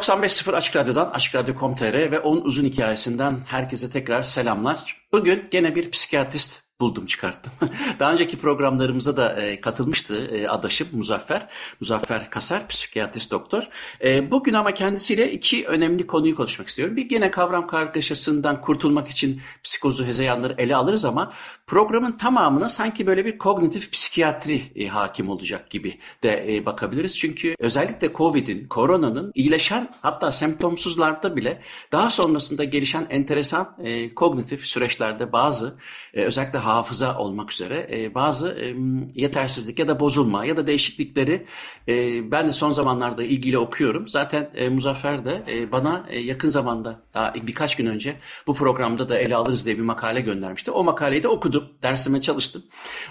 ...95.0 0.00 0.52
Açık 0.56 0.76
Radyo'dan, 0.76 1.10
Açık 1.10 1.34
Radyo.com.tr 1.34 2.10
ve 2.10 2.20
onun 2.20 2.40
uzun 2.40 2.64
hikayesinden 2.64 3.40
herkese 3.46 3.90
tekrar 3.90 4.22
selamlar. 4.22 5.06
Bugün 5.12 5.48
gene 5.50 5.74
bir 5.74 5.90
psikiyatrist 5.90 6.69
buldum 6.80 7.06
çıkarttım. 7.06 7.52
Daha 7.98 8.12
önceki 8.12 8.38
programlarımıza 8.38 9.16
da 9.16 9.40
e, 9.42 9.60
katılmıştı 9.60 10.26
e, 10.26 10.48
adaşım 10.48 10.88
Muzaffer. 10.92 11.48
Muzaffer 11.80 12.30
Kasar, 12.30 12.68
psikiyatrist 12.68 13.30
doktor. 13.30 13.68
E, 14.04 14.30
bugün 14.30 14.54
ama 14.54 14.74
kendisiyle 14.74 15.32
iki 15.32 15.66
önemli 15.66 16.06
konuyu 16.06 16.36
konuşmak 16.36 16.68
istiyorum. 16.68 16.96
Bir 16.96 17.08
gene 17.08 17.30
kavram 17.30 17.66
kargaşasından 17.66 18.60
kurtulmak 18.60 19.08
için 19.08 19.40
psikozu, 19.64 20.06
hezeyanları 20.06 20.54
ele 20.58 20.76
alırız 20.76 21.04
ama 21.04 21.32
programın 21.66 22.12
tamamına 22.12 22.68
sanki 22.68 23.06
böyle 23.06 23.24
bir 23.24 23.38
kognitif 23.38 23.92
psikiyatri 23.92 24.62
e, 24.76 24.86
hakim 24.86 25.28
olacak 25.28 25.70
gibi 25.70 25.98
de 26.22 26.56
e, 26.56 26.66
bakabiliriz. 26.66 27.18
Çünkü 27.18 27.54
özellikle 27.58 28.12
Covid'in, 28.12 28.64
koronanın 28.68 29.32
iyileşen 29.34 29.90
hatta 30.02 30.32
semptomsuzlarda 30.32 31.36
bile 31.36 31.60
daha 31.92 32.10
sonrasında 32.10 32.64
gelişen 32.64 33.06
enteresan 33.10 33.76
e, 33.82 34.14
kognitif 34.14 34.66
süreçlerde 34.66 35.32
bazı 35.32 35.76
e, 36.14 36.22
özellikle 36.22 36.58
hafıza 36.74 37.18
olmak 37.18 37.52
üzere 37.52 37.88
e, 37.92 38.14
bazı 38.14 38.48
e, 38.48 38.74
yetersizlik 39.14 39.78
ya 39.78 39.88
da 39.88 40.00
bozulma 40.00 40.44
ya 40.44 40.56
da 40.56 40.66
değişiklikleri 40.66 41.46
e, 41.88 42.30
ben 42.30 42.48
de 42.48 42.52
son 42.52 42.70
zamanlarda 42.70 43.24
ilgili 43.24 43.58
okuyorum. 43.58 44.08
Zaten 44.08 44.50
e, 44.54 44.68
Muzaffer 44.68 45.24
de 45.24 45.42
e, 45.48 45.72
bana 45.72 46.06
e, 46.08 46.20
yakın 46.20 46.48
zamanda 46.48 47.00
daha 47.14 47.34
birkaç 47.34 47.76
gün 47.76 47.86
önce 47.86 48.16
bu 48.46 48.54
programda 48.54 49.08
da 49.08 49.18
ele 49.18 49.36
alırız 49.36 49.66
diye 49.66 49.76
bir 49.76 49.82
makale 49.82 50.20
göndermişti. 50.20 50.70
O 50.70 50.84
makaleyi 50.84 51.22
de 51.22 51.28
okudum. 51.28 51.64
Dersime 51.82 52.20
çalıştım. 52.20 52.62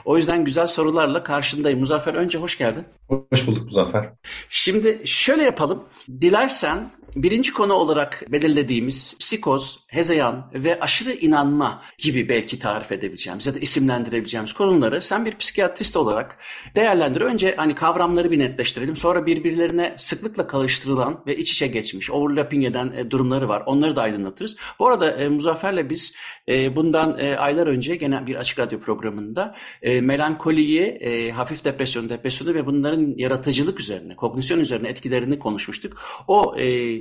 O 0.05 0.17
yüzden 0.17 0.45
güzel 0.45 0.67
sorularla 0.67 1.23
karşındayım. 1.23 1.79
Muzaffer 1.79 2.13
önce 2.13 2.37
hoş 2.37 2.57
geldin. 2.57 2.85
Hoş 3.07 3.47
bulduk 3.47 3.65
Muzaffer. 3.65 4.09
Şimdi 4.49 5.01
şöyle 5.05 5.43
yapalım. 5.43 5.83
Dilersen 6.21 6.91
Birinci 7.15 7.53
konu 7.53 7.73
olarak 7.73 8.23
belirlediğimiz 8.29 9.17
psikoz, 9.19 9.79
hezeyan 9.87 10.51
ve 10.53 10.79
aşırı 10.79 11.13
inanma 11.13 11.81
gibi 11.97 12.29
belki 12.29 12.59
tarif 12.59 12.91
edebileceğimiz 12.91 13.47
ya 13.47 13.55
da 13.55 13.59
isimlendirebileceğimiz 13.59 14.53
konuları 14.53 15.01
sen 15.01 15.25
bir 15.25 15.37
psikiyatrist 15.37 15.97
olarak 15.97 16.37
değerlendir. 16.75 17.21
Önce 17.21 17.55
hani 17.57 17.75
kavramları 17.75 18.31
bir 18.31 18.39
netleştirelim. 18.39 18.95
Sonra 18.95 19.25
birbirlerine 19.25 19.93
sıklıkla 19.97 20.47
karıştırılan 20.47 21.23
ve 21.27 21.37
iç 21.37 21.51
içe 21.51 21.67
geçmiş, 21.67 22.11
overlapping 22.11 22.65
eden 22.65 22.91
e, 22.97 23.11
durumları 23.11 23.49
var. 23.49 23.63
Onları 23.65 23.95
da 23.95 24.01
aydınlatırız. 24.01 24.57
Bu 24.79 24.87
arada 24.87 25.11
e, 25.11 25.29
Muzaffer'le 25.29 25.89
biz 25.89 26.15
e, 26.49 26.75
bundan 26.75 27.19
e, 27.19 27.37
aylar 27.37 27.67
önce 27.67 27.95
gene 27.95 28.27
bir 28.27 28.35
açık 28.35 28.59
radyo 28.59 28.79
programında 28.79 29.55
melankoliyi, 29.83 31.31
hafif 31.31 31.65
depresyon, 31.65 32.09
depresyonu 32.09 32.53
ve 32.53 32.65
bunların 32.65 33.13
yaratıcılık 33.17 33.79
üzerine, 33.79 34.15
kognisyon 34.15 34.59
üzerine 34.59 34.87
etkilerini 34.87 35.39
konuşmuştuk. 35.39 36.01
O 36.27 36.55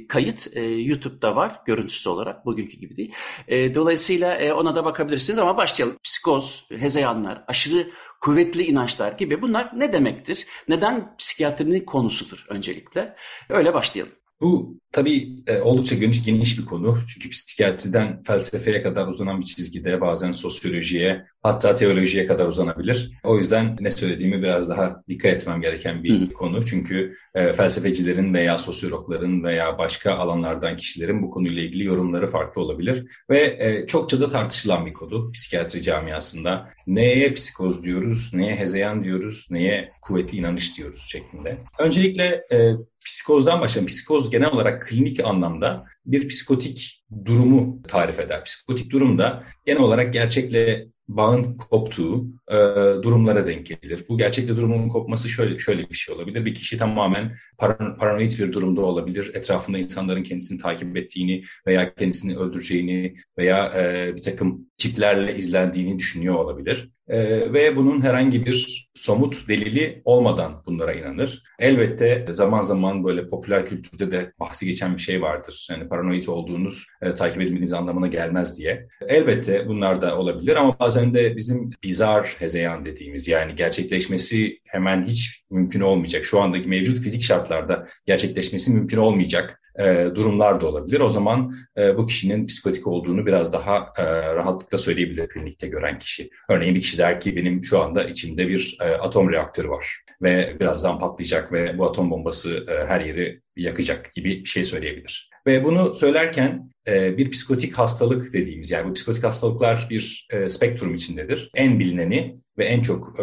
kayıt 0.07 0.49
e, 0.53 0.63
YouTube'da 0.63 1.37
var 1.37 1.61
görüntüsüz 1.67 2.07
olarak 2.07 2.47
bugünkü 2.47 2.77
gibi 2.77 2.97
değil. 2.97 3.13
E, 3.49 3.75
dolayısıyla 3.75 4.35
e, 4.35 4.53
ona 4.53 4.75
da 4.75 4.85
bakabilirsiniz 4.85 5.39
ama 5.39 5.57
başlayalım. 5.57 5.97
Psikoz, 6.05 6.69
hezeyanlar, 6.71 7.45
aşırı 7.47 7.91
kuvvetli 8.21 8.63
inançlar 8.63 9.13
gibi 9.13 9.43
bunlar 9.43 9.71
ne 9.79 9.93
demektir? 9.93 10.47
Neden 10.69 11.17
psikiyatrinin 11.17 11.85
konusudur 11.85 12.47
öncelikle? 12.49 13.17
Öyle 13.49 13.75
başlayalım. 13.75 14.13
Bu 14.41 14.79
tabii 14.93 15.43
e, 15.47 15.61
oldukça 15.61 15.97
geniş, 15.97 16.25
geniş 16.25 16.59
bir 16.59 16.65
konu. 16.65 16.99
Çünkü 17.15 17.31
psikiyatriden 17.31 18.23
felsefeye 18.23 18.83
kadar 18.83 19.07
uzanan 19.07 19.41
bir 19.41 19.45
çizgide 19.45 20.01
bazen 20.01 20.31
sosyolojiye 20.31 21.25
hatta 21.43 21.75
teolojiye 21.75 22.27
kadar 22.27 22.47
uzanabilir. 22.47 23.11
O 23.25 23.39
yüzden 23.39 23.77
ne 23.81 23.91
söylediğimi 23.91 24.43
biraz 24.43 24.71
daha 24.71 25.03
dikkat 25.09 25.33
etmem 25.33 25.61
gereken 25.61 26.05
bir 26.05 26.21
Hı. 26.21 26.33
konu. 26.33 26.67
Çünkü 26.67 27.15
e, 27.35 27.53
felsefecilerin 27.53 28.35
veya 28.35 28.59
sosyologların 28.59 29.45
veya 29.45 29.79
başka 29.79 30.15
alanlardan 30.15 30.77
kişilerin 30.77 31.23
bu 31.23 31.31
konuyla 31.31 31.63
ilgili 31.63 31.85
yorumları 31.85 32.27
farklı 32.27 32.63
olabilir. 32.63 33.07
Ve 33.31 33.57
e, 33.61 33.87
çokça 33.87 34.21
da 34.21 34.31
tartışılan 34.31 34.87
bir 34.87 34.93
konu 34.93 35.31
psikiyatri 35.31 35.83
camiasında. 35.83 36.69
Neye 36.87 37.33
psikoz 37.33 37.85
diyoruz, 37.85 38.31
neye 38.35 38.57
hezeyan 38.57 39.05
diyoruz, 39.05 39.47
neye 39.51 39.93
kuvvetli 40.03 40.39
inanış 40.39 40.79
diyoruz 40.79 41.07
şeklinde. 41.11 41.59
Öncelikle 41.79 42.45
e, 42.53 42.73
psikozdan 43.09 43.61
başlayalım. 43.61 43.87
Psikoz 43.87 44.31
genel 44.31 44.53
olarak 44.53 44.83
klinik 44.83 45.25
anlamda 45.25 45.85
bir 46.07 46.29
psikotik 46.29 47.05
durumu 47.25 47.83
tarif 47.89 48.21
eder. 48.21 48.45
Psikotik 48.45 48.93
durum 48.93 49.19
da 49.19 49.45
genel 49.65 49.81
olarak 49.81 50.13
gerçekle 50.13 50.89
bağın 51.09 51.57
koptuğu 51.57 52.27
e, 52.49 52.57
durumlara 53.03 53.47
denk 53.47 53.67
gelir. 53.67 54.05
Bu 54.09 54.19
gerçekte 54.19 54.57
durumun 54.57 54.89
kopması 54.89 55.29
şöyle 55.29 55.59
şöyle 55.59 55.91
bir 55.91 55.95
şey 55.95 56.15
olabilir. 56.15 56.45
Bir 56.45 56.55
kişi 56.55 56.79
tamamen 56.79 57.33
paran, 57.59 57.97
paranoid 57.99 58.39
bir 58.39 58.53
durumda 58.53 58.81
olabilir. 58.83 59.31
Etrafında 59.35 59.79
insanların 59.79 60.23
kendisini 60.23 60.59
takip 60.59 60.97
ettiğini 60.97 61.43
veya 61.67 61.95
kendisini 61.95 62.37
öldüreceğini 62.37 63.15
veya 63.39 63.73
e, 63.77 64.17
bir 64.17 64.23
takım 64.23 64.67
çiplerle 64.77 65.37
izlendiğini 65.37 65.99
düşünüyor 65.99 66.35
olabilir. 66.35 66.91
E, 67.09 67.19
ve 67.53 67.77
bunun 67.77 68.01
herhangi 68.01 68.47
bir 68.47 68.89
somut 68.95 69.49
delili 69.49 70.03
olmadan 70.05 70.63
bunlara 70.67 70.93
inanır. 70.93 71.43
Elbette 71.59 72.27
zaman 72.31 72.63
zaman 72.63 73.05
böyle 73.05 73.29
popüler 73.29 73.67
kültürde 73.67 74.11
de 74.11 74.33
bahsi 74.41 74.67
geçen 74.67 74.95
bir 74.95 75.03
şey 75.03 75.23
vardır. 75.23 75.69
Yani 75.71 75.89
paranoid 75.89 76.27
olduğunuz 76.27 76.87
e, 77.03 77.15
takip 77.15 77.43
edilmeniz 77.43 77.73
anlamına 77.73 78.07
gelmez 78.07 78.59
diye. 78.59 78.89
Elbette 79.09 79.69
bunlar 79.69 80.03
da 80.03 80.19
olabilir 80.19 80.57
ama 80.57 80.79
bazen 80.81 81.15
de 81.15 81.37
bizim 81.37 81.71
bizar 81.83 82.37
hezeyan 82.39 82.85
dediğimiz 82.85 83.29
yani 83.29 83.55
gerçekleşmesi 83.55 84.59
hemen 84.65 85.07
hiç 85.07 85.45
mümkün 85.51 85.81
olmayacak. 85.81 86.25
Şu 86.25 86.41
andaki 86.41 86.69
mevcut 86.69 86.99
fizik 86.99 87.23
şartlarda 87.23 87.87
gerçekleşmesi 88.07 88.73
mümkün 88.73 88.99
olmayacak 88.99 89.61
e, 89.79 90.15
durumlar 90.15 90.61
da 90.61 90.67
olabilir. 90.67 91.01
O 91.01 91.09
zaman 91.09 91.55
e, 91.77 91.97
bu 91.97 92.07
kişinin 92.07 92.47
psikotik 92.47 92.87
olduğunu 92.87 93.27
biraz 93.27 93.53
daha 93.53 93.93
e, 93.99 94.05
rahatlıkla 94.35 94.79
söyleyebilir 94.79 95.29
klinikte 95.29 95.67
gören 95.67 95.99
kişi. 95.99 96.31
Örneğin 96.51 96.75
bir 96.75 96.81
kişi 96.81 96.99
der 96.99 97.21
ki 97.21 97.37
benim 97.37 97.65
şu 97.65 97.81
anda 97.81 98.05
içimde 98.05 98.49
bir 98.49 98.79
atom 99.01 99.33
reaktörü 99.33 99.69
var 99.69 100.03
ve 100.23 100.57
birazdan 100.61 100.99
patlayacak 100.99 101.53
ve 101.53 101.79
bu 101.79 101.87
atom 101.87 102.11
bombası 102.11 102.67
her 102.89 103.01
yeri 103.01 103.41
yakacak 103.57 104.13
gibi 104.13 104.29
bir 104.29 104.49
şey 104.49 104.65
söyleyebilir. 104.65 105.31
Ve 105.47 105.65
bunu 105.65 105.95
söylerken 105.95 106.71
bir 106.87 107.31
psikotik 107.31 107.79
hastalık 107.79 108.33
dediğimiz 108.33 108.71
yani 108.71 108.91
bu 108.91 108.93
psikotik 108.93 109.25
hastalıklar 109.25 109.87
bir 109.91 110.29
spektrum 110.49 110.95
içindedir. 110.95 111.51
En 111.55 111.79
bilineni 111.79 112.35
ve 112.59 112.65
en 112.65 112.83
çok 112.83 113.21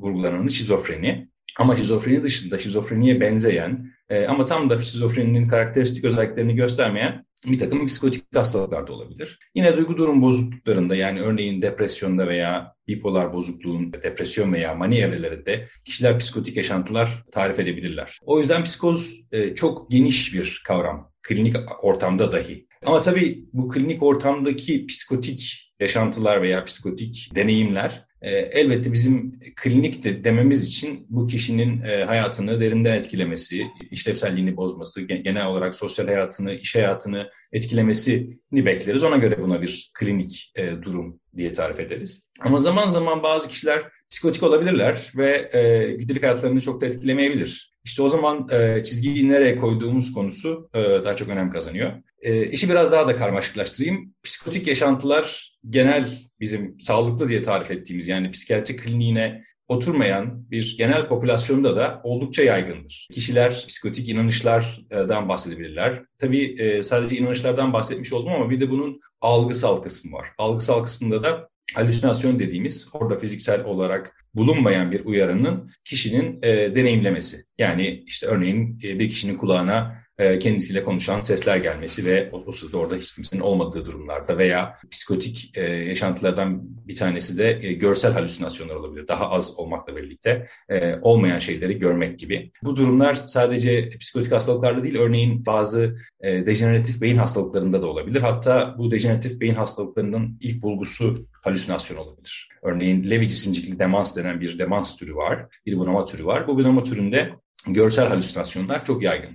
vurgulananı 0.00 0.50
şizofreni. 0.50 1.28
Ama 1.58 1.76
şizofreni 1.76 2.22
dışında 2.22 2.58
şizofreniye 2.58 3.20
benzeyen 3.20 3.91
e, 4.12 4.26
ama 4.26 4.44
tam 4.44 4.70
da 4.70 4.78
şizofreninin 4.78 5.48
karakteristik 5.48 6.04
özelliklerini 6.04 6.54
göstermeyen 6.54 7.24
bir 7.46 7.58
takım 7.58 7.86
psikotik 7.86 8.36
hastalıklar 8.36 8.86
da 8.86 8.92
olabilir. 8.92 9.38
Yine 9.54 9.76
duygu 9.76 9.96
durum 9.96 10.22
bozukluklarında 10.22 10.96
yani 10.96 11.20
örneğin 11.20 11.62
depresyonda 11.62 12.28
veya 12.28 12.74
bipolar 12.88 13.32
bozukluğun 13.32 13.92
depresyon 13.92 14.52
veya 14.52 14.74
mani 14.74 14.98
evrelerinde 14.98 15.68
kişiler 15.84 16.18
psikotik 16.18 16.56
yaşantılar 16.56 17.24
tarif 17.32 17.58
edebilirler. 17.58 18.18
O 18.22 18.38
yüzden 18.38 18.64
psikoz 18.64 19.26
e, 19.32 19.54
çok 19.54 19.90
geniş 19.90 20.34
bir 20.34 20.62
kavram 20.66 21.12
klinik 21.22 21.56
ortamda 21.84 22.32
dahi. 22.32 22.66
Ama 22.86 23.00
tabii 23.00 23.44
bu 23.52 23.68
klinik 23.68 24.02
ortamdaki 24.02 24.86
psikotik 24.86 25.72
yaşantılar 25.80 26.42
veya 26.42 26.64
psikotik 26.64 27.30
deneyimler 27.34 28.04
elbette 28.30 28.92
bizim 28.92 29.40
klinik 29.56 30.04
de 30.04 30.24
dememiz 30.24 30.68
için 30.68 31.06
bu 31.08 31.26
kişinin 31.26 31.82
e, 31.82 32.04
hayatını 32.04 32.60
derinden 32.60 32.94
etkilemesi, 32.94 33.60
işlevselliğini 33.90 34.56
bozması, 34.56 35.02
genel 35.02 35.46
olarak 35.46 35.74
sosyal 35.74 36.06
hayatını, 36.06 36.54
iş 36.54 36.74
hayatını 36.74 37.30
etkilemesini 37.52 38.38
bekleriz. 38.52 39.02
Ona 39.02 39.16
göre 39.16 39.42
buna 39.42 39.62
bir 39.62 39.90
klinik 39.94 40.52
e, 40.56 40.82
durum 40.82 41.20
diye 41.36 41.52
tarif 41.52 41.80
ederiz. 41.80 42.28
Ama 42.40 42.58
zaman 42.58 42.88
zaman 42.88 43.22
bazı 43.22 43.48
kişiler 43.48 43.82
psikotik 44.10 44.42
olabilirler 44.42 45.12
ve 45.16 45.50
e, 45.52 45.92
gündelik 45.92 46.22
hayatlarını 46.22 46.60
çok 46.60 46.80
da 46.80 46.86
etkilemeyebilir. 46.86 47.72
İşte 47.84 48.02
o 48.02 48.08
zaman 48.08 48.48
e, 48.52 48.82
çizgiyi 48.82 49.28
nereye 49.28 49.56
koyduğumuz 49.56 50.12
konusu 50.12 50.70
e, 50.74 50.80
daha 50.80 51.16
çok 51.16 51.28
önem 51.28 51.50
kazanıyor. 51.50 51.92
E, 52.22 52.46
işi 52.46 52.68
biraz 52.68 52.92
daha 52.92 53.08
da 53.08 53.16
karmaşıklaştırayım. 53.16 54.14
Psikotik 54.22 54.66
yaşantılar 54.66 55.56
genel 55.70 56.08
bizim 56.40 56.80
sağlıklı 56.80 57.28
diye 57.28 57.42
tarif 57.42 57.70
ettiğimiz 57.70 58.08
yani 58.08 58.30
psikiyatri 58.30 58.76
kliniğine 58.76 59.42
oturmayan 59.68 60.50
bir 60.50 60.74
genel 60.78 61.08
popülasyonda 61.08 61.76
da 61.76 62.00
oldukça 62.04 62.42
yaygındır. 62.42 63.08
Kişiler 63.12 63.64
psikotik 63.68 64.08
inanışlardan 64.08 65.28
bahsedebilirler. 65.28 66.02
Tabii 66.18 66.62
e, 66.62 66.82
sadece 66.82 67.16
inanışlardan 67.16 67.72
bahsetmiş 67.72 68.12
oldum 68.12 68.32
ama 68.32 68.50
bir 68.50 68.60
de 68.60 68.70
bunun 68.70 69.00
algısal 69.20 69.82
kısmı 69.82 70.12
var. 70.12 70.28
Algısal 70.38 70.84
kısmında 70.84 71.22
da 71.22 71.48
halüsinasyon 71.74 72.38
dediğimiz 72.38 72.88
orada 72.92 73.16
fiziksel 73.16 73.64
olarak 73.64 74.24
bulunmayan 74.34 74.92
bir 74.92 75.04
uyarının 75.04 75.70
kişinin 75.84 76.38
e, 76.42 76.74
deneyimlemesi. 76.74 77.44
Yani 77.58 78.04
işte 78.06 78.26
örneğin 78.26 78.80
e, 78.84 78.98
bir 78.98 79.08
kişinin 79.08 79.36
kulağına 79.36 80.01
kendisiyle 80.18 80.84
konuşan 80.84 81.20
sesler 81.20 81.56
gelmesi 81.56 82.04
ve 82.06 82.30
o, 82.32 82.42
o 82.46 82.52
sırada 82.52 82.78
orada 82.78 82.96
hiç 82.96 83.14
kimsenin 83.14 83.40
olmadığı 83.40 83.86
durumlarda 83.86 84.38
veya 84.38 84.74
psikotik 84.90 85.50
e, 85.54 85.62
yaşantılardan 85.62 86.60
bir 86.88 86.96
tanesi 86.96 87.38
de 87.38 87.58
e, 87.62 87.72
görsel 87.72 88.12
halüsinasyonlar 88.12 88.74
olabilir. 88.74 89.08
Daha 89.08 89.30
az 89.30 89.58
olmakla 89.58 89.96
birlikte 89.96 90.46
e, 90.68 90.94
olmayan 91.02 91.38
şeyleri 91.38 91.78
görmek 91.78 92.18
gibi. 92.18 92.50
Bu 92.62 92.76
durumlar 92.76 93.14
sadece 93.14 93.90
psikotik 94.00 94.32
hastalıklarda 94.32 94.82
değil, 94.82 94.96
örneğin 94.96 95.46
bazı 95.46 95.96
e, 96.20 96.46
dejeneratif 96.46 97.00
beyin 97.00 97.16
hastalıklarında 97.16 97.82
da 97.82 97.86
olabilir. 97.86 98.20
Hatta 98.20 98.74
bu 98.78 98.90
dejeneratif 98.90 99.40
beyin 99.40 99.54
hastalıklarının 99.54 100.38
ilk 100.40 100.62
bulgusu 100.62 101.26
halüsinasyon 101.42 101.96
olabilir. 101.98 102.48
Örneğin 102.62 103.10
Lewy 103.10 103.26
cisimcikli 103.26 103.78
demans 103.78 104.16
denen 104.16 104.40
bir 104.40 104.58
demans 104.58 104.96
türü 104.96 105.14
var, 105.14 105.46
bir 105.66 105.78
bunama 105.78 106.04
türü 106.04 106.24
var. 106.24 106.48
Bu 106.48 106.56
bunama 106.56 106.82
türünde 106.82 107.30
görsel 107.66 108.08
halüsinasyonlar 108.08 108.84
çok 108.84 109.02
yaygın. 109.02 109.30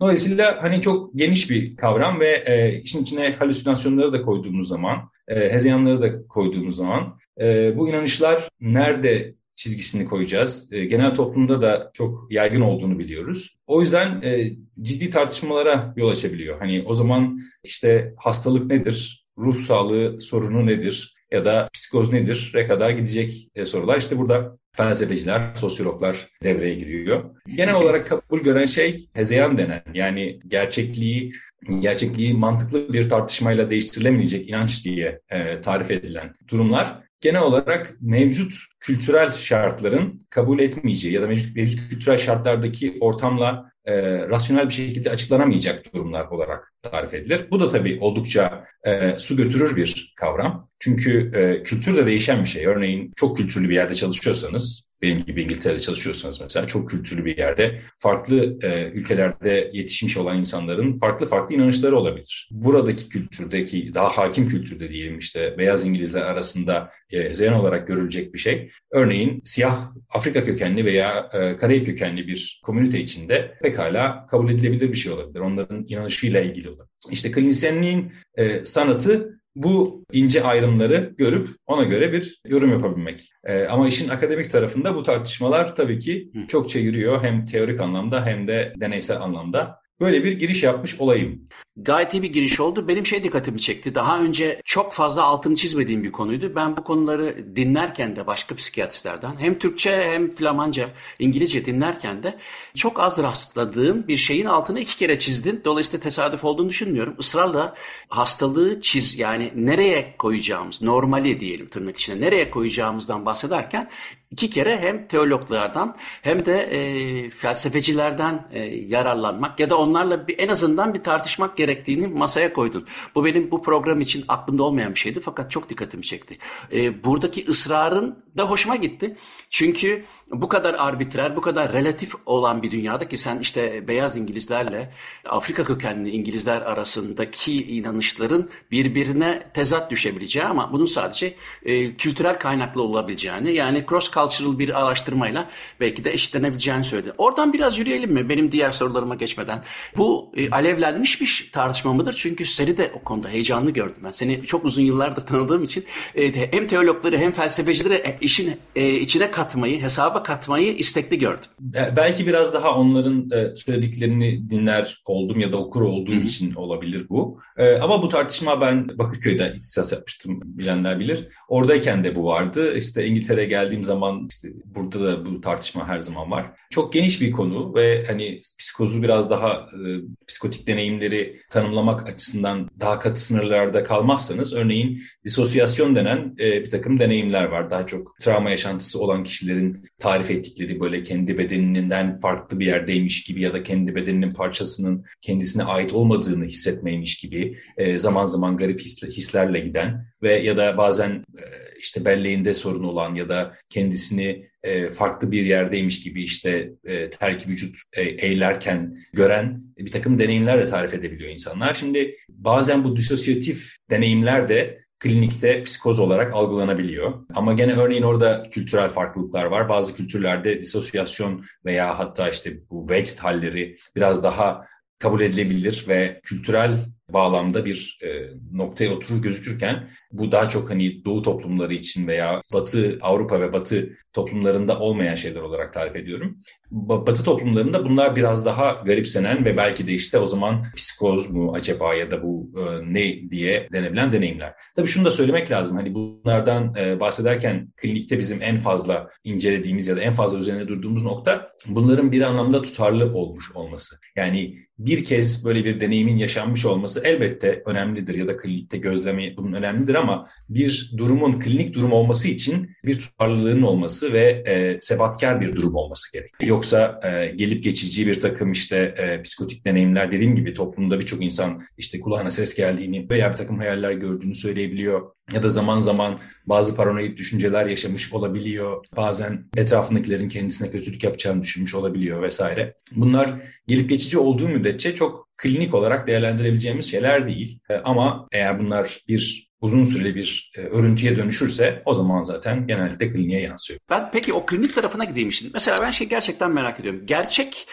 Dolayısıyla 0.00 0.62
hani 0.62 0.80
çok 0.80 1.14
geniş 1.14 1.50
bir 1.50 1.76
kavram 1.76 2.20
ve 2.20 2.42
e, 2.46 2.80
işin 2.82 3.02
içine 3.02 3.32
halüsinasyonları 3.32 4.12
da 4.12 4.22
koyduğumuz 4.22 4.68
zaman, 4.68 5.10
e, 5.28 5.52
hezeyanları 5.52 6.02
da 6.02 6.26
koyduğumuz 6.26 6.76
zaman 6.76 7.18
e, 7.40 7.78
bu 7.78 7.88
inanışlar 7.88 8.48
nerede 8.60 9.34
çizgisini 9.56 10.04
koyacağız. 10.04 10.72
E, 10.72 10.84
genel 10.84 11.14
toplumda 11.14 11.62
da 11.62 11.90
çok 11.94 12.26
yaygın 12.30 12.60
olduğunu 12.60 12.98
biliyoruz. 12.98 13.56
O 13.66 13.80
yüzden 13.80 14.22
e, 14.22 14.52
ciddi 14.82 15.10
tartışmalara 15.10 15.94
yol 15.96 16.10
açabiliyor. 16.10 16.58
Hani 16.58 16.82
o 16.86 16.94
zaman 16.94 17.40
işte 17.64 18.14
hastalık 18.16 18.66
nedir, 18.66 19.26
ruh 19.38 19.56
sağlığı 19.56 20.20
sorunu 20.20 20.66
nedir 20.66 21.17
ya 21.32 21.44
da 21.44 21.68
psikoz 21.72 22.12
nedir 22.12 22.50
re 22.54 22.66
kadar 22.66 22.90
gidecek 22.90 23.48
e, 23.54 23.66
sorular. 23.66 23.98
İşte 23.98 24.18
burada 24.18 24.58
felsefeciler, 24.72 25.40
sosyologlar 25.54 26.28
devreye 26.42 26.74
giriyor. 26.74 27.24
Genel 27.56 27.74
olarak 27.74 28.06
kabul 28.08 28.40
gören 28.40 28.64
şey 28.64 29.08
hezeyan 29.14 29.58
denen 29.58 29.82
yani 29.94 30.40
gerçekliği 30.48 31.32
gerçekliği 31.80 32.34
mantıklı 32.34 32.92
bir 32.92 33.08
tartışmayla 33.08 33.70
değiştirilemeyecek 33.70 34.48
inanç 34.48 34.84
diye 34.84 35.20
e, 35.30 35.60
tarif 35.60 35.90
edilen 35.90 36.34
durumlar 36.48 36.96
genel 37.20 37.42
olarak 37.42 37.96
mevcut 38.00 38.54
kültürel 38.80 39.32
şartların 39.32 40.26
kabul 40.30 40.58
etmeyeceği 40.58 41.14
ya 41.14 41.22
da 41.22 41.26
mevcut, 41.26 41.56
mevcut 41.56 41.88
kültürel 41.88 42.16
şartlardaki 42.16 42.96
ortamla 43.00 43.72
e, 43.84 44.18
rasyonel 44.28 44.68
bir 44.68 44.74
şekilde 44.74 45.10
açıklanamayacak 45.10 45.94
durumlar 45.94 46.26
olarak 46.26 46.72
tarif 46.82 47.14
edilir. 47.14 47.46
Bu 47.50 47.60
da 47.60 47.68
tabii 47.68 47.98
oldukça 48.00 48.64
e, 48.84 49.18
su 49.18 49.36
götürür 49.36 49.76
bir 49.76 50.14
kavram. 50.16 50.67
Çünkü 50.80 51.30
e, 51.34 51.62
kültür 51.62 51.96
de 51.96 52.06
değişen 52.06 52.42
bir 52.42 52.48
şey. 52.48 52.66
Örneğin 52.66 53.12
çok 53.16 53.36
kültürlü 53.36 53.68
bir 53.68 53.74
yerde 53.74 53.94
çalışıyorsanız 53.94 54.88
benim 55.02 55.24
gibi 55.24 55.42
İngiltere'de 55.42 55.80
çalışıyorsanız 55.80 56.40
mesela 56.40 56.66
çok 56.66 56.90
kültürlü 56.90 57.24
bir 57.24 57.36
yerde 57.36 57.80
farklı 57.98 58.58
e, 58.62 58.90
ülkelerde 58.90 59.70
yetişmiş 59.72 60.16
olan 60.16 60.38
insanların 60.38 60.98
farklı 60.98 61.26
farklı 61.26 61.54
inanışları 61.54 61.96
olabilir. 61.96 62.48
Buradaki 62.50 63.08
kültürdeki 63.08 63.94
daha 63.94 64.08
hakim 64.08 64.48
kültürde 64.48 64.88
diyelim 64.88 65.18
işte 65.18 65.54
beyaz 65.58 65.86
İngilizler 65.86 66.22
arasında 66.22 66.90
e, 67.10 67.34
zeyn 67.34 67.52
olarak 67.52 67.86
görülecek 67.86 68.34
bir 68.34 68.38
şey. 68.38 68.70
Örneğin 68.90 69.42
siyah 69.44 69.92
Afrika 70.08 70.42
kökenli 70.42 70.84
veya 70.84 71.30
e, 71.32 71.56
Karayip 71.56 71.86
kökenli 71.86 72.28
bir 72.28 72.60
komünite 72.64 73.00
içinde 73.00 73.58
pekala 73.62 74.26
kabul 74.26 74.50
edilebilir 74.50 74.88
bir 74.88 74.96
şey 74.96 75.12
olabilir. 75.12 75.40
Onların 75.40 75.84
inanışıyla 75.88 76.40
ilgili 76.40 76.68
olur. 76.68 76.84
İşte 77.10 77.30
klinisyenliğin 77.30 78.12
e, 78.36 78.66
sanatı 78.66 79.37
bu 79.62 80.04
ince 80.12 80.42
ayrımları 80.42 81.14
görüp 81.18 81.48
ona 81.66 81.82
göre 81.82 82.12
bir 82.12 82.40
yorum 82.46 82.72
yapabilmek. 82.72 83.32
Ee, 83.44 83.64
ama 83.64 83.88
işin 83.88 84.08
akademik 84.08 84.50
tarafında 84.50 84.94
bu 84.94 85.02
tartışmalar 85.02 85.74
tabii 85.74 85.98
ki 85.98 86.30
çokça 86.48 86.78
yürüyor 86.78 87.22
hem 87.22 87.46
teorik 87.46 87.80
anlamda 87.80 88.26
hem 88.26 88.48
de 88.48 88.72
deneysel 88.76 89.20
anlamda. 89.20 89.80
Böyle 90.00 90.24
bir 90.24 90.32
giriş 90.32 90.62
yapmış 90.62 91.00
olayım. 91.00 91.48
Gayet 91.76 92.14
iyi 92.14 92.22
bir 92.22 92.32
giriş 92.32 92.60
oldu. 92.60 92.88
Benim 92.88 93.06
şey 93.06 93.22
dikkatimi 93.22 93.60
çekti. 93.60 93.94
Daha 93.94 94.20
önce 94.20 94.60
çok 94.64 94.92
fazla 94.92 95.22
altını 95.22 95.54
çizmediğim 95.54 96.04
bir 96.04 96.12
konuydu. 96.12 96.52
Ben 96.56 96.76
bu 96.76 96.84
konuları 96.84 97.56
dinlerken 97.56 98.16
de 98.16 98.26
başka 98.26 98.54
psikiyatristlerden 98.54 99.36
hem 99.38 99.58
Türkçe 99.58 100.10
hem 100.10 100.30
Flamanca, 100.30 100.88
İngilizce 101.18 101.66
dinlerken 101.66 102.22
de 102.22 102.38
çok 102.74 103.00
az 103.00 103.22
rastladığım 103.22 104.08
bir 104.08 104.16
şeyin 104.16 104.44
altını 104.44 104.80
iki 104.80 104.98
kere 104.98 105.18
çizdin. 105.18 105.62
Dolayısıyla 105.64 106.02
tesadüf 106.02 106.44
olduğunu 106.44 106.68
düşünmüyorum. 106.68 107.16
Israrla 107.18 107.74
hastalığı 108.08 108.80
çiz 108.80 109.18
yani 109.18 109.52
nereye 109.54 110.14
koyacağımız, 110.18 110.82
normali 110.82 111.40
diyelim 111.40 111.68
tırnak 111.68 111.96
içine 111.96 112.20
nereye 112.20 112.50
koyacağımızdan 112.50 113.26
bahsederken 113.26 113.90
iki 114.30 114.50
kere 114.50 114.78
hem 114.78 115.08
teologlardan 115.08 115.96
hem 116.22 116.46
de 116.46 116.60
e, 116.60 117.30
felsefecilerden 117.30 118.48
e, 118.52 118.60
yararlanmak 118.64 119.60
ya 119.60 119.70
da 119.70 119.78
onlarla 119.78 120.28
bir, 120.28 120.38
en 120.38 120.48
azından 120.48 120.94
bir 120.94 121.02
tartışmak 121.02 121.56
gerektiğini 121.56 122.06
masaya 122.06 122.52
koydun. 122.52 122.86
Bu 123.14 123.24
benim 123.24 123.50
bu 123.50 123.62
program 123.62 124.00
için 124.00 124.24
aklımda 124.28 124.62
olmayan 124.62 124.94
bir 124.94 124.98
şeydi 124.98 125.20
fakat 125.20 125.50
çok 125.50 125.68
dikkatimi 125.68 126.02
çekti. 126.02 126.38
E, 126.72 127.04
buradaki 127.04 127.44
ısrarın 127.48 128.24
da 128.36 128.50
hoşuma 128.50 128.76
gitti. 128.76 129.16
Çünkü 129.50 130.04
bu 130.30 130.48
kadar 130.48 130.74
arbitrer, 130.78 131.36
bu 131.36 131.40
kadar 131.40 131.72
relatif 131.72 132.14
olan 132.26 132.62
bir 132.62 132.70
dünyada 132.70 133.08
ki 133.08 133.16
sen 133.16 133.38
işte 133.38 133.88
beyaz 133.88 134.16
İngilizlerle 134.16 134.92
Afrika 135.28 135.64
kökenli 135.64 136.10
İngilizler 136.10 136.62
arasındaki 136.62 137.76
inanışların 137.76 138.50
birbirine 138.70 139.42
tezat 139.54 139.90
düşebileceği 139.90 140.44
ama 140.44 140.72
bunun 140.72 140.86
sadece 140.86 141.34
e, 141.64 141.96
kültürel 141.96 142.38
kaynaklı 142.38 142.82
olabileceğini 142.82 143.52
yani 143.52 143.84
cross 143.88 144.10
cultural 144.20 144.58
bir 144.58 144.82
araştırmayla 144.82 145.48
belki 145.80 146.04
de 146.04 146.12
eşitlenebileceğini 146.12 146.84
söyledi. 146.84 147.12
Oradan 147.18 147.52
biraz 147.52 147.78
yürüyelim 147.78 148.12
mi 148.12 148.28
benim 148.28 148.52
diğer 148.52 148.70
sorularıma 148.70 149.14
geçmeden? 149.14 149.62
Bu 149.96 150.32
e, 150.36 150.50
alevlenmiş 150.50 151.20
bir 151.20 151.50
tartışma 151.52 151.92
mıdır? 151.92 152.14
Çünkü 152.18 152.44
seni 152.44 152.76
de 152.76 152.90
o 152.94 153.04
konuda 153.04 153.28
heyecanlı 153.28 153.70
gördüm 153.70 153.96
ben. 154.04 154.10
Seni 154.10 154.42
çok 154.46 154.64
uzun 154.64 154.82
yıllardır 154.82 155.22
tanıdığım 155.22 155.62
için 155.62 155.84
e, 156.14 156.52
hem 156.52 156.66
teologları 156.66 157.18
hem 157.18 157.32
felsefecileri 157.32 157.94
e, 157.94 158.18
işin 158.20 158.56
e, 158.76 158.94
içine 158.94 159.30
katmayı, 159.30 159.82
hesaba 159.82 160.22
katmayı 160.22 160.72
istekli 160.72 161.18
gördüm. 161.18 161.50
Belki 161.96 162.26
biraz 162.26 162.54
daha 162.54 162.74
onların 162.74 163.30
e, 163.30 163.56
söylediklerini 163.56 164.50
dinler 164.50 165.02
oldum 165.06 165.40
ya 165.40 165.52
da 165.52 165.56
okur 165.56 165.82
olduğum 165.82 166.12
Hı-hı. 166.12 166.20
için 166.20 166.54
olabilir 166.54 167.06
bu. 167.08 167.38
E, 167.56 167.76
ama 167.76 168.02
bu 168.02 168.08
tartışma 168.08 168.60
ben 168.60 168.88
Bakırköy'de 168.98 169.52
ihtisas 169.56 169.92
yapmıştım 169.92 170.40
bilenler 170.44 171.00
bilir. 171.00 171.28
Oradayken 171.48 172.04
de 172.04 172.14
bu 172.14 172.24
vardı. 172.24 172.76
İşte 172.76 173.06
İngiltere'ye 173.06 173.46
geldiğim 173.46 173.84
zaman 173.84 174.07
işte 174.30 174.48
burada 174.64 175.04
da 175.04 175.24
bu 175.24 175.40
tartışma 175.40 175.88
her 175.88 176.00
zaman 176.00 176.30
var. 176.30 176.50
Çok 176.70 176.92
geniş 176.92 177.20
bir 177.20 177.32
konu 177.32 177.74
ve 177.74 178.04
hani 178.06 178.40
psikozu 178.58 179.02
biraz 179.02 179.30
daha 179.30 179.52
e, 179.52 179.86
psikotik 180.26 180.66
deneyimleri 180.66 181.36
tanımlamak 181.50 182.08
açısından 182.08 182.70
daha 182.80 182.98
katı 182.98 183.20
sınırlarda 183.20 183.84
kalmazsanız 183.84 184.54
örneğin 184.54 185.00
disosyasyon 185.24 185.96
denen 185.96 186.34
e, 186.38 186.64
bir 186.64 186.70
takım 186.70 187.00
deneyimler 187.00 187.44
var. 187.44 187.70
Daha 187.70 187.86
çok 187.86 188.16
travma 188.20 188.50
yaşantısı 188.50 189.00
olan 189.00 189.24
kişilerin 189.24 189.84
tarif 189.98 190.30
ettikleri 190.30 190.80
böyle 190.80 191.02
kendi 191.02 191.38
bedeninden 191.38 192.16
farklı 192.16 192.60
bir 192.60 192.66
yerdeymiş 192.66 193.24
gibi 193.24 193.40
ya 193.40 193.52
da 193.52 193.62
kendi 193.62 193.94
bedeninin 193.94 194.30
parçasının 194.30 195.04
kendisine 195.20 195.64
ait 195.64 195.92
olmadığını 195.92 196.44
hissetmeymiş 196.44 197.16
gibi 197.16 197.58
e, 197.76 197.98
zaman 197.98 198.24
zaman 198.24 198.56
garip 198.56 198.80
hislerle 198.80 199.60
giden 199.60 200.04
ve 200.22 200.32
ya 200.32 200.56
da 200.56 200.78
bazen 200.78 201.10
e, 201.10 201.67
işte 201.78 202.04
belleğinde 202.04 202.54
sorun 202.54 202.84
olan 202.84 203.14
ya 203.14 203.28
da 203.28 203.54
kendisini 203.68 204.46
e, 204.62 204.90
farklı 204.90 205.32
bir 205.32 205.44
yerdeymiş 205.44 206.00
gibi 206.00 206.22
işte 206.22 206.72
e, 206.84 207.10
terk 207.10 207.48
vücut 207.48 207.76
e, 207.92 208.02
eğlerken 208.02 208.94
gören 209.12 209.62
bir 209.78 209.92
takım 209.92 210.18
deneyimlerle 210.18 210.66
tarif 210.66 210.94
edebiliyor 210.94 211.30
insanlar. 211.30 211.74
Şimdi 211.74 212.16
bazen 212.28 212.84
bu 212.84 212.96
disosyatif 212.96 213.76
deneyimler 213.90 214.48
de 214.48 214.78
klinikte 215.00 215.64
psikoz 215.64 215.98
olarak 215.98 216.34
algılanabiliyor. 216.34 217.26
Ama 217.34 217.52
gene 217.52 217.72
örneğin 217.72 218.02
orada 218.02 218.50
kültürel 218.50 218.88
farklılıklar 218.88 219.44
var. 219.44 219.68
Bazı 219.68 219.96
kültürlerde 219.96 220.60
disosyasyon 220.60 221.44
veya 221.64 221.98
hatta 221.98 222.30
işte 222.30 222.52
bu 222.70 222.90
vexed 222.90 223.18
halleri 223.18 223.76
biraz 223.96 224.22
daha 224.22 224.66
kabul 224.98 225.20
edilebilir 225.20 225.84
ve 225.88 226.20
kültürel 226.22 226.86
bağlamda 227.12 227.64
bir 227.64 227.98
e, 228.02 228.08
noktaya 228.52 228.92
oturur 228.92 229.22
gözükürken 229.22 229.88
bu 230.12 230.32
daha 230.32 230.48
çok 230.48 230.70
hani 230.70 231.04
Doğu 231.04 231.22
toplumları 231.22 231.74
için 231.74 232.06
veya 232.06 232.40
Batı 232.52 232.98
Avrupa 233.02 233.40
ve 233.40 233.52
Batı 233.52 233.96
toplumlarında 234.12 234.78
olmayan 234.78 235.14
şeyler 235.14 235.40
olarak 235.40 235.72
tarif 235.72 235.96
ediyorum. 235.96 236.38
Batı 236.70 237.24
toplumlarında 237.24 237.84
bunlar 237.84 238.16
biraz 238.16 238.46
daha 238.46 238.72
garipsenen 238.72 239.44
ve 239.44 239.56
belki 239.56 239.86
de 239.86 239.92
işte 239.92 240.18
o 240.18 240.26
zaman 240.26 240.64
psikoz 240.76 241.30
mu 241.30 241.52
acaba 241.54 241.94
ya 241.94 242.10
da 242.10 242.22
bu 242.22 242.50
e, 242.56 242.92
ne 242.92 243.30
diye 243.30 243.68
denebilen 243.72 244.12
deneyimler. 244.12 244.52
Tabii 244.76 244.86
şunu 244.86 245.04
da 245.04 245.10
söylemek 245.10 245.50
lazım. 245.50 245.76
Hani 245.76 245.94
bunlardan 245.94 246.74
e, 246.78 247.00
bahsederken 247.00 247.72
klinikte 247.76 248.18
bizim 248.18 248.42
en 248.42 248.58
fazla 248.58 249.08
incelediğimiz 249.24 249.88
ya 249.88 249.96
da 249.96 250.00
en 250.00 250.12
fazla 250.12 250.38
üzerine 250.38 250.68
durduğumuz 250.68 251.04
nokta 251.04 251.48
bunların 251.66 252.12
bir 252.12 252.20
anlamda 252.20 252.62
tutarlı 252.62 253.14
olmuş 253.14 253.52
olması. 253.54 253.96
Yani 254.16 254.56
bir 254.78 255.04
kez 255.04 255.44
böyle 255.44 255.64
bir 255.64 255.80
deneyimin 255.80 256.16
yaşanmış 256.16 256.66
olması 256.66 256.97
elbette 257.04 257.62
önemlidir 257.66 258.14
ya 258.14 258.28
da 258.28 258.36
klinikte 258.36 258.78
gözleme 258.78 259.36
bunun 259.36 259.52
önemlidir 259.52 259.94
ama 259.94 260.26
bir 260.48 260.92
durumun 260.96 261.40
klinik 261.40 261.74
durum 261.74 261.92
olması 261.92 262.28
için 262.28 262.70
bir 262.84 262.98
tutarlılığın 262.98 263.62
olması 263.62 264.12
ve 264.12 264.42
e, 264.46 264.78
sebatkar 264.80 265.40
bir 265.40 265.56
durum 265.56 265.74
olması 265.74 266.12
gerek. 266.12 266.30
Yoksa 266.40 267.00
e, 267.04 267.36
gelip 267.36 267.64
geçici 267.64 268.06
bir 268.06 268.20
takım 268.20 268.52
işte 268.52 268.76
e, 268.76 269.22
psikotik 269.22 269.64
deneyimler 269.64 270.12
dediğim 270.12 270.34
gibi 270.34 270.52
toplumda 270.52 271.00
birçok 271.00 271.24
insan 271.24 271.62
işte 271.78 272.00
kulağına 272.00 272.30
ses 272.30 272.54
geldiğini 272.54 273.10
veya 273.10 273.30
bir 273.30 273.36
takım 273.36 273.58
hayaller 273.58 273.92
gördüğünü 273.92 274.34
söyleyebiliyor 274.34 275.02
ya 275.32 275.42
da 275.42 275.50
zaman 275.50 275.80
zaman 275.80 276.18
bazı 276.46 276.76
paranoid 276.76 277.18
düşünceler 277.18 277.66
yaşamış 277.66 278.12
olabiliyor. 278.12 278.84
Bazen 278.96 279.44
etrafındakilerin 279.56 280.28
kendisine 280.28 280.70
kötülük 280.70 281.04
yapacağını 281.04 281.42
düşünmüş 281.42 281.74
olabiliyor 281.74 282.22
vesaire. 282.22 282.74
Bunlar 282.96 283.34
gelip 283.66 283.90
geçici 283.90 284.18
olduğu 284.18 284.48
müddetçe 284.48 284.94
çok 284.94 285.27
klinik 285.38 285.74
olarak 285.74 286.06
değerlendirebileceğimiz 286.06 286.90
şeyler 286.90 287.28
değil. 287.28 287.58
E, 287.70 287.74
ama 287.74 288.28
eğer 288.32 288.58
bunlar 288.58 288.98
bir 289.08 289.48
uzun 289.60 289.84
süreli 289.84 290.14
bir 290.14 290.52
e, 290.56 290.60
örüntüye 290.60 291.16
dönüşürse 291.16 291.82
o 291.84 291.94
zaman 291.94 292.24
zaten 292.24 292.66
genellikle 292.66 293.12
kliniğe 293.12 293.40
yansıyor. 293.40 293.80
Ben 293.90 294.10
peki 294.10 294.32
o 294.32 294.46
klinik 294.46 294.74
tarafına 294.74 295.04
gideyim 295.04 295.32
şimdi. 295.32 295.50
Mesela 295.54 295.76
ben 295.80 295.90
şey 295.90 296.08
gerçekten 296.08 296.50
merak 296.50 296.80
ediyorum. 296.80 297.02
Gerçek 297.04 297.66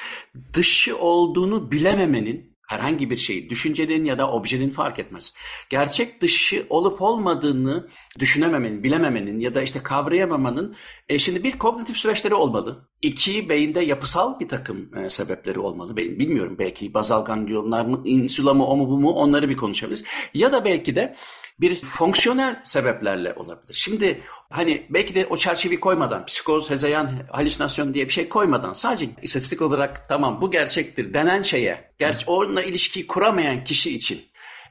dışı 0.54 0.98
olduğunu 0.98 1.72
bilememenin 1.72 2.55
herhangi 2.68 3.10
bir 3.10 3.18
şeyi, 3.18 3.50
düşüncenin 3.50 4.06
ya 4.06 4.18
da 4.18 4.32
objenin 4.32 4.70
fark 4.70 5.00
etmez. 5.00 5.34
Gerçek 5.70 6.22
dışı 6.22 6.66
olup 6.70 7.02
olmadığını 7.02 7.88
düşünememenin, 8.20 8.84
bilememenin 8.84 9.40
ya 9.40 9.56
da 9.56 9.62
işte 9.62 9.84
kavrayamamanın 9.84 10.76
e, 11.10 11.20
şimdi 11.20 11.44
bir 11.44 11.60
kognitif 11.60 11.98
süreçleri 11.98 12.34
olmalı. 12.34 12.90
İki, 13.02 13.50
beyinde 13.50 13.82
yapısal 13.82 14.40
bir 14.40 14.48
takım 14.48 14.98
e, 14.98 15.10
sebepleri 15.10 15.60
olmalı. 15.60 15.98
Beyin 15.98 16.20
bilmiyorum 16.20 16.56
belki 16.60 16.94
bazal 16.94 17.26
ganglionlar 17.26 17.86
mı, 17.86 18.02
insula 18.06 18.54
mı, 18.54 18.66
o 18.66 18.78
mu 18.78 18.90
bu 18.90 19.00
mu 19.00 19.12
onları 19.12 19.50
bir 19.50 19.58
konuşabiliriz. 19.58 20.04
Ya 20.34 20.54
da 20.54 20.66
belki 20.66 20.96
de 20.96 21.16
bir 21.60 21.76
fonksiyonel 21.76 22.62
sebeplerle 22.64 23.34
olabilir. 23.34 23.74
Şimdi 23.74 24.22
hani 24.50 24.88
belki 24.90 25.16
de 25.16 25.26
o 25.30 25.38
çerçeveyi 25.38 25.80
koymadan, 25.80 26.26
psikoz, 26.26 26.70
hezeyan, 26.70 27.12
halüsinasyon 27.32 27.94
diye 27.94 28.06
bir 28.06 28.14
şey 28.14 28.30
koymadan 28.30 28.74
sadece 28.74 29.10
istatistik 29.22 29.62
olarak 29.62 30.10
tamam 30.10 30.42
bu 30.42 30.52
gerçektir 30.52 31.14
denen 31.14 31.42
şeye, 31.42 31.92
gerçi 31.98 32.26
onunla 32.28 32.64
ilişki 32.64 33.08
kuramayan 33.08 33.64
kişi 33.64 33.96
için 33.96 34.22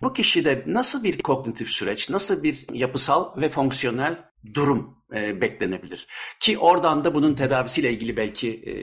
bu 0.02 0.12
kişide 0.12 0.64
nasıl 0.66 1.04
bir 1.04 1.18
kognitif 1.18 1.68
süreç, 1.68 2.10
nasıl 2.10 2.42
bir 2.42 2.66
yapısal 2.72 3.40
ve 3.40 3.48
fonksiyonel 3.48 4.18
durum 4.54 4.98
e, 5.14 5.40
beklenebilir? 5.40 6.06
Ki 6.40 6.58
oradan 6.58 7.04
da 7.04 7.14
bunun 7.14 7.34
tedavisiyle 7.34 7.92
ilgili 7.92 8.16
belki 8.16 8.50
e, 8.50 8.74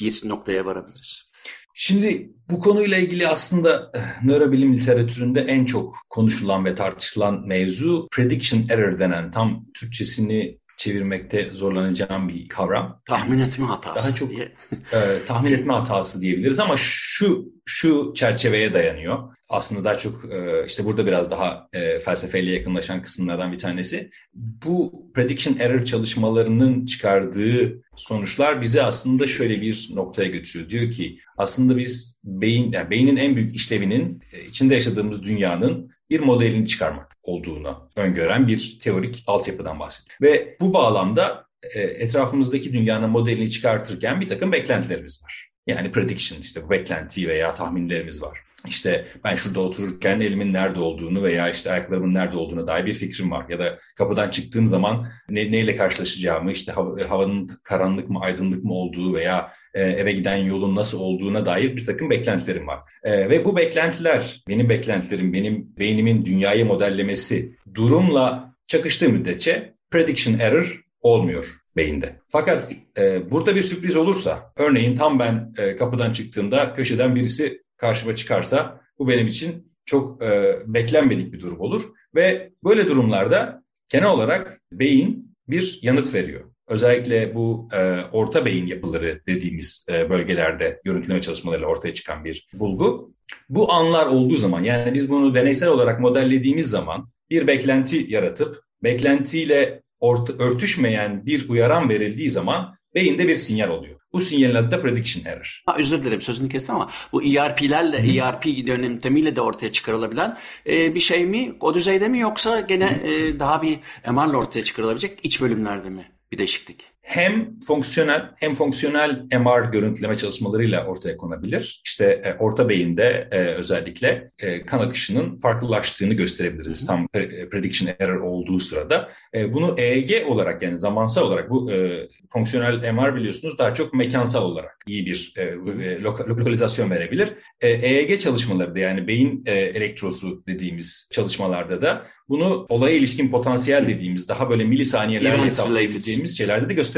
bir 0.00 0.28
noktaya 0.28 0.64
varabiliriz. 0.64 1.34
Şimdi 1.76 2.30
bu 2.50 2.60
konuyla 2.60 2.98
ilgili 2.98 3.28
aslında 3.28 3.90
eh, 3.94 4.24
nörobilim 4.24 4.76
literatüründe 4.76 5.40
en 5.40 5.64
çok 5.64 5.96
konuşulan 6.10 6.64
ve 6.64 6.74
tartışılan 6.74 7.46
mevzu 7.46 8.08
prediction 8.12 8.62
error 8.70 8.98
denen 8.98 9.30
tam 9.30 9.66
Türkçesini 9.74 10.58
çevirmekte 10.76 11.50
zorlanacağım 11.52 12.28
bir 12.28 12.48
kavram. 12.48 13.00
Tahmin 13.08 13.38
etme 13.38 13.66
hatası. 13.66 14.08
Daha 14.08 14.14
çok 14.14 14.32
e, 14.32 15.24
tahmin 15.26 15.52
etme 15.52 15.72
hatası 15.72 16.20
diyebiliriz 16.20 16.60
ama 16.60 16.74
şu 16.78 17.54
şu 17.66 18.12
çerçeveye 18.16 18.74
dayanıyor. 18.74 19.18
Aslında 19.48 19.84
daha 19.84 19.98
çok 19.98 20.32
e, 20.32 20.64
işte 20.66 20.84
burada 20.84 21.06
biraz 21.06 21.30
daha 21.30 21.68
e, 21.72 21.98
felsefeyle 21.98 22.50
yakınlaşan 22.50 23.02
kısımlardan 23.02 23.52
bir 23.52 23.58
tanesi. 23.58 24.10
Bu 24.34 25.10
prediction 25.14 25.56
error 25.58 25.84
çalışmalarının 25.84 26.84
çıkardığı 26.84 27.82
sonuçlar 27.96 28.62
bize 28.62 28.82
aslında 28.82 29.26
şöyle 29.26 29.60
bir 29.60 29.88
noktaya 29.94 30.28
götürüyor. 30.28 30.70
Diyor 30.70 30.90
ki 30.90 31.18
aslında 31.38 31.76
biz 31.76 32.18
beyin 32.24 32.72
yani 32.72 32.90
beynin 32.90 33.16
en 33.16 33.36
büyük 33.36 33.56
işlevinin 33.56 34.22
e, 34.32 34.44
içinde 34.44 34.74
yaşadığımız 34.74 35.24
dünyanın 35.24 35.90
bir 36.14 36.20
modelini 36.20 36.66
çıkarmak 36.66 37.16
olduğunu 37.22 37.90
öngören 37.96 38.48
bir 38.48 38.78
teorik 38.80 39.24
altyapıdan 39.26 39.80
bahsediyor. 39.80 40.16
Ve 40.22 40.56
bu 40.60 40.74
bağlamda 40.74 41.46
e, 41.74 41.80
etrafımızdaki 41.80 42.72
dünyanın 42.72 43.10
modelini 43.10 43.50
çıkartırken 43.50 44.20
bir 44.20 44.28
takım 44.28 44.52
beklentilerimiz 44.52 45.24
var. 45.24 45.50
Yani 45.66 45.92
prediction 45.92 46.40
işte 46.40 46.64
bu 46.64 46.70
beklenti 46.70 47.28
veya 47.28 47.54
tahminlerimiz 47.54 48.22
var. 48.22 48.38
İşte 48.66 49.06
ben 49.24 49.36
şurada 49.36 49.60
otururken 49.60 50.20
elimin 50.20 50.52
nerede 50.52 50.80
olduğunu 50.80 51.22
veya 51.22 51.50
işte 51.50 51.72
ayaklarımın 51.72 52.14
nerede 52.14 52.36
olduğuna 52.36 52.66
dair 52.66 52.86
bir 52.86 52.94
fikrim 52.94 53.30
var. 53.30 53.46
Ya 53.48 53.58
da 53.58 53.78
kapıdan 53.96 54.30
çıktığım 54.30 54.66
zaman 54.66 55.06
ne, 55.30 55.52
neyle 55.52 55.76
karşılaşacağımı, 55.76 56.52
işte 56.52 56.72
havanın 57.08 57.50
karanlık 57.62 58.10
mı 58.10 58.20
aydınlık 58.20 58.64
mı 58.64 58.74
olduğu 58.74 59.14
veya 59.14 59.52
eve 59.80 60.12
giden 60.12 60.36
yolun 60.36 60.76
nasıl 60.76 61.00
olduğuna 61.00 61.46
dair 61.46 61.76
bir 61.76 61.84
takım 61.84 62.10
beklentilerim 62.10 62.66
var. 62.66 62.80
E, 63.02 63.30
ve 63.30 63.44
bu 63.44 63.56
beklentiler, 63.56 64.42
benim 64.48 64.68
beklentilerim, 64.68 65.32
benim 65.32 65.76
beynimin 65.78 66.24
dünyayı 66.24 66.66
modellemesi 66.66 67.56
durumla 67.74 68.54
çakıştığı 68.66 69.08
müddetçe 69.08 69.74
prediction 69.90 70.38
error 70.38 70.84
olmuyor 71.00 71.46
beyinde. 71.76 72.20
Fakat 72.28 72.72
e, 72.98 73.30
burada 73.30 73.56
bir 73.56 73.62
sürpriz 73.62 73.96
olursa, 73.96 74.52
örneğin 74.56 74.96
tam 74.96 75.18
ben 75.18 75.52
e, 75.58 75.76
kapıdan 75.76 76.12
çıktığımda 76.12 76.74
köşeden 76.74 77.14
birisi 77.14 77.62
karşıma 77.76 78.16
çıkarsa 78.16 78.80
bu 78.98 79.08
benim 79.08 79.26
için 79.26 79.72
çok 79.84 80.22
e, 80.22 80.58
beklenmedik 80.66 81.32
bir 81.32 81.40
durum 81.40 81.60
olur. 81.60 81.82
Ve 82.14 82.50
böyle 82.64 82.88
durumlarda 82.88 83.62
genel 83.88 84.08
olarak 84.08 84.60
beyin 84.72 85.36
bir 85.48 85.78
yanıt 85.82 86.14
veriyor. 86.14 86.53
Özellikle 86.68 87.34
bu 87.34 87.68
e, 87.72 88.00
orta 88.12 88.44
beyin 88.44 88.66
yapıları 88.66 89.20
dediğimiz 89.26 89.86
e, 89.90 90.10
bölgelerde 90.10 90.80
görüntüleme 90.84 91.20
çalışmalarıyla 91.20 91.68
ortaya 91.68 91.94
çıkan 91.94 92.24
bir 92.24 92.48
bulgu. 92.52 93.14
Bu 93.48 93.72
anlar 93.72 94.06
olduğu 94.06 94.36
zaman 94.36 94.64
yani 94.64 94.94
biz 94.94 95.10
bunu 95.10 95.34
deneysel 95.34 95.68
olarak 95.68 96.00
modellediğimiz 96.00 96.70
zaman 96.70 97.08
bir 97.30 97.46
beklenti 97.46 98.06
yaratıp 98.08 98.62
beklentiyle 98.82 99.82
orta, 100.00 100.32
örtüşmeyen 100.32 101.26
bir 101.26 101.48
uyaran 101.48 101.88
verildiği 101.88 102.30
zaman 102.30 102.76
beyinde 102.94 103.28
bir 103.28 103.36
sinyal 103.36 103.68
oluyor. 103.68 104.00
Bu 104.12 104.20
sinyalin 104.20 104.54
adı 104.54 104.70
da 104.70 104.80
prediction 104.80 105.24
error. 105.24 105.62
Ha, 105.66 105.76
özür 105.78 106.02
dilerim 106.02 106.20
sözünü 106.20 106.48
kestim 106.48 106.74
ama 106.74 106.90
bu 107.12 107.22
ERP'lerle, 107.22 108.02
Hı. 108.02 108.26
ERP 108.26 108.46
yöntemiyle 108.46 109.36
de 109.36 109.40
ortaya 109.40 109.72
çıkarılabilen 109.72 110.38
e, 110.66 110.94
bir 110.94 111.00
şey 111.00 111.26
mi? 111.26 111.52
O 111.60 111.74
düzeyde 111.74 112.08
mi 112.08 112.18
yoksa 112.18 112.60
gene 112.60 113.00
e, 113.04 113.40
daha 113.40 113.62
bir 113.62 113.78
MR'la 114.10 114.36
ortaya 114.36 114.64
çıkarılabilecek 114.64 115.18
iç 115.22 115.42
bölümlerde 115.42 115.90
mi 115.90 116.13
bir 116.34 116.38
değişiklik? 116.38 116.93
Hem 117.04 117.60
fonksiyonel 117.66 118.30
hem 118.36 118.54
fonksiyonel 118.54 119.26
MR 119.32 119.72
görüntüleme 119.72 120.16
çalışmalarıyla 120.16 120.86
ortaya 120.86 121.16
konabilir. 121.16 121.82
İşte 121.84 122.04
e, 122.04 122.34
orta 122.38 122.68
beyinde 122.68 123.28
e, 123.30 123.38
özellikle 123.38 124.28
e, 124.38 124.66
kan 124.66 124.78
akışının 124.78 125.40
farklılaştığını 125.40 126.14
gösterebiliriz 126.14 126.86
tam 126.86 127.08
e, 127.14 127.48
prediction 127.48 127.90
error 127.98 128.20
olduğu 128.20 128.60
sırada. 128.60 129.08
E, 129.34 129.52
bunu 129.52 129.74
EEG 129.78 130.28
olarak 130.28 130.62
yani 130.62 130.78
zamansal 130.78 131.22
olarak 131.22 131.50
bu 131.50 131.72
e, 131.72 132.08
fonksiyonel 132.32 132.92
MR 132.92 133.16
biliyorsunuz 133.16 133.58
daha 133.58 133.74
çok 133.74 133.94
mekansal 133.94 134.44
olarak 134.44 134.78
iyi 134.86 135.06
bir 135.06 135.34
e, 135.36 135.42
e, 135.42 136.02
lokalizasyon 136.02 136.90
verebilir. 136.90 137.28
E, 137.60 137.68
EEG 137.68 138.20
çalışmaları 138.20 138.74
da 138.74 138.78
yani 138.78 139.06
beyin 139.06 139.42
e, 139.46 139.52
elektrosu 139.52 140.46
dediğimiz 140.46 141.08
çalışmalarda 141.12 141.82
da 141.82 142.06
bunu 142.28 142.66
olaya 142.68 142.96
ilişkin 142.96 143.30
potansiyel 143.30 143.86
dediğimiz 143.86 144.28
daha 144.28 144.50
böyle 144.50 144.64
milisaniyelerle 144.64 145.44
hesaplayabileceğimiz 145.44 146.38
şeylerde 146.38 146.68
de 146.68 146.74
gösterebiliriz. 146.74 146.93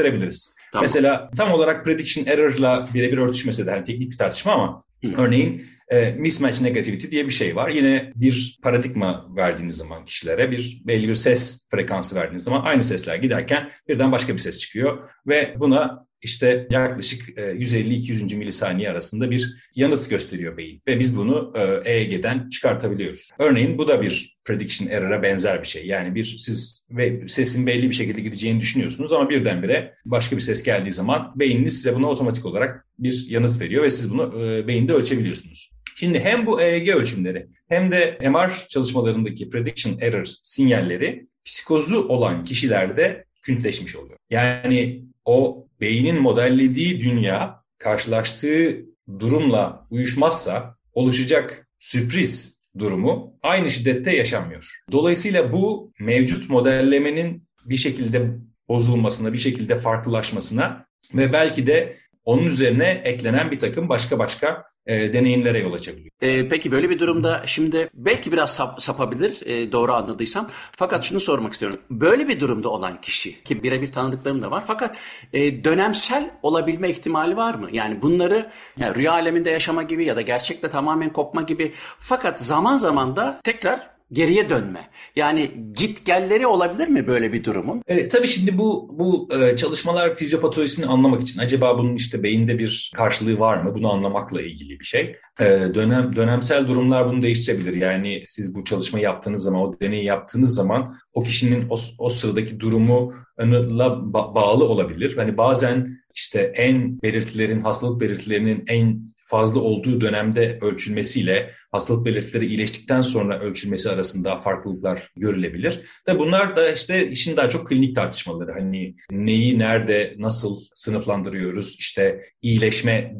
Tamam. 0.71 0.83
Mesela 0.83 1.29
tam 1.37 1.51
olarak 1.51 1.85
prediction 1.85 2.25
error'la 2.25 2.87
birebir 2.93 3.17
örtüşmese 3.17 3.65
de 3.65 3.71
hani 3.71 3.83
teknik 3.83 4.11
bir 4.11 4.17
tartışma 4.17 4.51
ama 4.51 4.83
Hı. 5.05 5.21
örneğin 5.21 5.65
e, 5.89 6.11
mismatch 6.11 6.61
negativity 6.61 7.07
diye 7.07 7.25
bir 7.25 7.31
şey 7.31 7.55
var. 7.55 7.69
Yine 7.69 8.11
bir 8.15 8.59
paradigma 8.63 9.25
verdiğiniz 9.35 9.77
zaman 9.77 10.05
kişilere 10.05 10.51
bir 10.51 10.81
belli 10.85 11.07
bir 11.07 11.15
ses 11.15 11.65
frekansı 11.71 12.15
verdiğiniz 12.15 12.43
zaman 12.43 12.61
aynı 12.65 12.83
sesler 12.83 13.15
giderken 13.15 13.71
birden 13.87 14.11
başka 14.11 14.33
bir 14.33 14.39
ses 14.39 14.59
çıkıyor 14.59 15.09
ve 15.27 15.55
buna 15.57 16.06
işte 16.21 16.67
yaklaşık 16.69 17.29
150-200. 17.29 18.33
E, 18.33 18.37
milisaniye 18.37 18.89
arasında 18.89 19.31
bir 19.31 19.55
yanıt 19.75 20.09
gösteriyor 20.09 20.57
beyin 20.57 20.81
ve 20.87 20.99
biz 20.99 21.17
bunu 21.17 21.53
EEG'den 21.85 22.49
çıkartabiliyoruz. 22.49 23.29
Örneğin 23.39 23.77
bu 23.77 23.87
da 23.87 24.01
bir 24.01 24.37
prediction 24.45 24.89
error'a 24.89 25.23
benzer 25.23 25.61
bir 25.61 25.67
şey. 25.67 25.87
Yani 25.87 26.15
bir 26.15 26.23
siz 26.23 26.85
ve 26.89 27.27
sesin 27.27 27.65
belli 27.65 27.89
bir 27.89 27.95
şekilde 27.95 28.21
gideceğini 28.21 28.61
düşünüyorsunuz 28.61 29.13
ama 29.13 29.29
birdenbire 29.29 29.93
başka 30.05 30.35
bir 30.35 30.41
ses 30.41 30.63
geldiği 30.63 30.91
zaman 30.91 31.33
beyniniz 31.35 31.73
size 31.73 31.95
buna 31.95 32.07
otomatik 32.07 32.45
olarak 32.45 32.85
bir 32.99 33.25
yanıt 33.29 33.61
veriyor 33.61 33.83
ve 33.83 33.91
siz 33.91 34.11
bunu 34.11 34.43
e, 34.43 34.67
beyinde 34.67 34.93
ölçebiliyorsunuz. 34.93 35.71
Şimdi 35.95 36.19
hem 36.19 36.45
bu 36.45 36.61
EEG 36.61 36.89
ölçümleri 36.89 37.47
hem 37.69 37.91
de 37.91 38.17
MR 38.21 38.67
çalışmalarındaki 38.67 39.49
prediction 39.49 39.97
error 40.01 40.25
sinyalleri 40.43 41.27
psikozu 41.45 42.07
olan 42.07 42.43
kişilerde 42.43 43.25
küntleşmiş 43.41 43.95
oluyor. 43.95 44.17
Yani 44.29 45.03
o 45.27 45.67
beynin 45.81 46.21
modellediği 46.21 47.01
dünya 47.01 47.63
karşılaştığı 47.77 48.77
durumla 49.19 49.87
uyuşmazsa 49.91 50.77
oluşacak 50.93 51.67
sürpriz 51.79 52.57
durumu 52.79 53.33
aynı 53.43 53.71
şiddette 53.71 54.15
yaşanmıyor. 54.15 54.81
Dolayısıyla 54.91 55.51
bu 55.51 55.93
mevcut 55.99 56.49
modellemenin 56.49 57.47
bir 57.65 57.77
şekilde 57.77 58.31
bozulmasına, 58.69 59.33
bir 59.33 59.37
şekilde 59.37 59.75
farklılaşmasına 59.75 60.85
ve 61.13 61.33
belki 61.33 61.65
de 61.65 61.97
onun 62.27 62.45
üzerine 62.45 63.01
eklenen 63.05 63.51
bir 63.51 63.59
takım 63.59 63.89
başka 63.89 64.19
başka 64.19 64.63
e, 64.85 65.13
deneyimlere 65.13 65.59
yol 65.59 65.73
açabiliyor. 65.73 66.09
E, 66.21 66.47
peki 66.47 66.71
böyle 66.71 66.89
bir 66.89 66.99
durumda 66.99 67.43
şimdi 67.45 67.89
belki 67.93 68.31
biraz 68.31 68.55
sap, 68.55 68.81
sapabilir 68.81 69.45
e, 69.45 69.71
doğru 69.71 69.93
anladıysam. 69.93 70.49
Fakat 70.71 71.03
şunu 71.03 71.19
sormak 71.19 71.53
istiyorum. 71.53 71.79
Böyle 71.89 72.27
bir 72.27 72.39
durumda 72.39 72.69
olan 72.69 73.01
kişi 73.01 73.43
ki 73.43 73.63
birebir 73.63 73.87
tanıdıklarım 73.87 74.41
da 74.41 74.51
var 74.51 74.63
fakat 74.67 74.97
e, 75.33 75.63
dönemsel 75.63 76.31
olabilme 76.43 76.89
ihtimali 76.89 77.37
var 77.37 77.53
mı? 77.53 77.69
Yani 77.71 78.01
bunları 78.01 78.49
yani 78.79 78.95
rüya 78.95 79.11
aleminde 79.11 79.49
yaşama 79.49 79.83
gibi 79.83 80.05
ya 80.05 80.15
da 80.15 80.21
gerçekle 80.21 80.69
tamamen 80.69 81.13
kopma 81.13 81.41
gibi 81.41 81.71
fakat 81.99 82.41
zaman 82.41 82.77
zaman 82.77 83.15
da 83.15 83.39
tekrar 83.43 83.96
geriye 84.11 84.49
dönme. 84.49 84.79
Yani 85.15 85.51
git 85.75 86.05
gelleri 86.05 86.47
olabilir 86.47 86.87
mi 86.87 87.07
böyle 87.07 87.33
bir 87.33 87.43
durumun? 87.43 87.81
Evet, 87.87 88.11
tabii 88.11 88.27
şimdi 88.27 88.57
bu 88.57 88.95
bu 88.99 89.29
e, 89.39 89.55
çalışmalar 89.55 90.15
fizyopatolojisini 90.15 90.85
anlamak 90.85 91.21
için 91.21 91.39
acaba 91.39 91.77
bunun 91.77 91.95
işte 91.95 92.23
beyinde 92.23 92.59
bir 92.59 92.91
karşılığı 92.95 93.39
var 93.39 93.57
mı? 93.57 93.75
Bunu 93.75 93.93
anlamakla 93.93 94.41
ilgili 94.41 94.79
bir 94.79 94.85
şey. 94.85 95.15
E, 95.39 95.45
dönem 95.75 96.15
dönemsel 96.15 96.67
durumlar 96.67 97.09
bunu 97.09 97.21
değiştirebilir. 97.21 97.75
Yani 97.75 98.23
siz 98.27 98.55
bu 98.55 98.63
çalışmayı 98.63 99.05
yaptığınız 99.05 99.43
zaman, 99.43 99.61
o 99.61 99.79
deneyi 99.79 100.05
yaptığınız 100.05 100.55
zaman 100.55 100.95
o 101.13 101.23
kişinin 101.23 101.65
o, 101.69 101.75
o 101.99 102.09
sıradaki 102.09 102.59
durumu 102.59 103.13
la 103.39 104.13
bağlı 104.13 104.65
olabilir. 104.69 105.17
Hani 105.17 105.37
bazen 105.37 105.97
işte 106.15 106.39
en 106.55 107.01
belirtilerin, 107.01 107.61
hastalık 107.61 108.01
belirtilerinin 108.01 108.63
en 108.67 109.07
fazla 109.27 109.59
olduğu 109.59 110.01
dönemde 110.01 110.57
ölçülmesiyle 110.61 111.53
hastalık 111.71 112.05
belirtileri 112.05 112.45
iyileştikten 112.45 113.01
sonra 113.01 113.39
ölçülmesi 113.39 113.89
arasında 113.89 114.41
farklılıklar 114.41 115.11
görülebilir. 115.15 115.81
Ve 116.07 116.19
bunlar 116.19 116.57
da 116.57 116.71
işte 116.71 117.09
işin 117.09 117.37
daha 117.37 117.49
çok 117.49 117.67
klinik 117.67 117.95
tartışmaları. 117.95 118.53
Hani 118.53 118.95
neyi 119.11 119.59
nerede 119.59 120.15
nasıl 120.17 120.55
sınıflandırıyoruz? 120.75 121.75
İşte 121.79 122.21
iyileşmeye 122.41 123.13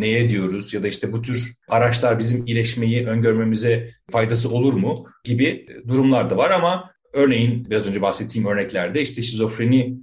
neye 0.00 0.28
diyoruz 0.28 0.74
ya 0.74 0.82
da 0.82 0.88
işte 0.88 1.12
bu 1.12 1.22
tür 1.22 1.52
araçlar 1.68 2.18
bizim 2.18 2.46
iyileşmeyi 2.46 3.06
öngörmemize 3.06 3.90
faydası 4.10 4.50
olur 4.50 4.72
mu 4.72 5.06
gibi 5.24 5.66
durumlar 5.88 6.30
da 6.30 6.36
var 6.36 6.50
ama 6.50 6.90
örneğin 7.12 7.70
biraz 7.70 7.88
önce 7.88 8.02
bahsettiğim 8.02 8.48
örneklerde 8.48 9.00
işte 9.00 9.22
şizofreni 9.22 9.96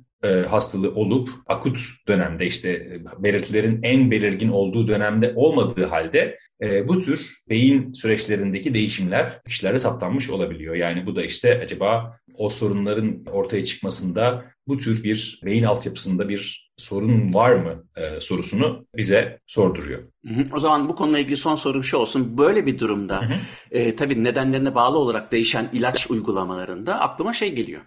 hastalığı 0.50 0.96
olup 0.96 1.30
akut 1.48 1.80
dönemde 2.08 2.46
işte 2.46 2.70
e, 2.70 3.24
belirtilerin 3.24 3.80
en 3.84 4.12
belirgin 4.12 4.50
olduğu 4.50 4.88
dönemde 4.88 5.34
olmadığı 5.36 5.86
halde 5.86 6.38
e, 6.62 6.88
bu 6.88 7.00
tür 7.00 7.32
beyin 7.50 7.94
süreçlerindeki 7.94 8.74
değişimler 8.74 9.44
kişilerde 9.44 9.80
saptanmış 9.80 10.30
olabiliyor. 10.30 10.76
Yani 10.76 11.06
bu 11.06 11.16
da 11.16 11.24
işte 11.24 11.60
acaba 11.64 12.18
o 12.38 12.50
sorunların 12.50 13.26
ortaya 13.26 13.66
çıkmasında 13.66 14.46
bu 14.68 14.78
tür 14.78 15.04
bir 15.04 15.42
beyin 15.46 15.64
altyapısında 15.64 16.30
bir 16.30 16.72
sorun 16.78 17.34
var 17.34 17.56
mı 17.56 17.84
e, 17.96 18.22
sorusunu 18.22 18.88
bize 18.96 19.40
sorduruyor. 19.48 20.00
Hı 20.28 20.34
hı. 20.34 20.46
O 20.54 20.60
zaman 20.60 20.90
bu 20.90 20.96
konuyla 20.96 21.20
ilgili 21.20 21.38
son 21.38 21.56
sorum 21.56 21.84
şu 21.84 21.98
olsun. 21.98 22.38
Böyle 22.38 22.66
bir 22.66 22.80
durumda 22.80 23.22
hı 23.22 23.26
hı. 23.26 23.34
E, 23.72 23.96
tabii 23.96 24.24
nedenlerine 24.24 24.76
bağlı 24.76 24.98
olarak 24.98 25.32
değişen 25.32 25.70
ilaç 25.74 26.12
uygulamalarında 26.12 27.00
aklıma 27.00 27.34
şey 27.34 27.56
geliyor. 27.56 27.82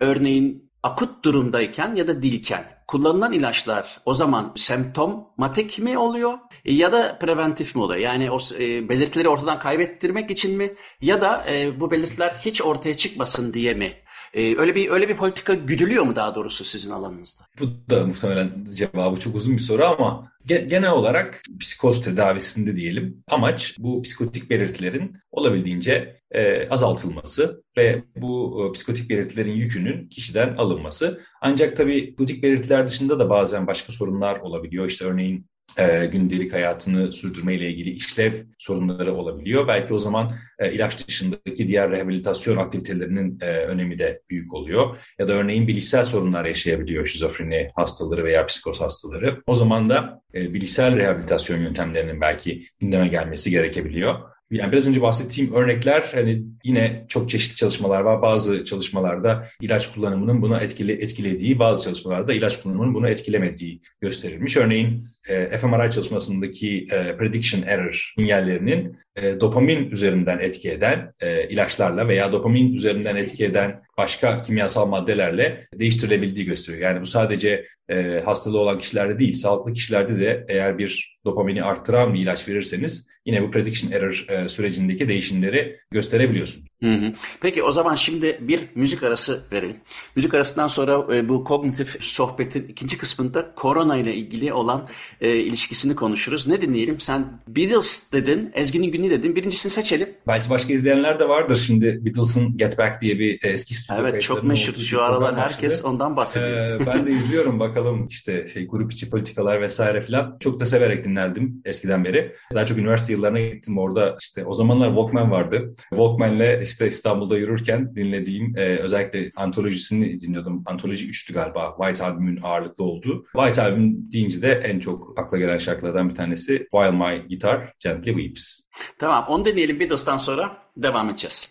Örneğin 0.00 0.69
akut 0.82 1.24
durumdayken 1.24 1.94
ya 1.94 2.08
da 2.08 2.22
dilken 2.22 2.80
kullanılan 2.86 3.32
ilaçlar 3.32 4.00
o 4.04 4.14
zaman 4.14 4.52
semptomatik 4.56 5.78
mi 5.78 5.98
oluyor 5.98 6.38
ya 6.64 6.92
da 6.92 7.18
preventif 7.18 7.74
mi 7.74 7.82
oluyor? 7.82 8.00
Yani 8.00 8.30
o 8.30 8.38
e, 8.58 8.88
belirtileri 8.88 9.28
ortadan 9.28 9.58
kaybettirmek 9.58 10.30
için 10.30 10.56
mi 10.56 10.74
ya 11.00 11.20
da 11.20 11.46
e, 11.50 11.80
bu 11.80 11.90
belirtiler 11.90 12.34
hiç 12.44 12.62
ortaya 12.62 12.96
çıkmasın 12.96 13.52
diye 13.52 13.74
mi 13.74 13.92
ee, 14.34 14.56
öyle 14.58 14.74
bir 14.74 14.90
öyle 14.90 15.08
bir 15.08 15.16
politika 15.16 15.54
güdülüyor 15.54 16.04
mu 16.04 16.16
daha 16.16 16.34
doğrusu 16.34 16.64
sizin 16.64 16.90
alanınızda? 16.90 17.42
Bu 17.60 17.90
da 17.90 18.06
muhtemelen 18.06 18.50
cevabı 18.76 19.20
çok 19.20 19.34
uzun 19.34 19.56
bir 19.56 19.62
soru 19.62 19.84
ama 19.84 20.32
genel 20.46 20.90
olarak 20.90 21.42
psikoz 21.60 22.04
tedavisinde 22.04 22.76
diyelim 22.76 23.24
amaç 23.28 23.76
bu 23.78 24.02
psikotik 24.02 24.50
belirtilerin 24.50 25.16
olabildiğince 25.30 26.16
e, 26.30 26.68
azaltılması 26.68 27.62
ve 27.76 28.04
bu 28.16 28.64
e, 28.68 28.72
psikotik 28.72 29.10
belirtilerin 29.10 29.52
yükünün 29.52 30.08
kişiden 30.08 30.56
alınması. 30.56 31.20
Ancak 31.40 31.76
tabii 31.76 32.06
psikotik 32.06 32.42
belirtiler 32.42 32.88
dışında 32.88 33.18
da 33.18 33.30
bazen 33.30 33.66
başka 33.66 33.92
sorunlar 33.92 34.40
olabiliyor. 34.40 34.86
İşte 34.86 35.04
örneğin 35.04 35.46
e, 35.78 36.06
gündelik 36.06 36.52
hayatını 36.52 37.12
sürdürmeyle 37.12 37.70
ilgili 37.70 37.90
işlev 37.90 38.32
sorunları 38.58 39.14
olabiliyor. 39.14 39.68
Belki 39.68 39.94
o 39.94 39.98
zaman 39.98 40.32
e, 40.58 40.72
ilaç 40.72 41.08
dışındaki 41.08 41.68
diğer 41.68 41.90
rehabilitasyon 41.90 42.56
aktivitelerinin 42.56 43.38
e, 43.40 43.46
önemi 43.46 43.98
de 43.98 44.20
büyük 44.30 44.54
oluyor. 44.54 44.96
Ya 45.18 45.28
da 45.28 45.32
örneğin 45.32 45.68
bilişsel 45.68 46.04
sorunlar 46.04 46.44
yaşayabiliyor 46.44 47.06
şizofreni 47.06 47.68
hastaları 47.76 48.24
veya 48.24 48.46
psikoz 48.46 48.80
hastaları. 48.80 49.42
O 49.46 49.54
zaman 49.54 49.90
da 49.90 50.22
e, 50.34 50.54
bilişsel 50.54 50.96
rehabilitasyon 50.96 51.60
yöntemlerinin 51.60 52.20
belki 52.20 52.62
gündeme 52.80 53.08
gelmesi 53.08 53.50
gerekebiliyor. 53.50 54.14
Yani 54.50 54.72
biraz 54.72 54.88
önce 54.88 55.02
bahsettiğim 55.02 55.54
örnekler 55.54 56.10
hani 56.14 56.42
yine 56.64 57.04
çok 57.08 57.30
çeşitli 57.30 57.56
çalışmalar 57.56 58.00
var. 58.00 58.22
Bazı 58.22 58.64
çalışmalarda 58.64 59.46
ilaç 59.60 59.92
kullanımının 59.92 60.42
buna 60.42 60.60
etkili 60.60 60.92
etkilediği, 60.92 61.58
bazı 61.58 61.82
çalışmalarda 61.82 62.32
ilaç 62.32 62.62
kullanımının 62.62 62.94
bunu 62.94 63.08
etkilemediği 63.08 63.80
gösterilmiş. 64.00 64.56
Örneğin 64.56 65.04
e, 65.28 65.56
fMRI 65.56 65.90
çalışmasındaki 65.90 66.86
e, 66.90 67.16
prediction 67.16 67.62
error 67.62 68.12
sinyallerinin 68.18 68.98
e, 69.22 69.40
dopamin 69.40 69.90
üzerinden 69.90 70.38
etki 70.38 70.70
eden 70.70 71.12
e, 71.20 71.48
ilaçlarla 71.48 72.08
veya 72.08 72.32
dopamin 72.32 72.72
üzerinden 72.72 73.16
etki 73.16 73.44
eden 73.44 73.82
başka 73.98 74.42
kimyasal 74.42 74.86
maddelerle 74.86 75.66
değiştirilebildiği 75.74 76.46
gösteriyor. 76.46 76.82
Yani 76.82 77.00
bu 77.00 77.06
sadece 77.06 77.66
e, 77.88 78.20
hastalığı 78.24 78.58
olan 78.58 78.78
kişilerde 78.78 79.18
değil, 79.18 79.32
sağlıklı 79.32 79.72
kişilerde 79.72 80.20
de 80.20 80.46
eğer 80.48 80.78
bir 80.78 81.18
dopamini 81.24 81.62
arttıran 81.62 82.14
bir 82.14 82.20
ilaç 82.20 82.48
verirseniz 82.48 83.06
yine 83.26 83.42
bu 83.42 83.50
prediction 83.50 83.92
error 83.92 84.26
e, 84.28 84.48
sürecindeki 84.48 85.08
değişimleri 85.08 85.76
gösterebiliyorsunuz. 85.90 86.66
Hı 86.82 86.92
hı. 86.92 87.12
Peki 87.40 87.62
o 87.62 87.72
zaman 87.72 87.96
şimdi 87.96 88.38
bir 88.40 88.60
müzik 88.74 89.02
arası 89.02 89.42
verelim. 89.52 89.76
Müzik 90.16 90.34
arasından 90.34 90.68
sonra 90.68 91.16
e, 91.16 91.28
bu 91.28 91.44
kognitif 91.44 92.04
sohbetin 92.04 92.68
ikinci 92.68 92.98
kısmında 92.98 93.54
korona 93.56 93.96
ile 93.96 94.14
ilgili 94.14 94.52
olan 94.52 94.88
e, 95.20 95.36
ilişkisini 95.36 95.96
konuşuruz. 95.96 96.48
Ne 96.48 96.60
dinleyelim? 96.60 97.00
Sen 97.00 97.24
Beatles 97.48 98.12
dedin, 98.12 98.50
Ezgi'nin 98.54 98.92
günü 98.92 99.09
dedin. 99.10 99.36
Birincisini 99.36 99.72
seçelim. 99.72 100.08
Belki 100.26 100.50
başka 100.50 100.72
izleyenler 100.72 101.20
de 101.20 101.28
vardır 101.28 101.56
şimdi 101.66 102.04
Beatles'ın 102.04 102.56
Get 102.56 102.78
Back 102.78 103.00
diye 103.00 103.18
bir 103.18 103.44
eski 103.44 103.74
stüdyo 103.74 104.00
Evet 104.00 104.22
çok 104.22 104.44
meşhur 104.44 104.74
şu 104.74 105.02
aralar 105.02 105.36
herkes 105.36 105.84
ondan 105.84 106.16
bahsediyor. 106.16 106.80
Ee, 106.80 106.86
ben 106.86 107.06
de 107.06 107.12
izliyorum 107.12 107.60
bakalım 107.60 108.06
işte 108.06 108.46
şey 108.46 108.66
grup 108.66 108.92
içi 108.92 109.10
politikalar 109.10 109.60
vesaire 109.60 110.00
filan. 110.00 110.36
Çok 110.40 110.60
da 110.60 110.66
severek 110.66 111.04
dinlerdim 111.04 111.62
eskiden 111.64 112.04
beri. 112.04 112.32
Daha 112.54 112.66
çok 112.66 112.78
üniversite 112.78 113.12
yıllarına 113.12 113.40
gittim 113.40 113.78
orada 113.78 114.16
işte 114.20 114.44
o 114.44 114.52
zamanlar 114.52 114.88
Walkman 114.88 115.30
vardı. 115.30 115.74
Walkman'le 115.90 116.62
işte 116.62 116.88
İstanbul'da 116.88 117.36
yürürken 117.36 117.96
dinlediğim 117.96 118.54
e, 118.56 118.60
özellikle 118.60 119.32
antolojisini 119.36 120.20
dinliyordum. 120.20 120.62
Antoloji 120.66 121.08
3'tü 121.08 121.32
galiba. 121.32 121.76
White 121.82 122.04
Album'ün 122.04 122.38
ağırlıklı 122.42 122.84
olduğu. 122.84 123.24
White 123.32 123.62
Album 123.62 124.12
deyince 124.12 124.42
de 124.42 124.52
en 124.52 124.80
çok 124.80 125.18
akla 125.18 125.38
gelen 125.38 125.58
şarkılardan 125.58 126.10
bir 126.10 126.14
tanesi 126.14 126.66
While 126.70 126.90
My 126.90 127.28
Guitar 127.28 127.72
Gently 127.80 128.12
Weeps. 128.12 128.60
Tamam 128.98 129.24
onu 129.28 129.44
deneyelim 129.44 129.80
Beatles'tan 129.80 130.16
sonra 130.16 130.56
devam 130.76 131.10
edeceğiz. 131.10 131.50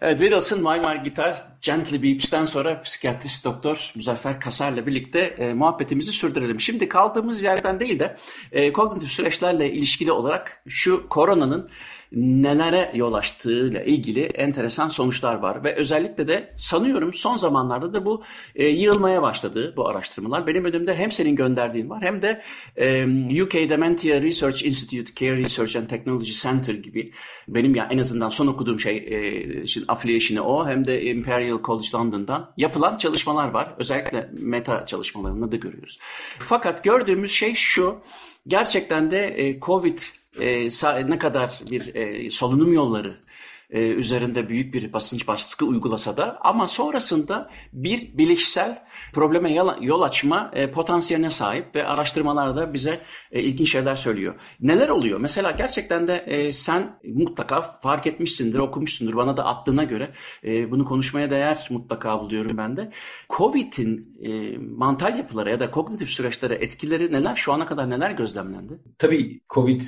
Evet 0.00 0.20
Beatles'ın 0.20 0.62
My 0.62 1.02
Guitar 1.02 1.46
Gently 1.62 1.92
Weeps'ten 1.92 2.44
sonra 2.44 2.82
psikiyatrist 2.82 3.44
doktor 3.44 3.92
Muzaffer 3.94 4.40
Kasar'la 4.40 4.86
birlikte 4.86 5.20
e, 5.20 5.54
muhabbetimizi 5.54 6.12
sürdürelim. 6.12 6.60
Şimdi 6.60 6.88
kaldığımız 6.88 7.42
yerden 7.42 7.80
değil 7.80 7.98
de 7.98 8.16
e, 8.52 8.72
kognitif 8.72 9.12
süreçlerle 9.12 9.72
ilişkili 9.72 10.12
olarak 10.12 10.62
şu 10.68 11.08
koronanın 11.08 11.70
nelere 12.12 12.90
yol 12.94 13.14
açtığıyla 13.14 13.82
ilgili 13.82 14.22
enteresan 14.22 14.88
sonuçlar 14.88 15.34
var 15.34 15.64
ve 15.64 15.74
özellikle 15.74 16.28
de 16.28 16.54
sanıyorum 16.56 17.14
son 17.14 17.36
zamanlarda 17.36 17.94
da 17.94 18.04
bu 18.04 18.22
e, 18.54 18.66
yığılmaya 18.66 19.22
başladı 19.22 19.74
bu 19.76 19.88
araştırmalar. 19.88 20.46
Benim 20.46 20.64
önümde 20.64 20.94
hem 20.94 21.10
senin 21.10 21.36
gönderdiğin 21.36 21.90
var 21.90 22.02
hem 22.02 22.22
de 22.22 22.42
e, 22.76 23.04
UK 23.42 23.52
Dementia 23.52 24.20
Research 24.20 24.66
Institute 24.66 25.12
Care 25.14 25.38
Research 25.38 25.76
and 25.76 25.88
Technology 25.88 26.30
Center 26.30 26.74
gibi 26.74 27.12
benim 27.48 27.74
ya 27.74 27.88
en 27.90 27.98
azından 27.98 28.28
son 28.28 28.46
okuduğum 28.46 28.80
şey 28.80 28.96
e, 28.96 29.66
şimdi 29.66 29.86
affiliation'ı 29.88 30.46
o 30.46 30.68
hem 30.68 30.86
de 30.86 31.04
Imperial 31.04 31.62
College 31.64 31.88
London'dan 31.94 32.52
yapılan 32.56 32.96
çalışmalar 32.96 33.48
var. 33.48 33.74
Özellikle 33.78 34.30
meta 34.40 34.86
çalışmalarını 34.86 35.52
da 35.52 35.56
görüyoruz. 35.56 35.98
Fakat 36.38 36.84
gördüğümüz 36.84 37.30
şey 37.30 37.54
şu 37.54 37.98
gerçekten 38.46 39.10
de 39.10 39.26
e, 39.26 39.60
Covid 39.60 39.98
e, 40.40 40.68
ne 41.10 41.18
kadar 41.18 41.60
bir 41.70 41.94
e, 41.94 42.30
solunum 42.30 42.72
yolları 42.72 43.20
e, 43.70 43.80
üzerinde 43.80 44.48
büyük 44.48 44.74
bir 44.74 44.92
basınç 44.92 45.28
baskı 45.28 45.64
uygulasa 45.64 46.16
da 46.16 46.38
ama 46.40 46.68
sonrasında 46.68 47.50
bir 47.72 48.18
bilişsel 48.18 48.82
probleme 49.12 49.52
yol 49.80 50.02
açma 50.02 50.50
e, 50.54 50.70
potansiyeline 50.70 51.30
sahip 51.30 51.74
ve 51.74 51.86
araştırmalarda 51.86 52.74
bize 52.74 53.00
e, 53.32 53.42
ilginç 53.42 53.72
şeyler 53.72 53.96
söylüyor. 53.96 54.34
Neler 54.60 54.88
oluyor? 54.88 55.20
Mesela 55.20 55.50
gerçekten 55.50 56.08
de 56.08 56.16
e, 56.16 56.52
sen 56.52 56.98
mutlaka 57.14 57.60
fark 57.60 58.06
etmişsindir, 58.06 58.58
okumuşsundur. 58.58 59.16
Bana 59.16 59.36
da 59.36 59.46
attığına 59.46 59.84
göre 59.84 60.10
e, 60.44 60.70
bunu 60.70 60.84
konuşmaya 60.84 61.30
değer 61.30 61.66
mutlaka 61.70 62.20
buluyorum 62.20 62.56
ben 62.56 62.76
de. 62.76 62.90
Covid'in 63.28 64.16
e, 64.22 64.58
mantal 64.58 65.18
yapılara 65.18 65.50
ya 65.50 65.60
da 65.60 65.70
kognitif 65.70 66.08
süreçlere 66.08 66.54
etkileri 66.54 67.12
neler? 67.12 67.34
Şu 67.34 67.52
ana 67.52 67.66
kadar 67.66 67.90
neler 67.90 68.10
gözlemlendi? 68.10 68.78
Tabii 68.98 69.40
Covid 69.48 69.82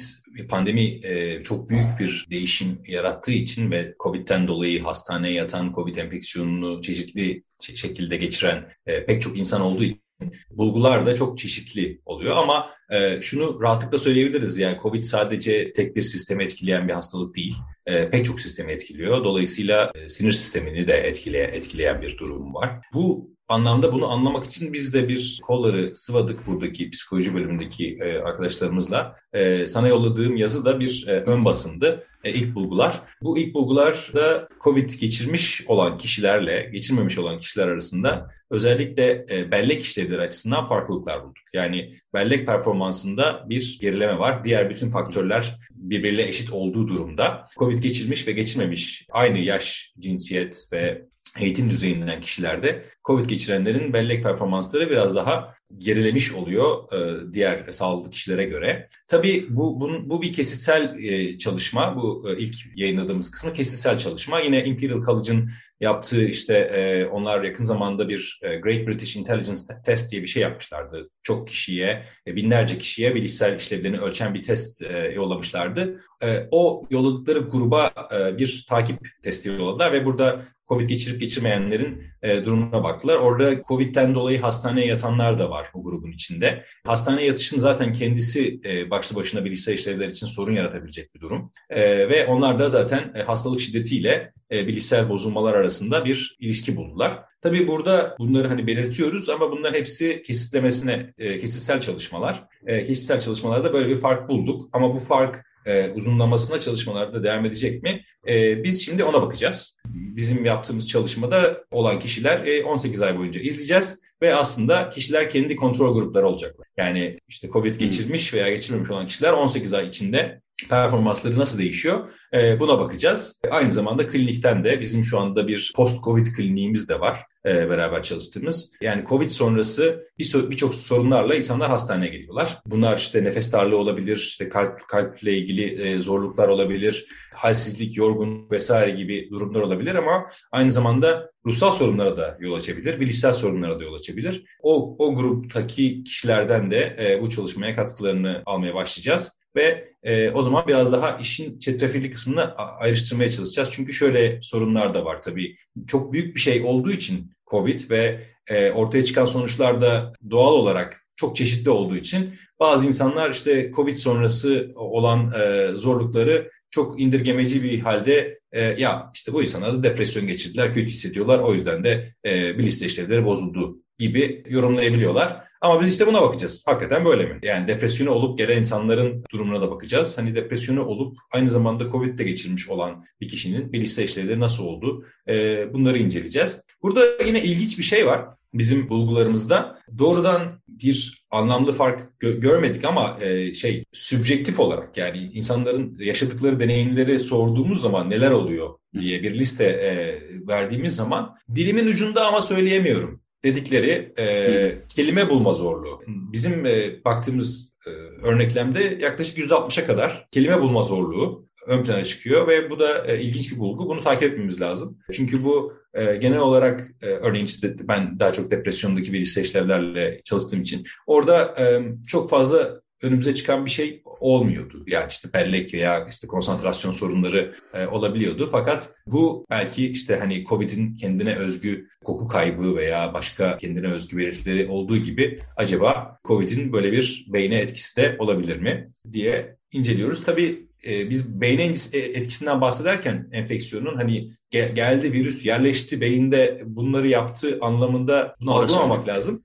pandemi 0.46 1.06
e, 1.06 1.42
çok 1.42 1.68
büyük 1.68 2.00
bir 2.00 2.26
değişim 2.30 2.78
yarattığı 2.86 3.32
için 3.32 3.70
ve 3.70 3.94
Covid'den 4.02 4.48
dolayı 4.48 4.82
hastaneye 4.82 5.34
yatan, 5.34 5.72
Covid 5.74 5.96
enfeksiyonunu 5.96 6.82
çeşitli 6.82 7.42
şekilde 7.60 8.16
geçiren 8.16 8.68
e, 8.86 9.06
pek 9.06 9.22
çok 9.22 9.38
insan 9.38 9.60
olduğu 9.60 9.84
için 9.84 10.02
bulgular 10.50 11.06
da 11.06 11.14
çok 11.14 11.38
çeşitli 11.38 12.00
oluyor 12.04 12.36
ama 12.36 12.70
e, 12.90 13.22
şunu 13.22 13.62
rahatlıkla 13.62 13.98
söyleyebiliriz 13.98 14.58
yani 14.58 14.78
Covid 14.82 15.02
sadece 15.02 15.72
tek 15.72 15.96
bir 15.96 16.02
sistemi 16.02 16.44
etkileyen 16.44 16.88
bir 16.88 16.92
hastalık 16.92 17.36
değil. 17.36 17.54
E, 17.86 18.10
pek 18.10 18.24
çok 18.24 18.40
sistemi 18.40 18.72
etkiliyor. 18.72 19.24
Dolayısıyla 19.24 19.92
e, 19.94 20.08
sinir 20.08 20.32
sistemini 20.32 20.88
de 20.88 20.94
etkileyen, 20.94 21.48
etkileyen 21.48 22.02
bir 22.02 22.18
durum 22.18 22.54
var. 22.54 22.80
Bu 22.94 23.30
anlamda 23.48 23.92
bunu 23.92 24.10
anlamak 24.10 24.44
için 24.44 24.72
biz 24.72 24.94
de 24.94 25.08
bir 25.08 25.40
kolları 25.42 25.96
sıvadık 25.96 26.46
buradaki 26.46 26.90
psikoloji 26.90 27.34
bölümündeki 27.34 27.98
e, 28.02 28.18
arkadaşlarımızla. 28.18 29.14
E, 29.32 29.68
sana 29.68 29.88
yolladığım 29.88 30.36
yazı 30.36 30.64
da 30.64 30.80
bir 30.80 31.04
e, 31.08 31.20
ön 31.20 31.44
basındı. 31.44 32.04
E, 32.24 32.32
ilk 32.32 32.54
bulgular. 32.54 33.00
Bu 33.22 33.38
ilk 33.38 33.54
bulgular 33.54 34.10
da 34.14 34.48
COVID 34.60 34.90
geçirmiş 35.00 35.64
olan 35.66 35.98
kişilerle 35.98 36.70
geçirmemiş 36.72 37.18
olan 37.18 37.38
kişiler 37.38 37.68
arasında 37.68 38.26
özellikle 38.50 39.26
e, 39.30 39.50
bellek 39.50 39.82
işlevleri 39.82 40.20
açısından 40.20 40.68
farklılıklar 40.68 41.22
bulduk. 41.22 41.44
Yani 41.54 41.94
bellek 42.14 42.46
performansında 42.46 43.44
bir 43.48 43.78
gerileme 43.80 44.18
var. 44.18 44.44
Diğer 44.44 44.70
bütün 44.70 44.90
faktörler 44.90 45.58
birbiriyle 45.70 46.28
eşit 46.28 46.52
olduğu 46.52 46.88
durumda. 46.88 47.46
COVID 47.56 47.82
geçirmiş 47.82 48.28
ve 48.28 48.32
geçirmemiş 48.32 49.06
aynı 49.10 49.38
yaş, 49.38 49.92
cinsiyet 49.98 50.68
ve 50.72 51.08
eğitim 51.40 51.70
düzeyinden 51.70 52.20
kişilerde 52.20 52.84
COVID 53.08 53.26
geçirenlerin 53.26 53.92
bellek 53.92 54.24
performansları 54.24 54.90
biraz 54.90 55.16
daha 55.16 55.54
gerilemiş 55.78 56.32
oluyor 56.32 56.92
e, 56.92 57.32
diğer 57.32 57.58
sağlıklı 57.70 58.10
kişilere 58.10 58.44
göre. 58.44 58.88
Tabii 59.08 59.46
bu, 59.50 59.80
bu, 59.80 59.90
bu 60.04 60.22
bir 60.22 60.32
kesitsel 60.32 60.98
e, 60.98 61.38
çalışma. 61.38 61.96
Bu 61.96 62.30
e, 62.30 62.38
ilk 62.38 62.54
yayınladığımız 62.76 63.30
kısmı 63.30 63.52
kesitsel 63.52 63.98
çalışma. 63.98 64.40
Yine 64.40 64.64
Imperial 64.64 65.04
College'ın 65.04 65.50
yaptığı 65.80 66.24
işte 66.24 66.54
e, 66.54 67.06
onlar 67.06 67.42
yakın 67.42 67.64
zamanda 67.64 68.08
bir 68.08 68.40
e, 68.42 68.56
Great 68.56 68.86
British 68.86 69.16
Intelligence 69.16 69.60
Test 69.84 70.12
diye 70.12 70.22
bir 70.22 70.26
şey 70.26 70.42
yapmışlardı. 70.42 71.10
Çok 71.22 71.48
kişiye, 71.48 72.04
e, 72.26 72.36
binlerce 72.36 72.78
kişiye 72.78 73.14
bilişsel 73.14 73.56
işlevlerini 73.56 74.00
ölçen 74.00 74.34
bir 74.34 74.42
test 74.42 74.82
e, 74.82 75.12
yollamışlardı. 75.14 76.00
E, 76.22 76.48
o 76.50 76.82
yolladıkları 76.90 77.38
gruba 77.38 77.92
e, 78.12 78.38
bir 78.38 78.66
takip 78.68 78.98
testi 79.22 79.48
yolladılar 79.48 79.92
ve 79.92 80.04
burada 80.04 80.42
Covid 80.68 80.88
geçirip 80.88 81.20
geçirmeyenlerin 81.20 82.02
e, 82.22 82.44
durumuna 82.44 82.82
baktılar. 82.98 83.16
Orada 83.16 83.62
Covid'den 83.62 84.14
dolayı 84.14 84.40
hastaneye 84.40 84.86
yatanlar 84.86 85.38
da 85.38 85.50
var 85.50 85.66
bu 85.74 85.84
grubun 85.84 86.12
içinde. 86.12 86.64
Hastaneye 86.86 87.26
yatışın 87.26 87.58
zaten 87.58 87.92
kendisi 87.92 88.60
e, 88.64 88.90
başlı 88.90 89.16
başına 89.16 89.44
bilgisayar 89.44 89.74
işlevler 89.74 90.08
için 90.08 90.26
sorun 90.26 90.54
yaratabilecek 90.54 91.14
bir 91.14 91.20
durum. 91.20 91.52
E, 91.70 92.08
ve 92.08 92.26
onlar 92.26 92.58
da 92.58 92.68
zaten 92.68 93.12
e, 93.14 93.22
hastalık 93.22 93.60
şiddetiyle 93.60 94.32
e, 94.52 94.66
bilişsel 94.66 95.08
bozulmalar 95.08 95.54
arasında 95.54 96.04
bir 96.04 96.36
ilişki 96.40 96.76
buldular. 96.76 97.18
Tabii 97.42 97.68
burada 97.68 98.16
bunları 98.18 98.48
hani 98.48 98.66
belirtiyoruz 98.66 99.28
ama 99.28 99.50
bunların 99.50 99.78
hepsi 99.78 100.22
kesitlemesine, 100.22 101.12
e, 101.18 101.38
kesitsel 101.38 101.80
çalışmalar. 101.80 102.44
E, 102.66 102.82
kesitsel 102.82 103.20
çalışmalarda 103.20 103.72
böyle 103.72 103.88
bir 103.88 104.00
fark 104.00 104.28
bulduk 104.28 104.68
ama 104.72 104.94
bu 104.94 104.98
fark 104.98 105.47
e, 105.66 105.90
uzunlamasına 105.90 106.60
çalışmalarda 106.60 107.24
devam 107.24 107.46
edecek 107.46 107.82
mi? 107.82 108.02
E, 108.28 108.64
biz 108.64 108.84
şimdi 108.84 109.04
ona 109.04 109.22
bakacağız. 109.22 109.78
Bizim 109.88 110.44
yaptığımız 110.44 110.88
çalışmada 110.88 111.64
olan 111.70 111.98
kişiler 111.98 112.46
e, 112.46 112.64
18 112.64 113.02
ay 113.02 113.18
boyunca 113.18 113.40
izleyeceğiz 113.40 114.00
ve 114.22 114.34
aslında 114.34 114.90
kişiler 114.90 115.30
kendi 115.30 115.56
kontrol 115.56 115.94
grupları 115.94 116.26
olacaklar. 116.28 116.67
Yani 116.78 117.18
işte 117.28 117.48
COVID 117.52 117.76
geçirmiş 117.76 118.34
veya 118.34 118.50
geçirmemiş 118.50 118.90
olan 118.90 119.06
kişiler 119.06 119.32
18 119.32 119.74
ay 119.74 119.88
içinde 119.88 120.40
performansları 120.70 121.38
nasıl 121.38 121.58
değişiyor? 121.58 122.10
E, 122.34 122.60
buna 122.60 122.78
bakacağız. 122.78 123.40
Aynı 123.50 123.70
zamanda 123.70 124.06
klinikten 124.06 124.64
de 124.64 124.80
bizim 124.80 125.04
şu 125.04 125.18
anda 125.18 125.48
bir 125.48 125.72
post-COVID 125.76 126.26
kliniğimiz 126.36 126.88
de 126.88 127.00
var 127.00 127.24
e, 127.46 127.70
beraber 127.70 128.02
çalıştığımız. 128.02 128.72
Yani 128.80 129.04
COVID 129.08 129.28
sonrası 129.28 130.08
birçok 130.18 130.50
bir 130.50 130.76
sorunlarla 130.76 131.34
insanlar 131.34 131.70
hastaneye 131.70 132.08
geliyorlar. 132.08 132.58
Bunlar 132.66 132.96
işte 132.96 133.24
nefes 133.24 133.52
darlığı 133.52 133.76
olabilir, 133.76 134.16
işte 134.16 134.48
kalp 134.48 134.88
kalple 134.88 135.38
ilgili 135.38 135.82
e, 135.82 136.02
zorluklar 136.02 136.48
olabilir, 136.48 137.06
halsizlik, 137.34 137.96
yorgun 137.96 138.50
vesaire 138.50 138.90
gibi 138.90 139.28
durumlar 139.30 139.60
olabilir 139.60 139.94
ama 139.94 140.26
aynı 140.52 140.70
zamanda 140.70 141.30
ruhsal 141.46 141.72
sorunlara 141.72 142.16
da 142.16 142.36
yol 142.40 142.54
açabilir, 142.54 143.00
bilişsel 143.00 143.32
sorunlara 143.32 143.80
da 143.80 143.84
yol 143.84 143.94
açabilir. 143.94 144.44
O, 144.62 144.96
o 144.98 145.14
gruptaki 145.14 146.04
kişilerden 146.04 146.67
de 146.70 146.96
e, 147.00 147.22
bu 147.22 147.30
çalışmaya 147.30 147.76
katkılarını 147.76 148.42
almaya 148.46 148.74
başlayacağız 148.74 149.32
ve 149.56 149.92
e, 150.02 150.30
o 150.30 150.42
zaman 150.42 150.64
biraz 150.66 150.92
daha 150.92 151.18
işin 151.18 151.58
çetrefilli 151.58 152.10
kısmını 152.10 152.54
ayrıştırmaya 152.56 153.30
çalışacağız. 153.30 153.68
Çünkü 153.72 153.92
şöyle 153.92 154.38
sorunlar 154.42 154.94
da 154.94 155.04
var 155.04 155.22
tabii. 155.22 155.56
Çok 155.86 156.12
büyük 156.12 156.34
bir 156.34 156.40
şey 156.40 156.62
olduğu 156.64 156.90
için 156.92 157.32
COVID 157.50 157.90
ve 157.90 158.20
e, 158.46 158.70
ortaya 158.70 159.04
çıkan 159.04 159.24
sonuçlar 159.24 159.82
da 159.82 160.12
doğal 160.30 160.52
olarak 160.52 161.06
çok 161.16 161.36
çeşitli 161.36 161.70
olduğu 161.70 161.96
için 161.96 162.34
bazı 162.60 162.86
insanlar 162.86 163.30
işte 163.30 163.72
COVID 163.76 163.94
sonrası 163.94 164.72
olan 164.74 165.32
e, 165.40 165.68
zorlukları 165.74 166.50
çok 166.70 167.00
indirgemeci 167.00 167.62
bir 167.62 167.80
halde 167.80 168.38
e, 168.52 168.62
ya 168.62 169.10
işte 169.14 169.32
bu 169.32 169.42
insanlar 169.42 169.72
da 169.72 169.82
depresyon 169.82 170.26
geçirdiler, 170.26 170.72
kötü 170.72 170.86
hissediyorlar 170.86 171.38
o 171.38 171.54
yüzden 171.54 171.84
de 171.84 172.08
e, 172.24 172.58
bilişsel 172.58 172.86
işlevleri 172.86 173.24
bozuldu 173.24 173.78
gibi 173.98 174.44
yorumlayabiliyorlar. 174.48 175.47
Ama 175.60 175.80
biz 175.80 175.92
işte 175.92 176.06
buna 176.06 176.22
bakacağız. 176.22 176.64
Hakikaten 176.66 177.04
böyle 177.04 177.26
mi? 177.26 177.38
Yani 177.42 177.68
depresyonu 177.68 178.10
olup 178.10 178.38
gelen 178.38 178.58
insanların 178.58 179.24
durumuna 179.32 179.60
da 179.60 179.70
bakacağız. 179.70 180.18
Hani 180.18 180.34
depresyonu 180.34 180.84
olup 180.84 181.16
aynı 181.32 181.50
zamanda 181.50 181.90
Covid 181.90 182.18
de 182.18 182.24
geçirmiş 182.24 182.68
olan 182.68 183.04
bir 183.20 183.28
kişinin 183.28 183.72
bilişsel 183.72 184.04
işlevleri 184.04 184.40
nasıl 184.40 184.64
oldu? 184.64 185.04
Ee, 185.28 185.72
bunları 185.72 185.98
inceleyeceğiz. 185.98 186.60
Burada 186.82 187.04
yine 187.26 187.42
ilginç 187.42 187.78
bir 187.78 187.82
şey 187.82 188.06
var 188.06 188.26
bizim 188.54 188.88
bulgularımızda. 188.88 189.78
Doğrudan 189.98 190.60
bir 190.68 191.24
anlamlı 191.30 191.72
fark 191.72 192.00
gö- 192.20 192.40
görmedik 192.40 192.84
ama 192.84 193.16
e, 193.20 193.54
şey 193.54 193.84
sübjektif 193.92 194.60
olarak 194.60 194.96
yani 194.96 195.18
insanların 195.18 195.96
yaşadıkları 195.98 196.60
deneyimleri 196.60 197.20
sorduğumuz 197.20 197.80
zaman 197.80 198.10
neler 198.10 198.30
oluyor 198.30 198.70
diye 199.00 199.22
bir 199.22 199.38
liste 199.38 199.64
e, 199.64 200.20
verdiğimiz 200.48 200.96
zaman 200.96 201.36
dilimin 201.54 201.86
ucunda 201.86 202.26
ama 202.26 202.40
söyleyemiyorum 202.40 203.20
dedikleri 203.44 204.12
e, 204.18 204.78
kelime 204.88 205.30
bulma 205.30 205.52
zorluğu. 205.52 206.02
Bizim 206.06 206.66
e, 206.66 207.04
baktığımız 207.04 207.72
e, 207.86 207.90
örneklemde 208.26 208.98
yaklaşık 209.00 209.38
%60'a 209.38 209.86
kadar 209.86 210.28
kelime 210.30 210.60
bulma 210.60 210.82
zorluğu 210.82 211.48
ön 211.66 211.82
plana 211.82 212.04
çıkıyor 212.04 212.48
ve 212.48 212.70
bu 212.70 212.78
da 212.78 213.06
e, 213.06 213.20
ilginç 213.20 213.52
bir 213.52 213.58
bulgu. 213.58 213.88
Bunu 213.88 214.00
takip 214.00 214.22
etmemiz 214.22 214.60
lazım. 214.60 214.98
Çünkü 215.12 215.44
bu 215.44 215.72
e, 215.94 216.16
genel 216.16 216.38
olarak 216.38 216.90
e, 217.02 217.06
örneğin 217.06 217.44
işte 217.44 217.76
ben 217.88 218.20
daha 218.20 218.32
çok 218.32 218.50
depresyondaki 218.50 219.12
bilişsel 219.12 219.42
işlevlerle 219.42 220.20
çalıştığım 220.24 220.60
için 220.60 220.86
orada 221.06 221.54
e, 221.58 221.82
çok 222.08 222.30
fazla 222.30 222.80
önümüze 223.02 223.34
çıkan 223.34 223.66
bir 223.66 223.70
şey 223.70 224.02
olmuyordu. 224.20 224.84
Yani 224.86 225.06
işte 225.10 225.28
bellek 225.34 225.74
veya 225.74 226.06
işte 226.10 226.26
konsantrasyon 226.26 226.92
sorunları 226.92 227.54
e, 227.74 227.86
olabiliyordu. 227.86 228.48
Fakat 228.52 228.94
bu 229.06 229.46
belki 229.50 229.88
işte 229.88 230.16
hani 230.16 230.44
COVID'in 230.44 230.96
kendine 230.96 231.36
özgü 231.36 231.88
koku 232.04 232.28
kaybı 232.28 232.76
veya 232.76 233.14
başka 233.14 233.56
kendine 233.56 233.86
özgü 233.86 234.18
belirtileri 234.18 234.68
olduğu 234.68 234.96
gibi 234.96 235.38
acaba 235.56 236.18
COVID'in 236.24 236.72
böyle 236.72 236.92
bir 236.92 237.26
beyne 237.28 237.58
etkisi 237.58 237.96
de 237.96 238.16
olabilir 238.18 238.56
mi 238.56 238.90
diye 239.12 239.56
inceliyoruz. 239.72 240.24
Tabii 240.24 240.68
e, 240.86 241.10
biz 241.10 241.40
beyne 241.40 241.72
e, 241.92 241.98
etkisinden 241.98 242.60
bahsederken 242.60 243.28
enfeksiyonun 243.32 243.96
hani 243.96 244.30
gel, 244.50 244.74
geldi 244.74 245.12
virüs 245.12 245.46
yerleşti 245.46 246.00
beyinde 246.00 246.62
bunları 246.66 247.08
yaptı 247.08 247.58
anlamında 247.60 248.34
bunu 248.40 248.54
algılamamak 248.54 249.08
lazım. 249.08 249.42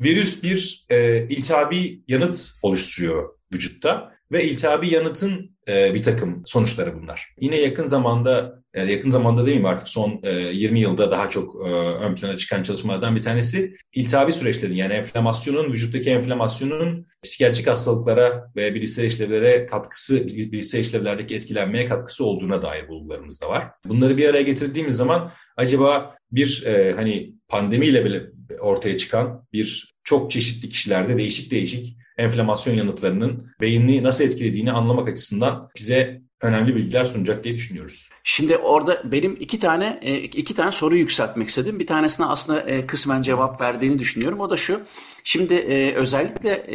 Virüs 0.00 0.42
bir 0.42 0.86
e, 0.90 1.28
iltihabi 1.28 2.02
yanıt 2.08 2.50
oluşturuyor 2.62 3.28
vücutta 3.54 4.12
ve 4.32 4.44
iltihabi 4.44 4.94
yanıtın 4.94 5.56
e, 5.68 5.94
bir 5.94 6.02
takım 6.02 6.42
sonuçları 6.46 7.02
bunlar. 7.02 7.34
Yine 7.40 7.60
yakın 7.60 7.84
zamanda, 7.84 8.62
e, 8.74 8.84
yakın 8.84 9.10
zamanda 9.10 9.42
mi 9.42 9.68
artık 9.68 9.88
son 9.88 10.20
e, 10.22 10.30
20 10.30 10.80
yılda 10.80 11.10
daha 11.10 11.28
çok 11.28 11.66
e, 11.66 11.68
ön 11.68 12.14
plana 12.14 12.36
çıkan 12.36 12.62
çalışmalardan 12.62 13.16
bir 13.16 13.22
tanesi 13.22 13.72
iltihabi 13.92 14.32
süreçlerin 14.32 14.74
yani 14.74 14.92
enflamasyonun, 14.92 15.72
vücuttaki 15.72 16.10
enflamasyonun 16.10 17.06
psikiyatrik 17.22 17.66
hastalıklara 17.66 18.50
ve 18.56 18.74
bilişsel 18.74 19.04
işlevlere 19.04 19.66
katkısı, 19.66 20.26
bilişsel 20.26 20.80
işlevlerdeki 20.80 21.34
etkilenmeye 21.34 21.86
katkısı 21.86 22.24
olduğuna 22.24 22.62
dair 22.62 22.88
bulgularımız 22.88 23.40
da 23.40 23.48
var. 23.48 23.68
Bunları 23.88 24.16
bir 24.16 24.28
araya 24.28 24.42
getirdiğimiz 24.42 24.96
zaman 24.96 25.32
acaba 25.56 26.16
bir 26.32 26.62
e, 26.66 26.92
hani 26.92 27.34
pandemiyle 27.48 28.04
bile 28.04 28.22
ortaya 28.60 28.98
çıkan 28.98 29.46
bir 29.52 29.92
çok 30.04 30.30
çeşitli 30.30 30.68
kişilerde 30.68 31.18
değişik 31.18 31.50
değişik 31.50 32.01
enflamasyon 32.22 32.74
yanıtlarının 32.74 33.46
beyni 33.60 34.02
nasıl 34.02 34.24
etkilediğini 34.24 34.72
anlamak 34.72 35.08
açısından 35.08 35.68
bize 35.76 36.21
önemli 36.42 36.76
bilgiler 36.76 37.04
sunacak 37.04 37.44
diye 37.44 37.54
düşünüyoruz. 37.54 38.10
Şimdi 38.24 38.56
orada 38.56 39.02
benim 39.04 39.36
iki 39.40 39.58
tane 39.58 39.98
e, 40.02 40.14
iki 40.14 40.54
tane 40.54 40.72
soru 40.72 40.96
yükseltmek 40.96 41.48
istedim. 41.48 41.78
Bir 41.78 41.86
tanesine 41.86 42.26
aslında 42.26 42.60
e, 42.60 42.86
kısmen 42.86 43.22
cevap 43.22 43.60
verdiğini 43.60 43.98
düşünüyorum. 43.98 44.40
O 44.40 44.50
da 44.50 44.56
şu. 44.56 44.80
Şimdi 45.24 45.54
e, 45.54 45.92
özellikle 45.94 46.66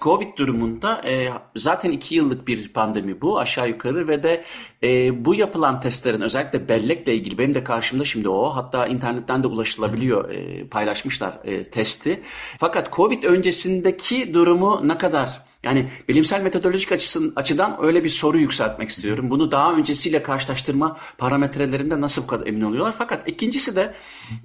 Covid 0.00 0.38
durumunda 0.38 1.04
zaten 1.56 1.90
iki 1.90 2.14
yıllık 2.14 2.48
bir 2.48 2.68
pandemi 2.68 3.20
bu 3.20 3.38
aşağı 3.38 3.68
yukarı 3.68 4.08
ve 4.08 4.22
de 4.22 4.44
bu 5.24 5.34
yapılan 5.34 5.80
testlerin 5.80 6.20
özellikle 6.20 6.68
bellekle 6.68 7.14
ilgili 7.14 7.38
benim 7.38 7.54
de 7.54 7.64
karşımda 7.64 8.04
şimdi 8.04 8.28
o 8.28 8.44
hatta 8.56 8.86
internetten 8.86 9.42
de 9.42 9.46
ulaşılabiliyor 9.46 10.34
paylaşmışlar 10.70 11.34
testi. 11.72 12.20
Fakat 12.58 12.92
Covid 12.92 13.22
öncesindeki 13.22 14.34
durumu 14.34 14.88
ne 14.88 14.98
kadar 14.98 15.44
yani 15.64 15.86
bilimsel 16.08 16.42
metodolojik 16.42 16.92
açısın, 16.92 17.32
açıdan 17.36 17.78
öyle 17.82 18.04
bir 18.04 18.08
soru 18.08 18.38
yükseltmek 18.38 18.88
istiyorum. 18.88 19.30
Bunu 19.30 19.50
daha 19.50 19.74
öncesiyle 19.74 20.22
karşılaştırma 20.22 20.96
parametrelerinde 21.18 22.00
nasıl 22.00 22.22
bu 22.22 22.26
kadar 22.26 22.46
emin 22.46 22.60
oluyorlar? 22.60 22.94
Fakat 22.98 23.28
ikincisi 23.28 23.76
de 23.76 23.94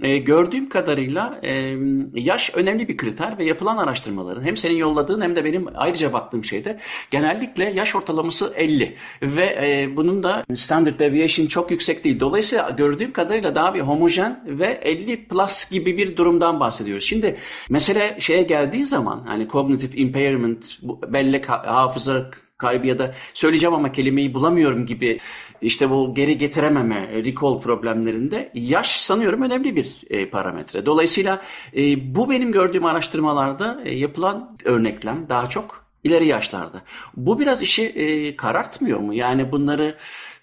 e, 0.01 0.17
gördüğüm 0.17 0.69
kadarıyla 0.69 1.39
e, 1.43 1.75
yaş 2.13 2.51
önemli 2.55 2.88
bir 2.88 2.97
kriter 2.97 3.38
ve 3.38 3.45
yapılan 3.45 3.77
araştırmaların 3.77 4.43
hem 4.43 4.58
senin 4.58 4.75
yolladığın 4.75 5.21
hem 5.21 5.36
de 5.36 5.45
benim 5.45 5.65
ayrıca 5.75 6.13
baktığım 6.13 6.43
şeyde 6.43 6.79
genellikle 7.12 7.69
yaş 7.69 7.95
ortalaması 7.95 8.53
50 8.55 8.95
ve 9.21 9.58
e, 9.62 9.95
bunun 9.95 10.23
da 10.23 10.45
standard 10.53 10.99
deviation 10.99 11.47
çok 11.47 11.71
yüksek 11.71 12.03
değil. 12.03 12.19
Dolayısıyla 12.19 12.69
gördüğüm 12.69 13.13
kadarıyla 13.13 13.55
daha 13.55 13.73
bir 13.73 13.79
homojen 13.79 14.43
ve 14.45 14.79
50 14.84 15.27
plus 15.27 15.71
gibi 15.71 15.97
bir 15.97 16.17
durumdan 16.17 16.60
bahsediyoruz. 16.60 17.03
Şimdi 17.03 17.36
mesele 17.69 18.17
şeye 18.19 18.43
geldiği 18.43 18.86
zaman 18.86 19.23
hani 19.27 19.47
cognitive 19.47 19.97
impairment, 19.97 20.79
bellek 21.13 21.50
hafıza 21.50 22.32
kaybı 22.58 22.88
ya 22.88 23.00
da 23.00 23.13
söyleyeceğim 23.34 23.76
ama 23.76 23.91
kelimeyi 23.91 24.34
bulamıyorum 24.34 24.86
gibi 24.86 25.19
işte 25.62 25.89
bu 25.89 26.15
geri 26.15 26.38
getirememe, 26.38 27.08
recall 27.08 27.62
problemlerinde 27.62 28.52
yaş 28.54 29.02
sanıyorum 29.02 29.41
önemli 29.41 29.76
bir 29.76 30.02
e, 30.10 30.30
parametre. 30.30 30.86
Dolayısıyla 30.86 31.41
e, 31.78 32.15
bu 32.15 32.30
benim 32.30 32.52
gördüğüm 32.52 32.86
araştırmalarda 32.86 33.82
e, 33.86 33.95
yapılan 33.95 34.58
örneklem 34.65 35.26
daha 35.30 35.50
çok 35.50 35.86
ileri 36.04 36.28
yaşlarda. 36.28 36.82
Bu 37.17 37.39
biraz 37.39 37.62
işi 37.62 37.86
e, 37.86 38.36
karartmıyor 38.36 39.00
mu? 39.00 39.13
Yani 39.13 39.52
bunları 39.52 39.98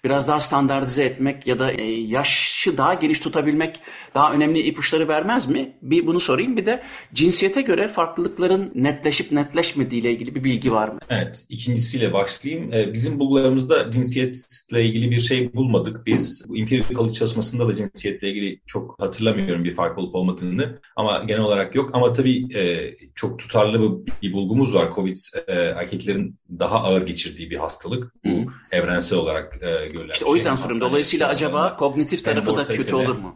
biraz 0.07 0.27
daha 0.27 0.39
standartize 0.39 1.03
etmek 1.03 1.47
ya 1.47 1.59
da 1.59 1.71
e, 1.71 1.83
yaşı 1.91 2.77
daha 2.77 2.93
geniş 2.93 3.19
tutabilmek 3.19 3.79
daha 4.15 4.33
önemli 4.33 4.59
ipuçları 4.59 5.07
vermez 5.07 5.49
mi? 5.49 5.73
Bir 5.81 6.07
bunu 6.07 6.19
sorayım. 6.19 6.57
Bir 6.57 6.65
de 6.65 6.83
cinsiyete 7.13 7.61
göre 7.61 7.87
farklılıkların 7.87 8.71
netleşip 8.75 9.31
netleşmediği 9.31 10.01
ile 10.01 10.11
ilgili 10.11 10.35
bir 10.35 10.43
bilgi 10.43 10.71
var 10.71 10.87
mı? 10.87 10.99
Evet, 11.09 11.45
ikincisiyle 11.49 12.13
başlayayım. 12.13 12.73
E, 12.73 12.93
bizim 12.93 13.19
bulgularımızda 13.19 13.91
cinsiyetle 13.91 14.85
ilgili 14.85 15.11
bir 15.11 15.19
şey 15.19 15.53
bulmadık. 15.53 16.05
Biz 16.05 16.45
bu 16.47 16.57
empirical 16.57 17.09
çalışmasında 17.09 17.67
da 17.67 17.75
cinsiyetle 17.75 18.29
ilgili 18.29 18.61
çok 18.65 18.99
hatırlamıyorum 18.99 19.63
bir 19.63 19.71
farklılık 19.71 20.15
olmadığını 20.15 20.79
ama 20.95 21.23
genel 21.23 21.41
olarak 21.41 21.75
yok. 21.75 21.89
Ama 21.93 22.13
tabii 22.13 22.57
e, 22.57 22.93
çok 23.15 23.39
tutarlı 23.39 24.05
bir 24.21 24.33
bulgumuz 24.33 24.75
var. 24.75 24.91
Covid 24.95 25.17
erkeklerin 25.47 26.35
daha 26.59 26.83
ağır 26.83 27.05
geçirdiği 27.05 27.49
bir 27.49 27.57
hastalık. 27.57 28.13
Bu 28.25 28.51
evrensel 28.71 29.17
olarak 29.17 29.59
görülen. 29.97 30.13
İşte 30.13 30.25
o 30.25 30.35
yüzden 30.35 30.55
şey, 30.55 30.63
soruyorum. 30.63 30.89
Dolayısıyla 30.89 31.27
acaba 31.27 31.75
kognitif 31.77 32.25
tarafı 32.25 32.57
da 32.57 32.63
kötü 32.63 32.95
olur 32.95 33.15
mu? 33.15 33.35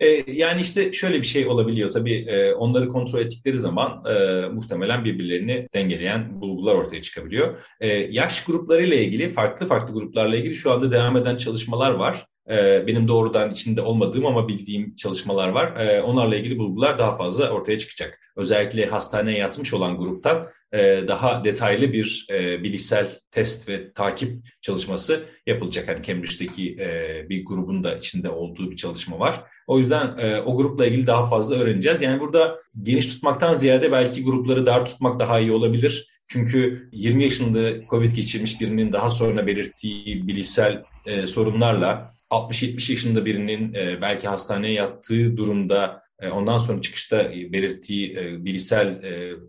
E, 0.00 0.32
yani 0.32 0.60
işte 0.60 0.92
şöyle 0.92 1.18
bir 1.18 1.26
şey 1.26 1.46
olabiliyor. 1.46 1.90
Tabii 1.90 2.14
e, 2.14 2.54
onları 2.54 2.88
kontrol 2.88 3.20
ettikleri 3.20 3.58
zaman 3.58 4.04
e, 4.04 4.46
muhtemelen 4.48 5.04
birbirlerini 5.04 5.68
dengeleyen 5.74 6.40
bulgular 6.40 6.74
ortaya 6.74 7.02
çıkabiliyor. 7.02 7.58
E, 7.80 7.88
yaş 7.88 8.44
gruplarıyla 8.44 8.96
ilgili, 8.96 9.30
farklı 9.30 9.66
farklı 9.66 9.94
gruplarla 9.94 10.36
ilgili 10.36 10.54
şu 10.54 10.72
anda 10.72 10.92
devam 10.92 11.16
eden 11.16 11.36
çalışmalar 11.36 11.90
var. 11.90 12.26
E, 12.50 12.86
benim 12.86 13.08
doğrudan 13.08 13.50
içinde 13.50 13.82
olmadığım 13.82 14.26
ama 14.26 14.48
bildiğim 14.48 14.96
çalışmalar 14.96 15.48
var. 15.48 15.76
E, 15.76 16.02
onlarla 16.02 16.36
ilgili 16.36 16.58
bulgular 16.58 16.98
daha 16.98 17.16
fazla 17.16 17.50
ortaya 17.50 17.78
çıkacak. 17.78 18.20
Özellikle 18.36 18.86
hastaneye 18.86 19.38
yatmış 19.38 19.74
olan 19.74 19.98
gruptan 19.98 20.46
e, 20.72 21.04
daha 21.08 21.44
detaylı 21.44 21.92
bir 21.92 22.26
e, 22.30 22.62
bilişsel 22.62 23.08
test 23.30 23.68
ve 23.68 23.92
takip 23.92 24.46
çalışması 24.60 25.24
yapılacak. 25.46 25.88
Hani 25.88 26.02
Cambridge'deki 26.02 26.76
e, 26.80 27.26
bir 27.28 27.44
grubun 27.44 27.84
da 27.84 27.96
içinde 27.96 28.30
olduğu 28.30 28.70
bir 28.70 28.76
çalışma 28.76 29.18
var. 29.18 29.42
O 29.66 29.78
yüzden 29.78 30.18
o 30.46 30.56
grupla 30.56 30.86
ilgili 30.86 31.06
daha 31.06 31.24
fazla 31.24 31.56
öğreneceğiz. 31.56 32.02
Yani 32.02 32.20
burada 32.20 32.58
geniş 32.82 33.06
tutmaktan 33.06 33.54
ziyade 33.54 33.92
belki 33.92 34.24
grupları 34.24 34.66
dar 34.66 34.86
tutmak 34.86 35.20
daha 35.20 35.40
iyi 35.40 35.52
olabilir. 35.52 36.08
Çünkü 36.28 36.88
20 36.92 37.24
yaşında 37.24 37.82
COVID 37.90 38.16
geçirmiş 38.16 38.60
birinin 38.60 38.92
daha 38.92 39.10
sonra 39.10 39.46
belirttiği 39.46 40.28
bilişsel 40.28 40.82
sorunlarla 41.26 42.15
60-70 42.30 42.92
yaşında 42.92 43.24
birinin 43.24 43.74
e, 43.74 44.02
belki 44.02 44.28
hastaneye 44.28 44.72
yattığı 44.72 45.36
durumda 45.36 46.02
e, 46.20 46.28
ondan 46.28 46.58
sonra 46.58 46.80
çıkışta 46.80 47.22
e, 47.22 47.52
belirttiği 47.52 48.16
e, 48.16 48.44
bilişsel 48.44 49.02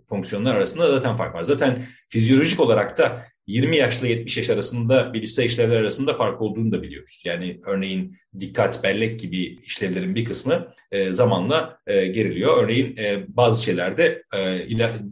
fonksiyonlar 0.10 0.56
arasında 0.56 0.92
zaten 0.92 1.18
fark 1.18 1.36
var. 1.36 1.44
Zaten 1.44 1.86
fizyolojik 2.10 2.60
olarak 2.60 2.98
da 2.98 3.26
20 3.48 3.78
yaşla 3.78 4.08
70 4.08 4.38
yaş 4.38 4.50
arasında 4.50 5.14
bilişsel 5.14 5.46
işlevler 5.46 5.80
arasında 5.80 6.14
fark 6.18 6.42
olduğunu 6.42 6.72
da 6.72 6.82
biliyoruz. 6.82 7.24
Yani 7.26 7.60
örneğin 7.66 8.16
dikkat, 8.40 8.84
bellek 8.84 9.20
gibi 9.20 9.56
işlevlerin 9.56 10.16
bir 10.16 10.26
kısmı 10.26 10.74
zamanla 11.10 11.80
geriliyor. 11.88 12.64
Örneğin 12.64 12.96
bazı 13.28 13.64
şeylerde 13.64 14.24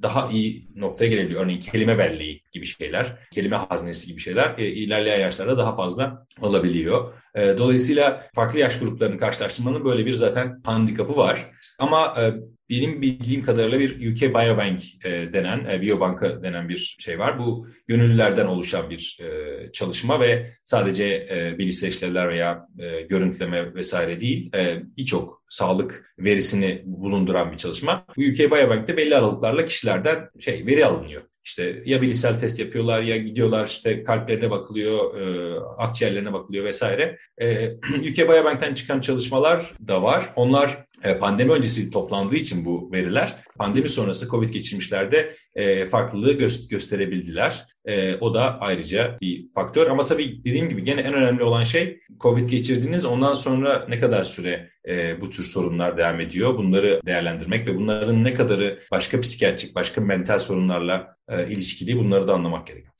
daha 0.01 0.31
iyi 0.31 0.67
noktaya 0.75 1.07
gelebiliyor. 1.07 1.43
Örneğin 1.43 1.59
kelime 1.59 1.97
belleği 1.97 2.41
gibi 2.55 2.65
şeyler, 2.65 3.17
kelime 3.31 3.55
haznesi 3.55 4.07
gibi 4.07 4.19
şeyler 4.19 4.57
e, 4.57 4.67
ilerleyen 4.67 5.19
yaşlarda 5.19 5.57
daha 5.57 5.75
fazla 5.75 6.25
olabiliyor. 6.41 7.13
E, 7.35 7.57
dolayısıyla 7.57 8.27
farklı 8.35 8.59
yaş 8.59 8.79
gruplarını 8.79 9.17
karşılaştırmanın 9.17 9.85
böyle 9.85 10.05
bir 10.05 10.13
zaten 10.13 10.61
handikapı 10.63 11.17
var. 11.17 11.51
Ama 11.79 12.15
e, 12.21 12.33
benim 12.69 13.01
bildiğim 13.01 13.41
kadarıyla 13.41 13.79
bir 13.79 14.11
UK 14.11 14.21
Biobank 14.21 15.05
e, 15.05 15.33
denen, 15.33 15.65
e, 15.71 15.81
Biobanka 15.81 16.43
denen 16.43 16.69
bir 16.69 16.95
şey 16.99 17.19
var. 17.19 17.39
Bu 17.39 17.67
gönüllülerden 17.87 18.45
oluşan 18.45 18.89
bir 18.89 19.19
e, 19.21 19.71
çalışma 19.71 20.19
ve 20.19 20.49
sadece 20.65 21.05
e, 21.05 21.57
bilişsel 21.57 22.27
veya 22.27 22.67
e, 22.79 23.01
görüntüleme 23.01 23.75
vesaire 23.75 24.19
değil, 24.19 24.55
e, 24.55 24.81
birçok 24.97 25.43
sağlık 25.49 26.13
verisini 26.19 26.81
bulunduran 26.85 27.51
bir 27.51 27.57
çalışma. 27.57 28.05
Bu 28.17 28.21
UK 28.21 28.39
Biobank'te 28.39 28.97
belli 28.97 29.15
aralıklarla 29.15 29.65
kişilerden 29.65 30.29
şey 30.39 30.65
veri 30.65 30.85
alınıyor. 30.85 31.21
İşte 31.45 31.81
ya 31.85 32.01
bilişsel 32.01 32.39
test 32.39 32.59
yapıyorlar 32.59 33.01
ya 33.01 33.17
gidiyorlar 33.17 33.67
işte 33.67 34.03
kalplerine 34.03 34.51
bakılıyor, 34.51 35.17
e, 35.19 35.55
akciğerlerine 35.77 36.33
bakılıyor 36.33 36.65
vesaire. 36.65 37.17
E, 37.41 37.71
UK 38.11 38.17
Biobank'ten 38.17 38.73
çıkan 38.73 38.99
çalışmalar 38.99 39.73
da 39.87 40.03
var. 40.03 40.29
Onlar 40.35 40.84
pandemi 41.19 41.51
öncesi 41.51 41.91
toplandığı 41.91 42.35
için 42.35 42.65
bu 42.65 42.91
veriler 42.91 43.35
pandemi 43.57 43.89
sonrası 43.89 44.27
COVID 44.29 44.49
geçirmişlerde 44.49 45.33
e, 45.55 45.85
farklılığı 45.85 46.33
gö- 46.33 46.69
gösterebildiler. 46.69 47.65
E, 47.85 48.15
o 48.15 48.33
da 48.33 48.59
ayrıca 48.59 49.17
bir 49.21 49.45
faktör. 49.55 49.87
Ama 49.87 50.03
tabii 50.03 50.39
dediğim 50.45 50.69
gibi 50.69 50.83
gene 50.83 51.01
en 51.01 51.13
önemli 51.13 51.43
olan 51.43 51.63
şey 51.63 51.99
COVID 52.19 52.49
geçirdiniz. 52.49 53.05
Ondan 53.05 53.33
sonra 53.33 53.85
ne 53.89 53.99
kadar 53.99 54.23
süre 54.23 54.69
e, 54.87 55.21
bu 55.21 55.29
tür 55.29 55.43
sorunlar 55.43 55.97
devam 55.97 56.21
ediyor? 56.21 56.57
Bunları 56.57 57.01
değerlendirmek 57.05 57.67
ve 57.67 57.75
bunların 57.75 58.23
ne 58.23 58.33
kadarı 58.33 58.79
başka 58.91 59.19
psikiyatrik, 59.19 59.75
başka 59.75 60.01
mental 60.01 60.39
sorunlarla 60.39 61.15
e, 61.29 61.47
ilişkili 61.47 61.97
bunları 61.97 62.27
da 62.27 62.33
anlamak 62.33 62.67
gerekiyor. 62.67 62.94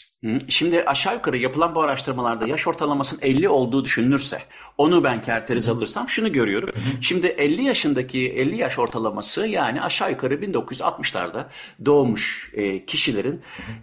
Şimdi 0.48 0.84
aşağı 0.84 1.14
yukarı 1.14 1.38
yapılan 1.38 1.76
bu 1.76 1.82
araştırmalarda 1.82 2.48
yaş 2.48 2.68
ortalamasının 2.68 3.22
50 3.22 3.50
olduğu 3.50 3.86
düşünülürse 3.86 4.42
onu 4.78 5.04
ben 5.04 5.22
kerteriz 5.22 5.70
alırsam 5.70 6.10
şunu 6.10 6.32
görüyorum. 6.32 6.70
Şimdi 7.02 7.28
50 7.28 7.64
yaşındaki 7.64 8.32
50 8.32 8.56
yaş 8.56 8.80
ortalaması 8.80 9.48
yani 9.48 9.82
aşağı 9.82 10.12
yukarı 10.12 10.34
1960'larda 10.34 11.46
doğmuş 11.86 12.52
e, 12.54 12.86
kişilerin 12.86 13.42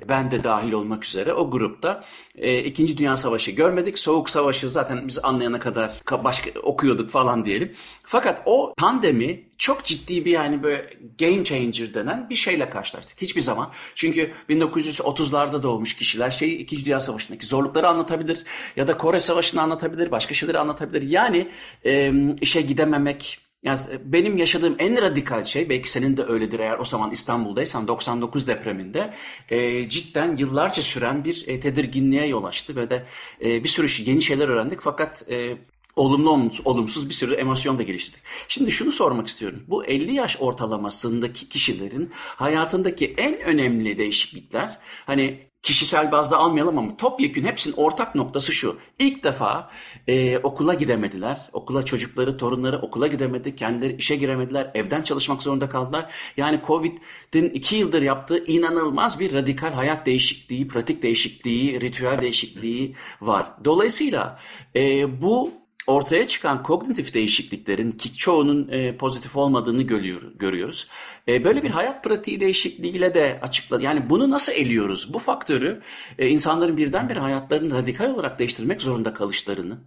ben 0.09 0.31
de 0.31 0.45
dahil 0.45 0.73
olmak 0.73 1.05
üzere 1.05 1.33
o 1.33 1.51
grupta 1.51 2.05
e, 2.35 2.59
İkinci 2.59 2.99
Dünya 2.99 3.17
Savaşı 3.17 3.51
görmedik. 3.51 3.99
Soğuk 3.99 4.31
Savaşı 4.31 4.71
zaten 4.71 5.09
biz 5.09 5.19
anlayana 5.25 5.61
kadar 5.61 5.93
başka 6.25 6.61
okuyorduk 6.61 7.11
falan 7.11 7.45
diyelim. 7.45 7.73
Fakat 8.03 8.43
o 8.47 8.75
pandemi 8.77 9.52
çok 9.63 9.85
ciddi 9.85 10.25
bir 10.25 10.31
yani 10.31 10.63
böyle 10.63 10.91
game 11.19 11.45
changer 11.45 11.95
denen 11.95 12.31
bir 12.31 12.37
şeyle 12.37 12.71
karşılaştık. 12.71 13.23
Hiçbir 13.23 13.41
zaman. 13.41 13.71
Çünkü 13.95 14.33
1930'larda 14.49 15.63
doğmuş 15.63 15.97
kişiler 15.97 16.31
şeyi 16.31 16.57
2. 16.59 16.85
Dünya 16.85 17.01
Savaşı'ndaki 17.01 17.47
zorlukları 17.47 17.89
anlatabilir 17.89 18.45
ya 18.77 18.89
da 18.89 18.97
Kore 18.97 19.21
Savaşı'nı 19.21 19.63
anlatabilir, 19.63 20.11
başka 20.11 20.35
şeyleri 20.35 20.59
anlatabilir. 20.59 21.03
Yani 21.11 21.49
e, 21.85 22.13
işe 22.41 22.61
gidememek, 22.61 23.39
yani 23.63 23.81
benim 24.05 24.39
yaşadığım 24.39 24.77
en 24.79 25.03
radikal 25.03 25.45
şey 25.45 25.69
belki 25.69 25.91
senin 25.91 26.17
de 26.17 26.25
öyledir 26.25 26.61
eğer 26.61 26.79
o 26.79 26.85
zaman 26.85 27.11
İstanbul'daysan 27.11 27.89
99 27.89 28.47
depreminde 28.47 29.15
e, 29.51 29.89
cidden 29.89 30.37
yıllarca 30.37 30.83
süren 30.83 31.25
bir 31.25 31.45
e, 31.47 31.61
tedirginliğe 31.61 32.27
yol 32.27 32.45
açtı 32.45 32.77
ve 32.77 32.91
de 32.91 33.07
e, 33.45 33.65
bir 33.65 33.69
sürü 33.69 33.89
şey, 33.89 34.07
yeni 34.07 34.23
şeyler 34.23 34.49
öğrendik 34.49 34.81
fakat 34.81 35.25
e, 35.31 35.57
olumlu 35.97 36.51
olumsuz 36.65 37.09
bir 37.09 37.15
sürü 37.15 37.35
emosyon 37.35 37.79
da 37.79 37.83
geliştirdik. 37.83 38.23
Şimdi 38.49 38.73
şunu 38.73 38.93
sormak 38.93 39.27
istiyorum. 39.27 39.65
Bu 39.69 39.85
50 39.85 40.15
yaş 40.15 40.37
ortalamasındaki 40.41 41.49
kişilerin 41.49 42.11
hayatındaki 42.15 43.15
en 43.19 43.41
önemli 43.41 43.99
değişiklikler 43.99 44.79
hani 45.07 45.53
kişisel 45.63 46.13
bazda 46.13 46.37
almayalım 46.37 46.79
ama 46.79 46.97
topyekün 46.97 47.45
hepsinin 47.45 47.75
ortak 47.77 48.15
noktası 48.15 48.53
şu. 48.53 48.79
İlk 48.99 49.25
defa 49.25 49.71
e, 50.09 50.39
okula 50.39 50.75
gidemediler. 50.75 51.39
Okula 51.53 51.85
çocukları, 51.85 52.37
torunları 52.37 52.79
okula 52.79 53.07
gidemedi. 53.07 53.57
Kendileri 53.57 53.97
işe 53.97 54.17
giremediler. 54.17 54.71
Evden 54.75 55.03
çalışmak 55.03 55.43
zorunda 55.43 55.69
kaldılar. 55.69 56.13
Yani 56.37 56.61
Covid'in 56.67 57.49
iki 57.49 57.77
yıldır 57.77 58.03
yaptığı 58.03 58.45
inanılmaz 58.45 59.21
bir 59.21 59.35
radikal 59.35 59.73
hayat 59.73 60.07
değişikliği, 60.07 60.69
pratik 60.69 61.03
değişikliği, 61.03 61.81
ritüel 61.81 62.19
değişikliği 62.19 62.95
var. 63.21 63.47
Dolayısıyla 63.65 64.39
e, 64.77 65.23
bu 65.23 65.62
ortaya 65.87 66.27
çıkan 66.27 66.63
kognitif 66.63 67.15
değişikliklerin 67.15 67.93
ki 67.93 68.13
çoğunun 68.13 68.69
e, 68.69 68.97
pozitif 68.97 69.37
olmadığını 69.37 69.83
görüyor, 69.83 70.23
görüyoruz. 70.35 70.89
E, 71.29 71.45
böyle 71.45 71.63
bir 71.63 71.71
hayat 71.71 72.05
pratiği 72.05 72.41
değişikliğiyle 72.41 73.15
de 73.15 73.39
açıkladı. 73.43 73.83
Yani 73.83 74.11
bunu 74.11 74.31
nasıl 74.31 74.53
eliyoruz? 74.53 75.15
Bu 75.15 75.19
faktörü 75.19 75.83
e, 76.19 76.29
insanların 76.29 76.77
birdenbire 76.77 77.21
hayatlarını 77.21 77.75
radikal 77.75 78.15
olarak 78.15 78.39
değiştirmek 78.39 78.83
zorunda 78.83 79.15
kalışlarını 79.15 79.79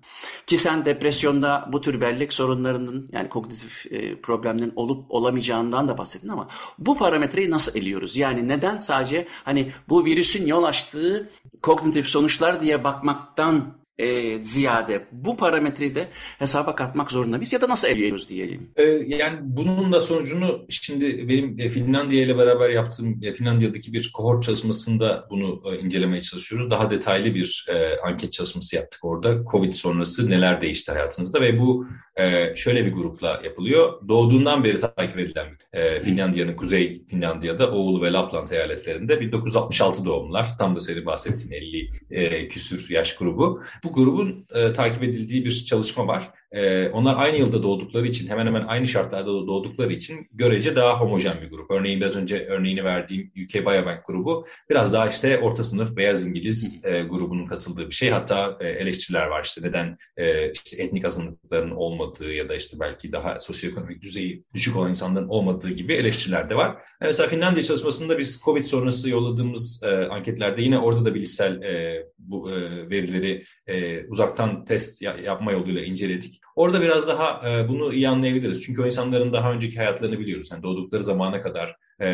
ki 0.48 0.58
sen 0.58 0.86
depresyonda 0.86 1.70
bu 1.72 1.82
tür 1.82 2.02
bellek 2.02 2.34
sorunlarının 2.34 3.10
yani 3.12 3.30
kognitif 3.30 3.86
e, 3.92 4.22
problemlerin 4.22 4.74
olup 4.76 5.12
olamayacağından 5.12 5.88
da 5.88 5.98
bahsettin 5.98 6.30
ama 6.30 6.48
bu 6.80 6.98
parametreyi 6.98 7.50
nasıl 7.50 7.80
eliyoruz? 7.80 8.16
Yani 8.16 8.48
neden 8.48 8.80
sadece 8.80 9.28
hani 9.44 9.72
bu 9.90 10.06
virüsün 10.06 10.46
yol 10.46 10.64
açtığı 10.64 11.30
kognitif 11.62 12.08
sonuçlar 12.08 12.62
diye 12.62 12.84
bakmaktan 12.84 13.85
e, 13.98 14.42
ziyade 14.42 15.06
bu 15.12 15.38
parametreyi 15.38 15.96
de 15.96 16.08
hesaba 16.40 16.76
katmak 16.76 17.12
zorunda 17.12 17.42
biz 17.42 17.54
ya 17.54 17.62
da 17.62 17.70
nasıl 17.70 17.88
eliyoruz 17.88 18.30
diyelim. 18.30 18.70
E, 18.76 18.84
yani 19.08 19.38
bunun 19.42 19.94
da 19.94 20.02
sonucunu 20.02 20.66
şimdi 20.70 21.30
benim 21.30 21.60
e, 21.60 21.70
Finlandiya 21.70 22.24
ile 22.24 22.38
beraber 22.38 22.70
yaptığım 22.70 23.24
e, 23.24 23.34
Finlandiya'daki 23.34 23.94
bir 23.94 24.12
kohort 24.14 24.44
çalışmasında 24.44 25.28
bunu 25.30 25.62
e, 25.66 25.80
incelemeye 25.80 26.22
çalışıyoruz. 26.22 26.72
Daha 26.72 26.92
detaylı 26.92 27.36
bir 27.36 27.66
e, 27.70 27.98
anket 27.98 28.34
çalışması 28.34 28.76
yaptık 28.76 29.06
orada. 29.06 29.44
Covid 29.52 29.74
sonrası 29.74 30.30
neler 30.30 30.62
değişti 30.62 30.92
hayatınızda 30.92 31.42
ve 31.42 31.60
bu 31.60 31.88
e, 32.17 32.56
şöyle 32.56 32.86
bir 32.86 32.93
grupla 32.93 33.41
yapılıyor. 33.43 34.08
Doğduğundan 34.08 34.63
beri 34.63 34.82
takip 34.82 35.19
edilen 35.19 35.47
e, 35.73 36.01
Finlandiya'nın 36.01 36.56
Kuzey 36.56 37.06
Finlandiya'da 37.06 37.71
Oğlu 37.71 38.01
ve 38.01 38.13
Lapland 38.13 38.49
eyaletlerinde 38.49 39.19
1966 39.21 40.06
doğumlular. 40.06 40.58
Tam 40.58 40.75
da 40.75 40.80
senin 40.80 41.06
bahsettiğin 41.06 41.51
50 41.51 41.91
e, 42.12 42.47
küsür 42.47 42.89
yaş 42.89 43.15
grubu. 43.15 43.62
Bu 43.84 43.93
grubun 43.93 44.47
e, 44.54 44.73
takip 44.73 45.04
edildiği 45.04 45.45
bir 45.45 45.65
çalışma 45.65 46.08
var. 46.08 46.32
E, 46.56 46.89
onlar 46.89 47.15
aynı 47.18 47.38
yılda 47.38 47.63
doğdukları 47.63 48.08
için, 48.08 48.28
hemen 48.28 48.46
hemen 48.46 48.65
aynı 48.68 48.88
şartlarda 48.88 49.28
doğdukları 49.28 49.94
için 49.94 50.28
görece 50.32 50.76
daha 50.76 51.00
homojen 51.00 51.41
bir 51.41 51.50
grup. 51.50 51.72
Örneğin 51.72 52.02
biraz 52.02 52.15
önce 52.15 52.46
örneğini 52.46 52.84
verdiğim 52.84 53.32
UK 53.46 53.54
Biobank 53.54 54.06
grubu 54.08 54.46
biraz 54.70 54.94
daha 54.94 55.08
işte 55.08 55.39
orta 55.39 55.63
sınıf 55.63 55.98
beyaz 55.98 56.28
İngiliz 56.28 56.82
e, 56.86 57.02
grubunun 57.02 57.46
katıldığı 57.46 57.89
bir 57.89 57.96
şey. 57.96 58.10
Hatta 58.10 58.58
e, 58.60 58.68
eleştiriler 58.68 59.26
var 59.26 59.44
işte 59.44 59.62
neden 59.62 59.98
e, 60.18 60.52
işte 60.52 60.84
etnik 60.84 61.06
azınlıkların 61.06 61.72
olmadığı 61.72 62.34
ya 62.34 62.50
da 62.50 62.56
işte 62.56 62.80
belki 62.80 63.12
daha 63.12 63.39
sosyoekonomik 63.39 64.02
düzeyi 64.02 64.44
düşük 64.54 64.76
olan 64.76 64.89
insanların 64.89 65.28
olmadığı 65.28 65.72
gibi 65.72 65.94
eleştiriler 65.94 66.50
de 66.50 66.56
var. 66.56 66.68
Yani 66.68 66.78
mesela 67.02 67.30
Finlandiya 67.30 67.63
çalışmasında 67.63 68.18
biz 68.18 68.41
COVID 68.46 68.63
sonrası 68.63 69.10
yolladığımız 69.10 69.84
e, 69.84 69.88
anketlerde 69.88 70.62
yine 70.62 70.80
orada 70.80 71.06
da 71.06 71.15
bilişsel 71.15 71.62
e, 71.62 72.06
bu 72.18 72.52
e, 72.52 72.89
verileri 72.89 73.44
e, 73.68 74.06
uzaktan 74.08 74.65
test 74.65 75.02
ya, 75.02 75.18
yapma 75.24 75.52
yoluyla 75.52 75.82
inceledik. 75.82 76.45
Orada 76.56 76.82
biraz 76.82 77.08
daha 77.08 77.50
e, 77.50 77.68
bunu 77.68 77.94
iyi 77.94 78.10
anlayabiliriz. 78.10 78.64
Çünkü 78.64 78.82
o 78.82 78.86
insanların 78.86 79.34
daha 79.34 79.54
önceki 79.54 79.78
hayatlarını 79.78 80.20
biliyoruz. 80.20 80.50
Yani 80.52 80.64
doğdukları 80.64 81.04
zamana 81.04 81.42
kadar 81.42 81.76
e, 82.00 82.10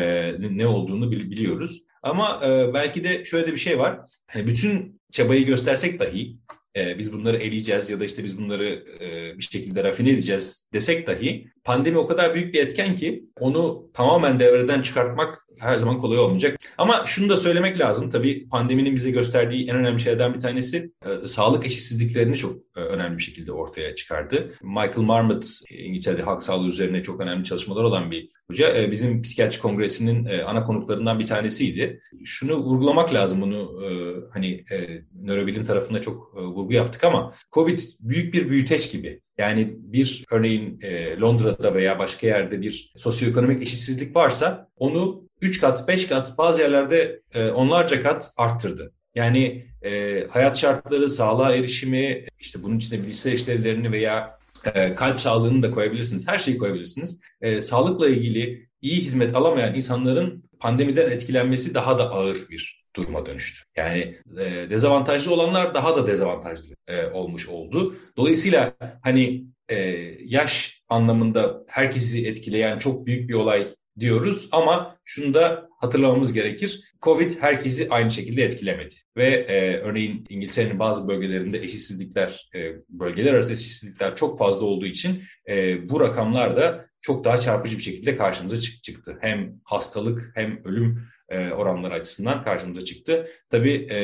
ne 0.56 0.66
olduğunu 0.66 1.10
biliyoruz. 1.10 1.82
Ama 2.02 2.40
e, 2.46 2.74
belki 2.74 3.04
de 3.04 3.24
şöyle 3.24 3.46
de 3.46 3.52
bir 3.52 3.56
şey 3.56 3.78
var. 3.78 4.00
Hani 4.30 4.46
bütün 4.46 5.00
çabayı 5.12 5.46
göstersek 5.46 6.00
dahi 6.00 6.36
e, 6.76 6.98
biz 6.98 7.12
bunları 7.12 7.36
eleyeceğiz 7.36 7.90
ya 7.90 8.00
da 8.00 8.04
işte 8.04 8.24
biz 8.24 8.38
bunları 8.38 8.84
e, 9.00 9.38
bir 9.38 9.42
şekilde 9.42 9.84
rafine 9.84 10.10
edeceğiz 10.10 10.68
desek 10.72 11.06
dahi 11.06 11.51
pandemi 11.64 11.98
o 11.98 12.06
kadar 12.06 12.34
büyük 12.34 12.54
bir 12.54 12.60
etken 12.60 12.94
ki 12.94 13.24
onu 13.40 13.90
tamamen 13.94 14.40
devreden 14.40 14.82
çıkartmak 14.82 15.46
her 15.58 15.76
zaman 15.76 15.98
kolay 15.98 16.18
olmayacak. 16.18 16.58
Ama 16.78 17.02
şunu 17.06 17.28
da 17.28 17.36
söylemek 17.36 17.78
lazım 17.78 18.10
tabii 18.10 18.48
pandeminin 18.48 18.94
bize 18.94 19.10
gösterdiği 19.10 19.68
en 19.68 19.76
önemli 19.76 20.00
şeylerden 20.00 20.34
bir 20.34 20.38
tanesi 20.38 20.92
e, 21.06 21.28
sağlık 21.28 21.66
eşitsizliklerini 21.66 22.36
çok 22.36 22.56
e, 22.76 22.80
önemli 22.80 23.18
bir 23.18 23.22
şekilde 23.22 23.52
ortaya 23.52 23.94
çıkardı. 23.94 24.52
Michael 24.62 25.02
Marmot 25.02 25.46
İngiltere'de 25.70 26.22
halk 26.22 26.42
sağlığı 26.42 26.68
üzerine 26.68 27.02
çok 27.02 27.20
önemli 27.20 27.44
çalışmalar 27.44 27.84
olan 27.84 28.10
bir 28.10 28.28
hoca. 28.50 28.76
E, 28.76 28.90
bizim 28.90 29.22
psikiyatri 29.22 29.58
kongresinin 29.58 30.24
e, 30.24 30.42
ana 30.42 30.64
konuklarından 30.64 31.18
bir 31.18 31.26
tanesiydi. 31.26 32.00
Şunu 32.24 32.56
vurgulamak 32.56 33.14
lazım 33.14 33.40
bunu 33.40 33.84
e, 33.84 33.88
hani 34.32 34.64
e, 34.72 35.02
nörobilim 35.22 35.64
tarafında 35.64 36.00
çok 36.00 36.34
e, 36.36 36.40
vurgu 36.40 36.72
yaptık 36.72 37.04
ama 37.04 37.32
COVID 37.52 37.78
büyük 38.00 38.34
bir 38.34 38.48
büyüteç 38.48 38.92
gibi. 38.92 39.20
Yani 39.42 39.74
bir 39.76 40.24
örneğin 40.30 40.78
e, 40.82 41.20
Londra'da 41.20 41.74
veya 41.74 41.98
başka 41.98 42.26
yerde 42.26 42.60
bir 42.60 42.92
sosyoekonomik 42.96 43.62
eşitsizlik 43.62 44.16
varsa 44.16 44.68
onu 44.76 45.28
3 45.40 45.60
kat, 45.60 45.88
5 45.88 46.06
kat 46.06 46.38
bazı 46.38 46.62
yerlerde 46.62 47.22
e, 47.34 47.48
onlarca 47.48 48.02
kat 48.02 48.32
arttırdı. 48.36 48.92
Yani 49.14 49.66
e, 49.82 50.24
hayat 50.24 50.58
şartları, 50.58 51.10
sağlığa 51.10 51.54
erişimi, 51.54 52.26
işte 52.38 52.62
bunun 52.62 52.78
içinde 52.78 53.02
bilgisayar 53.02 53.32
işlevlerini 53.32 53.92
veya 53.92 54.38
e, 54.74 54.94
kalp 54.94 55.20
sağlığını 55.20 55.62
da 55.62 55.70
koyabilirsiniz. 55.70 56.28
Her 56.28 56.38
şeyi 56.38 56.58
koyabilirsiniz. 56.58 57.20
E, 57.40 57.60
sağlıkla 57.60 58.08
ilgili 58.08 58.68
iyi 58.82 59.00
hizmet 59.00 59.36
alamayan 59.36 59.74
insanların 59.74 60.44
pandemiden 60.60 61.10
etkilenmesi 61.10 61.74
daha 61.74 61.98
da 61.98 62.10
ağır 62.10 62.38
bir 62.50 62.81
duruma 62.96 63.26
dönüştü. 63.26 63.64
Yani 63.76 64.18
e, 64.40 64.70
dezavantajlı 64.70 65.34
olanlar 65.34 65.74
daha 65.74 65.96
da 65.96 66.06
dezavantajlı 66.06 66.74
e, 66.88 67.06
olmuş 67.06 67.48
oldu. 67.48 67.96
Dolayısıyla 68.16 68.74
hani 69.02 69.44
e, 69.68 69.76
yaş 70.24 70.82
anlamında 70.88 71.64
herkesi 71.68 72.26
etkileyen 72.26 72.78
çok 72.78 73.06
büyük 73.06 73.28
bir 73.28 73.34
olay 73.34 73.66
diyoruz 73.98 74.48
ama 74.52 74.96
şunu 75.04 75.34
da 75.34 75.68
hatırlamamız 75.80 76.32
gerekir. 76.32 76.80
Covid 77.02 77.32
herkesi 77.40 77.86
aynı 77.90 78.10
şekilde 78.10 78.44
etkilemedi 78.44 78.94
ve 79.16 79.26
e, 79.26 79.76
örneğin 79.76 80.26
İngiltere'nin 80.28 80.78
bazı 80.78 81.08
bölgelerinde 81.08 81.58
eşitsizlikler, 81.58 82.50
e, 82.54 82.72
bölgeler 82.88 83.34
arası 83.34 83.52
eşitsizlikler 83.52 84.16
çok 84.16 84.38
fazla 84.38 84.66
olduğu 84.66 84.86
için 84.86 85.22
e, 85.48 85.88
bu 85.90 86.00
rakamlar 86.00 86.56
da 86.56 86.86
çok 87.00 87.24
daha 87.24 87.38
çarpıcı 87.38 87.78
bir 87.78 87.82
şekilde 87.82 88.16
karşımıza 88.16 88.56
çıktı. 88.82 89.18
Hem 89.20 89.54
hastalık 89.64 90.30
hem 90.34 90.64
ölüm 90.64 91.02
e, 91.32 91.52
oranları 91.52 91.94
açısından 91.94 92.44
karşımıza 92.44 92.84
çıktı. 92.84 93.28
Tabii 93.50 93.88
e, 93.90 93.98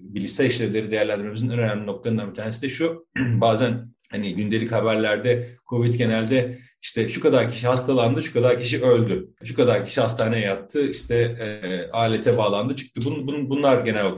bilişsel 0.00 0.46
işlevleri 0.46 0.90
değerlendirmemizin 0.90 1.50
en 1.50 1.58
önemli 1.58 1.86
noktalarından 1.86 2.30
bir 2.30 2.34
tanesi 2.34 2.62
de 2.62 2.68
şu. 2.68 3.06
bazen 3.18 3.94
hani 4.10 4.34
gündelik 4.34 4.72
haberlerde 4.72 5.50
Covid 5.68 5.94
genelde 5.94 6.58
işte 6.82 7.08
şu 7.08 7.20
kadar 7.20 7.50
kişi 7.50 7.66
hastalandı, 7.66 8.22
şu 8.22 8.32
kadar 8.32 8.60
kişi 8.60 8.84
öldü, 8.84 9.28
şu 9.44 9.56
kadar 9.56 9.86
kişi 9.86 10.00
hastaneye 10.00 10.46
yattı, 10.46 10.90
işte 10.90 11.16
e, 11.16 11.90
alete 11.90 12.36
bağlandı, 12.36 12.76
çıktı. 12.76 13.00
Bun, 13.04 13.26
bun, 13.26 13.50
bunlar 13.50 13.84
genel 13.84 14.12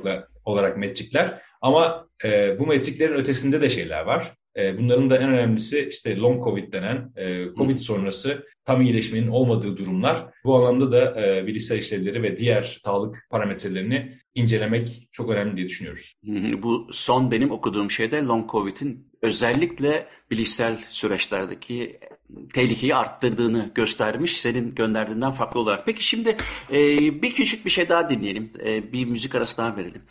olarak, 0.45 0.77
metrikler. 0.77 1.43
Ama 1.61 2.09
e, 2.25 2.59
bu 2.59 2.67
metriklerin 2.67 3.15
ötesinde 3.15 3.63
de 3.63 3.71
şeyler 3.71 4.03
var. 4.03 4.33
E, 4.57 4.79
bunların 4.79 5.11
da 5.11 5.17
en 5.17 5.29
önemlisi 5.29 5.89
işte 5.91 6.17
long 6.17 6.45
covid 6.45 6.73
denen 6.73 7.13
e, 7.17 7.45
covid 7.57 7.79
sonrası 7.79 8.47
tam 8.65 8.83
iyileşmenin 8.83 9.29
olmadığı 9.29 9.77
durumlar. 9.77 10.27
Bu 10.45 10.57
anlamda 10.57 10.93
da 10.93 11.27
e, 11.27 11.47
bilişsel 11.47 11.79
işlevleri 11.79 12.23
ve 12.23 12.39
diğer 12.39 12.81
sağlık 12.85 13.27
parametrelerini 13.31 14.13
incelemek 14.35 15.09
çok 15.13 15.31
önemli 15.31 15.57
diye 15.57 15.67
düşünüyoruz. 15.67 16.15
Bu 16.63 16.89
son 16.93 17.31
benim 17.31 17.51
okuduğum 17.51 17.91
şeyde 17.91 18.23
long 18.23 18.51
covid'in 18.51 19.12
özellikle 19.23 20.09
bilişsel 20.31 20.79
süreçlerdeki 20.91 22.01
tehlikeyi 22.55 22.95
arttırdığını 22.95 23.71
göstermiş 23.75 24.41
senin 24.41 24.75
gönderdiğinden 24.75 25.31
farklı 25.31 25.61
olarak. 25.61 25.87
Peki 25.87 26.05
şimdi 26.05 26.37
e, 26.73 26.99
bir 27.23 27.33
küçük 27.33 27.65
bir 27.65 27.71
şey 27.71 27.89
daha 27.89 28.11
dinleyelim. 28.11 28.51
E, 28.65 28.93
bir 28.93 29.05
müzik 29.05 29.35
arası 29.35 29.57
daha 29.59 29.77
verelim 29.77 30.03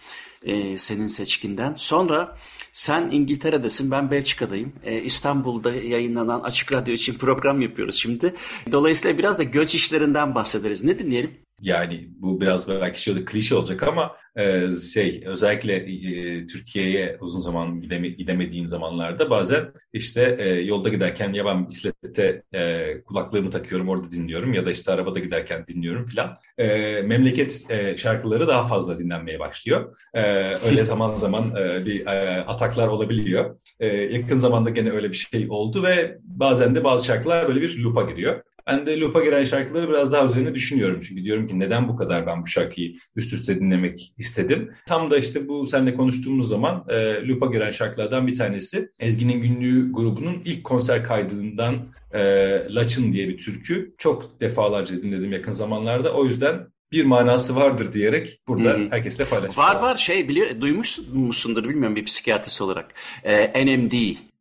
e, 0.43 0.77
senin 0.77 1.07
seçkinden. 1.07 1.73
Sonra 1.77 2.37
sen 2.71 3.09
İngiltere'desin, 3.11 3.91
ben 3.91 4.11
Belçika'dayım. 4.11 4.73
E, 4.83 5.01
İstanbul'da 5.01 5.73
yayınlanan 5.73 6.41
Açık 6.41 6.73
Radyo 6.73 6.93
için 6.93 7.13
program 7.13 7.61
yapıyoruz 7.61 7.95
şimdi. 7.95 8.33
Dolayısıyla 8.71 9.17
biraz 9.17 9.39
da 9.39 9.43
göç 9.43 9.75
işlerinden 9.75 10.35
bahsederiz. 10.35 10.83
Ne 10.83 10.99
dinleyelim? 10.99 11.31
Yani 11.61 12.09
bu 12.19 12.41
biraz 12.41 12.69
belki 12.69 13.01
şöyle 13.01 13.25
klişe 13.25 13.55
olacak 13.55 13.83
ama 13.83 14.15
e, 14.35 14.71
şey 14.93 15.23
özellikle 15.25 15.75
e, 15.75 16.47
Türkiye'ye 16.47 17.17
uzun 17.21 17.39
zaman 17.39 17.79
gideme, 17.79 18.07
gidemediğin 18.07 18.65
zamanlarda 18.65 19.29
bazen 19.29 19.73
işte 19.93 20.37
e, 20.39 20.49
yolda 20.49 20.89
giderken 20.89 21.33
ya 21.33 21.45
ben 21.45 21.67
bisiklete 21.67 22.43
e, 22.53 22.93
kulaklığımı 23.03 23.49
takıyorum 23.49 23.89
orada 23.89 24.11
dinliyorum 24.11 24.53
ya 24.53 24.65
da 24.65 24.71
işte 24.71 24.91
arabada 24.91 25.19
giderken 25.19 25.67
dinliyorum 25.67 26.05
filan. 26.05 26.35
E, 26.57 27.01
memleket 27.01 27.65
e, 27.69 27.97
şarkıları 27.97 28.47
daha 28.47 28.67
fazla 28.67 28.97
dinlenmeye 28.97 29.39
başlıyor. 29.39 29.97
E, 30.13 30.23
öyle 30.65 30.83
zaman 30.85 31.15
zaman 31.15 31.55
e, 31.55 31.85
bir 31.85 32.05
e, 32.05 32.43
ataklar 32.43 32.87
olabiliyor. 32.87 33.59
E, 33.79 33.87
yakın 33.87 34.35
zamanda 34.35 34.69
gene 34.69 34.91
öyle 34.91 35.09
bir 35.09 35.27
şey 35.31 35.47
oldu 35.49 35.83
ve 35.83 36.17
bazen 36.23 36.75
de 36.75 36.83
bazı 36.83 37.05
şarkılar 37.05 37.47
böyle 37.47 37.61
bir 37.61 37.77
loop'a 37.77 38.03
giriyor. 38.03 38.41
Ben 38.67 38.85
de 38.85 38.99
loop'a 38.99 39.23
giren 39.23 39.43
şarkıları 39.43 39.89
biraz 39.89 40.11
daha 40.11 40.25
üzerine 40.25 40.55
düşünüyorum. 40.55 40.99
Çünkü 40.99 41.23
diyorum 41.23 41.47
ki 41.47 41.59
neden 41.59 41.87
bu 41.87 41.95
kadar 41.95 42.27
ben 42.27 42.41
bu 42.41 42.47
şarkıyı 42.47 42.93
üst 43.15 43.33
üste 43.33 43.59
dinlemek 43.59 44.13
istedim. 44.17 44.71
Tam 44.87 45.11
da 45.11 45.17
işte 45.17 45.47
bu 45.47 45.67
seninle 45.67 45.93
konuştuğumuz 45.93 46.49
zaman 46.49 46.85
e, 46.89 47.27
loop'a 47.27 47.45
giren 47.45 47.71
şarkılardan 47.71 48.27
bir 48.27 48.37
tanesi. 48.37 48.89
Ezgi'nin 48.99 49.41
Günlüğü 49.41 49.91
grubunun 49.91 50.41
ilk 50.45 50.63
konser 50.63 51.03
kaydından 51.03 51.85
e, 52.13 52.21
Laçın 52.69 53.13
diye 53.13 53.27
bir 53.27 53.37
türkü. 53.37 53.95
Çok 53.97 54.41
defalarca 54.41 55.03
dinledim 55.03 55.31
yakın 55.31 55.51
zamanlarda. 55.51 56.13
O 56.13 56.25
yüzden 56.25 56.67
bir 56.91 57.05
manası 57.05 57.55
vardır 57.55 57.93
diyerek 57.93 58.41
burada 58.47 58.73
hmm. 58.73 58.91
herkesle 58.91 59.25
paylaşmak. 59.25 59.57
Var 59.57 59.81
var 59.81 59.97
şey 59.97 60.27
biliyor 60.27 60.61
duymuşsundur 60.61 61.63
bilmiyorum 61.63 61.95
bir 61.95 62.05
psikiyatrist 62.05 62.61
olarak. 62.61 62.93
Ee, 63.23 63.65
NMD 63.65 63.93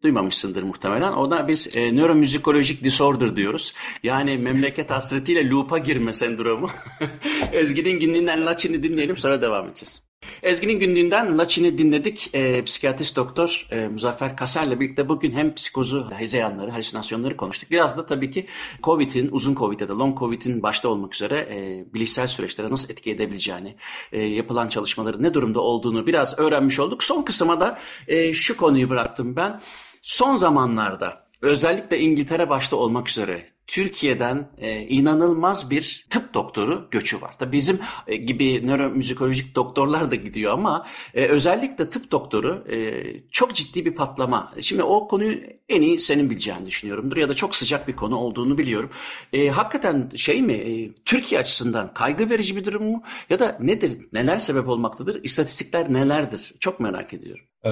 duymamışsındır 0.03 0.63
muhtemelen. 0.63 1.13
Ona 1.13 1.49
biz 1.49 1.77
e, 1.77 1.97
nöromüzikolojik 1.97 2.85
disorder 2.85 3.37
diyoruz. 3.37 3.75
Yani 4.03 4.39
memleket 4.39 4.91
hasretiyle 4.91 5.49
loop'a 5.49 5.79
girme 5.79 6.13
sendromu. 6.13 6.71
Ezgi'nin 7.53 8.01
günlüğünden 8.01 8.47
Laçin'i 8.47 8.83
dinleyelim 8.83 9.17
sonra 9.17 9.43
devam 9.43 9.67
edeceğiz. 9.67 10.03
Ezgi'nin 10.43 10.79
günlüğünden 10.81 11.39
Laçin'i 11.39 11.79
dinledik. 11.79 12.31
E, 12.33 12.65
psikiyatrist 12.65 13.17
doktor 13.17 13.67
e, 13.71 13.89
Muzaffer 13.89 14.37
Kaser'le 14.37 14.81
birlikte 14.81 15.09
bugün 15.09 15.33
hem 15.33 15.55
psikozu, 15.55 16.11
hezeyanları, 16.11 16.71
halüsinasyonları 16.71 17.37
konuştuk. 17.37 17.71
Biraz 17.71 17.97
da 17.99 18.07
tabii 18.07 18.31
ki 18.31 18.47
COVID'in, 18.83 19.29
uzun 19.33 19.55
COVID 19.55 19.81
ya 19.81 19.89
da 19.89 19.99
long 19.99 20.19
COVID'in 20.19 20.63
başta 20.63 20.89
olmak 20.89 21.15
üzere 21.15 21.37
e, 21.37 21.85
bilişsel 21.95 22.27
süreçlere 22.27 22.71
nasıl 22.71 22.91
etki 22.91 23.11
edebileceğini, 23.11 23.75
e, 24.13 24.23
yapılan 24.23 24.69
çalışmaların 24.69 25.23
ne 25.23 25.35
durumda 25.35 25.61
olduğunu 25.61 26.07
biraz 26.07 26.39
öğrenmiş 26.39 26.79
olduk. 26.81 27.05
Son 27.05 27.23
kısma 27.23 27.61
da 27.61 27.79
e, 28.09 28.35
şu 28.35 28.57
konuyu 28.57 28.91
bıraktım 28.91 29.37
ben. 29.37 29.61
Son 30.03 30.37
zamanlarda 30.37 31.27
özellikle 31.43 31.99
İngiltere 31.99 32.49
başta 32.49 32.77
olmak 32.77 33.09
üzere 33.09 33.47
Türkiye'den 33.71 34.51
e, 34.59 34.81
inanılmaz 34.81 35.71
bir 35.71 36.07
tıp 36.11 36.35
doktoru 36.35 36.89
göçü 36.91 37.23
var. 37.23 37.35
Tabii 37.39 37.53
bizim 37.53 37.79
e, 38.07 38.17
gibi 38.17 38.67
nöromüzikolojik 38.67 39.55
doktorlar 39.55 40.11
da 40.11 40.15
gidiyor 40.15 40.53
ama 40.53 40.87
e, 41.15 41.27
özellikle 41.27 41.91
tıp 41.91 42.11
doktoru 42.11 42.65
e, 42.71 43.05
çok 43.31 43.55
ciddi 43.55 43.85
bir 43.85 43.95
patlama. 43.95 44.55
Şimdi 44.61 44.83
o 44.83 45.09
konuyu 45.09 45.39
en 45.69 45.83
iyi 45.83 45.99
senin 45.99 46.31
bileceğini 46.31 46.67
düşünüyorumdur 46.67 47.17
ya 47.17 47.29
da 47.29 47.35
çok 47.35 47.57
sıcak 47.57 47.89
bir 47.89 47.93
konu 47.93 48.17
olduğunu 48.17 48.59
biliyorum. 48.59 48.91
E, 49.33 49.49
hakikaten 49.49 50.11
şey 50.17 50.43
mi 50.43 50.53
e, 50.53 50.93
Türkiye 51.05 51.41
açısından 51.41 51.95
kaygı 51.95 52.31
verici 52.31 52.57
bir 52.57 52.65
durum 52.65 52.85
mu 52.85 53.03
ya 53.31 53.39
da 53.39 53.59
nedir 53.61 53.99
neler 54.13 54.39
sebep 54.39 54.69
olmaktadır? 54.69 55.21
İstatistikler 55.23 55.93
nelerdir? 55.93 56.55
Çok 56.61 56.81
merak 56.81 57.15
ediyorum. 57.15 57.45
Ee, 57.65 57.71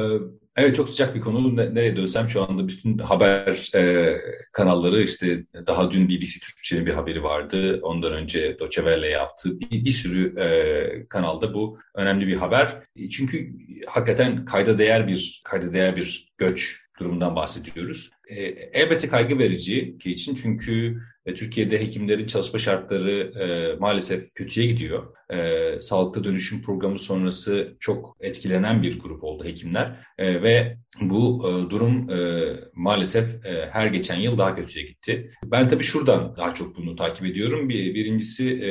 evet 0.57 0.77
çok 0.77 0.89
sıcak 0.89 1.15
bir 1.15 1.21
konu. 1.21 1.57
Nereye 1.57 1.97
dönsem 1.97 2.29
şu 2.29 2.43
anda 2.43 2.69
bütün 2.69 2.99
haber 2.99 3.71
e, 3.75 4.17
kanalları 4.53 5.03
işte 5.03 5.45
daha 5.67 5.88
dün 5.91 6.09
BBC 6.09 6.41
Türkçe'nin 6.41 6.87
bir 6.87 6.93
haberi 6.93 7.23
vardı. 7.23 7.81
Ondan 7.83 8.13
önce 8.13 8.57
Welle 8.59 9.09
yaptı. 9.09 9.61
Bir, 9.61 9.85
bir 9.85 9.91
sürü 9.91 10.41
e, 10.41 11.09
kanalda 11.09 11.55
bu 11.55 11.79
önemli 11.95 12.27
bir 12.27 12.37
haber. 12.37 12.83
Çünkü 13.11 13.53
hakikaten 13.87 14.45
kayda 14.45 14.79
değer 14.79 15.09
bir 15.09 15.41
kayda 15.45 15.73
değer 15.73 15.97
bir 15.97 16.33
göç 16.39 16.81
durumundan 17.01 17.37
bahsediyoruz. 17.37 18.11
E, 18.29 18.43
elbette 18.73 19.09
kaygı 19.09 19.39
verici 19.39 19.99
ki 19.99 20.11
için 20.11 20.35
çünkü 20.35 21.01
e, 21.18 21.18
Türkiye'de 21.35 21.81
hekimlerin 21.81 22.27
çalışma 22.27 22.59
şartları 22.59 23.33
e, 23.41 23.77
maalesef 23.79 24.35
kötüye 24.35 24.67
gidiyor. 24.67 25.15
E, 25.33 25.83
sağlıklı 25.83 26.25
dönüşüm 26.25 26.63
programı 26.63 26.99
sonrası 26.99 27.77
çok 27.81 28.17
etkilenen 28.21 28.83
bir 28.83 29.01
grup 29.01 29.25
oldu 29.25 29.45
hekimler 29.45 29.97
e, 30.19 30.43
ve 30.43 30.77
bu 31.01 31.49
e, 31.49 31.71
durum 31.71 32.11
e, 32.11 32.47
maalesef 32.75 33.47
e, 33.47 33.69
her 33.73 33.87
geçen 33.87 34.17
yıl 34.17 34.39
daha 34.39 34.57
kötüye 34.57 34.87
gitti. 34.87 35.31
Ben 35.45 35.69
tabii 35.69 35.83
şuradan 35.83 36.37
daha 36.37 36.55
çok 36.55 36.77
bunu 36.77 36.97
takip 36.97 37.27
ediyorum. 37.27 37.69
Bir, 37.69 37.95
birincisi 37.95 38.51
e, 38.51 38.71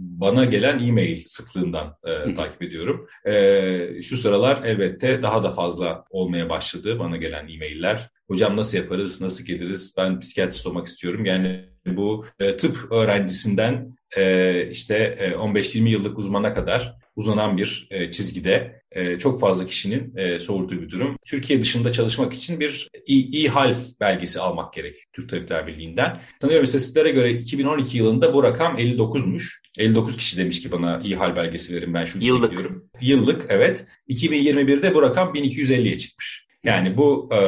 bana 0.00 0.44
gelen 0.44 0.78
e-mail 0.78 1.22
sıklığından 1.26 1.96
e, 2.04 2.34
takip 2.34 2.62
ediyorum. 2.62 3.08
E, 3.26 4.02
şu 4.02 4.16
sıralar 4.16 4.62
elbette 4.64 5.22
daha 5.22 5.42
da 5.42 5.50
fazla 5.50 6.04
olmaya 6.10 6.48
başladı 6.48 6.98
bana 6.98 7.16
gelen 7.16 7.48
e-mailler. 7.48 8.10
Hocam 8.28 8.56
nasıl 8.56 8.78
yaparız, 8.78 9.20
nasıl 9.20 9.44
geliriz, 9.44 9.94
ben 9.98 10.20
psikiyatrist 10.20 10.66
olmak 10.66 10.86
istiyorum. 10.86 11.24
Yani 11.24 11.64
bu 11.86 12.24
e, 12.40 12.56
tıp 12.56 12.92
öğrencisinden 12.92 13.96
e, 14.16 14.66
işte 14.70 15.16
e, 15.18 15.30
15-20 15.30 15.88
yıllık 15.88 16.18
uzmana 16.18 16.54
kadar 16.54 16.99
uzanan 17.16 17.56
bir 17.56 17.88
e, 17.90 18.10
çizgide 18.10 18.82
e, 18.92 19.18
çok 19.18 19.40
fazla 19.40 19.66
kişinin 19.66 20.16
e, 20.16 20.40
soğurduğu 20.40 20.82
bir 20.82 20.90
durum. 20.90 21.16
Türkiye 21.26 21.62
dışında 21.62 21.92
çalışmak 21.92 22.34
için 22.34 22.60
bir 22.60 22.88
iyi, 23.06 23.30
iyi 23.30 23.48
hal 23.48 23.76
belgesi 24.00 24.40
almak 24.40 24.72
gerek 24.72 24.96
Türk 25.12 25.28
Tabipler 25.28 25.66
Birliği'nden. 25.66 26.20
Sanıyorum 26.40 26.64
istatistiklere 26.64 27.10
göre 27.10 27.32
2012 27.32 27.98
yılında 27.98 28.34
bu 28.34 28.42
rakam 28.42 28.78
59'muş. 28.78 29.60
59 29.78 30.16
kişi 30.16 30.36
demiş 30.36 30.62
ki 30.62 30.72
bana 30.72 31.00
iyi 31.04 31.16
hal 31.16 31.36
belgesi 31.36 31.76
verin 31.76 31.94
ben 31.94 32.04
şunu 32.04 32.24
Yıllık. 32.24 32.50
Diyorum. 32.50 32.90
Yıllık 33.00 33.46
evet. 33.48 33.84
2021'de 34.08 34.94
bu 34.94 35.02
rakam 35.02 35.34
1250'ye 35.34 35.98
çıkmış. 35.98 36.49
Yani 36.64 36.96
bu 36.96 37.28
e, 37.32 37.40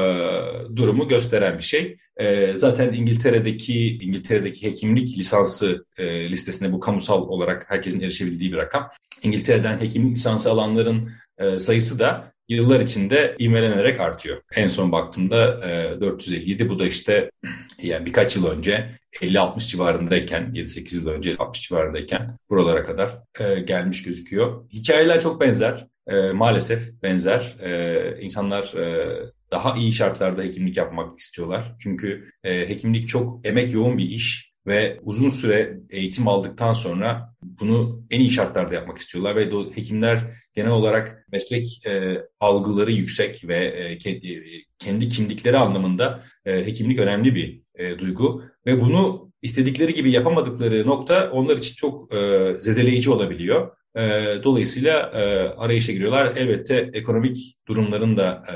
durumu 0.77 1.09
gösteren 1.09 1.59
bir 1.59 1.63
şey. 1.63 1.97
E, 2.17 2.57
zaten 2.57 2.93
İngiltere'deki 2.93 3.99
İngiltere'deki 4.03 4.67
hekimlik 4.67 5.19
lisansı 5.19 5.85
e, 5.99 6.31
listesinde 6.31 6.73
bu 6.73 6.81
kamusal 6.81 7.23
olarak 7.23 7.71
herkesin 7.71 8.01
erişebildiği 8.01 8.53
bir 8.53 8.57
rakam. 8.57 8.91
İngiltere'den 9.23 9.81
hekimlik 9.81 10.17
lisansı 10.17 10.51
alanların 10.51 11.11
e, 11.39 11.59
sayısı 11.59 11.99
da 11.99 12.33
yıllar 12.49 12.81
içinde 12.81 13.37
ivmelenerek 13.41 14.01
artıyor. 14.01 14.43
En 14.55 14.69
son 14.69 14.93
baktığımda 14.93 15.69
e, 15.69 16.01
457 16.01 16.69
bu 16.69 16.79
da 16.79 16.87
işte 16.87 17.31
yani 17.83 18.07
birkaç 18.07 18.37
yıl 18.37 18.47
önce 18.47 18.91
50-60 19.13 19.71
civarındayken 19.71 20.43
7-8 20.55 20.97
yıl 20.97 21.07
önce 21.07 21.37
60 21.39 21.69
civarındayken 21.69 22.39
buralara 22.51 22.85
kadar 22.85 23.19
e, 23.41 23.61
gelmiş 23.61 24.03
gözüküyor. 24.03 24.71
Hikayeler 24.71 25.21
çok 25.21 25.41
benzer 25.41 25.87
e, 26.07 26.33
maalesef 26.33 27.03
benzer. 27.03 27.57
E, 27.61 28.23
insanlar 28.23 28.75
e, 28.77 29.07
daha 29.51 29.77
iyi 29.77 29.93
şartlarda 29.93 30.43
hekimlik 30.43 30.77
yapmak 30.77 31.19
istiyorlar. 31.19 31.77
Çünkü 31.79 32.31
e, 32.45 32.69
hekimlik 32.69 33.09
çok 33.09 33.47
emek 33.47 33.73
yoğun 33.75 33.99
bir 33.99 34.11
iş 34.11 34.53
ve 34.67 34.99
uzun 35.03 35.29
süre 35.29 35.79
eğitim 35.91 36.29
aldıktan 36.29 36.73
sonra 36.73 37.35
bunu 37.43 38.03
en 38.11 38.21
iyi 38.21 38.31
şartlarda 38.31 38.75
yapmak 38.75 38.99
istiyorlar 38.99 39.37
ve 39.37 39.51
hekimler 39.75 40.21
genel 40.55 40.71
olarak 40.71 41.27
meslek 41.33 41.87
e, 41.87 42.23
algıları 42.41 42.93
yüksek 42.93 43.49
ve 43.49 43.65
e, 43.65 43.99
kendi, 43.99 44.45
kendi 44.79 45.09
kimlikleri 45.09 45.57
anlamında 45.59 46.25
e, 46.45 46.67
hekimlik 46.67 46.99
önemli 46.99 47.35
bir 47.35 47.63
e, 47.75 47.99
duygu 47.99 48.45
ve 48.67 48.81
bunu 48.81 49.33
istedikleri 49.43 49.95
gibi 49.95 50.11
yapamadıkları 50.11 50.87
nokta 50.87 51.31
onlar 51.31 51.57
için 51.57 51.75
çok 51.75 52.15
e, 52.15 52.51
zedeleyici 52.61 53.11
olabiliyor. 53.11 53.77
E, 53.97 54.03
dolayısıyla 54.45 55.11
e, 55.15 55.49
arayışa 55.57 55.93
giriyorlar. 55.93 56.37
Elbette 56.37 56.91
ekonomik 56.93 57.57
durumların 57.69 58.17
da 58.17 58.45
e, 58.49 58.55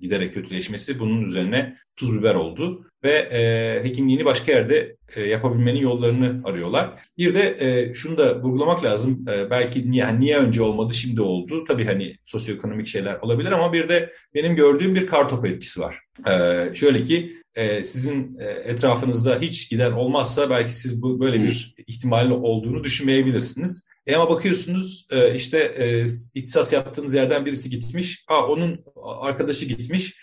giderek 0.00 0.34
kötüleşmesi 0.34 0.98
bunun 0.98 1.22
üzerine 1.22 1.76
tuz 1.96 2.18
biber 2.18 2.34
oldu 2.34 2.84
ve 3.04 3.12
e, 3.12 3.84
hekimliğini 3.84 4.24
başka 4.24 4.52
yerde 4.52 4.96
e, 5.16 5.22
yapabilmenin 5.22 5.80
yollarını 5.80 6.40
arıyorlar. 6.44 6.90
Bir 7.18 7.34
de 7.34 7.56
e, 7.60 7.94
şunu 7.94 8.18
da 8.18 8.42
vurgulamak 8.42 8.84
lazım. 8.84 9.24
E, 9.28 9.50
belki 9.50 9.90
niye, 9.90 10.04
hani 10.04 10.20
niye 10.20 10.38
önce 10.38 10.62
olmadı 10.62 10.94
şimdi 10.94 11.22
oldu. 11.22 11.64
Tabii 11.64 11.84
hani 11.84 12.16
sosyoekonomik 12.24 12.86
şeyler 12.86 13.14
olabilir 13.14 13.52
ama 13.52 13.72
bir 13.72 13.88
de 13.88 14.10
benim 14.34 14.56
gördüğüm 14.56 14.94
bir 14.94 15.06
kartopu 15.06 15.46
etkisi 15.46 15.80
var. 15.80 15.98
E, 16.26 16.74
şöyle 16.74 17.02
ki 17.02 17.32
e, 17.54 17.84
sizin 17.84 18.38
e, 18.38 18.44
etrafınızda 18.44 19.38
hiç 19.40 19.70
giden 19.70 19.92
olmazsa 19.92 20.50
belki 20.50 20.74
siz 20.74 21.02
bu 21.02 21.20
böyle 21.20 21.42
bir 21.42 21.74
ihtimalin 21.86 22.30
olduğunu 22.30 22.84
düşünmeyebilirsiniz. 22.84 23.88
E 24.08 24.16
ama 24.16 24.30
bakıyorsunuz 24.30 25.06
e, 25.10 25.34
işte 25.34 25.58
e, 25.58 26.04
ihtisas 26.34 26.72
yaptığınız 26.72 27.14
yerden 27.14 27.46
birisi 27.46 27.70
gitmiş, 27.70 28.24
Aa, 28.28 28.46
onun 28.46 28.84
arkadaşı 29.20 29.64
gitmiş 29.64 30.14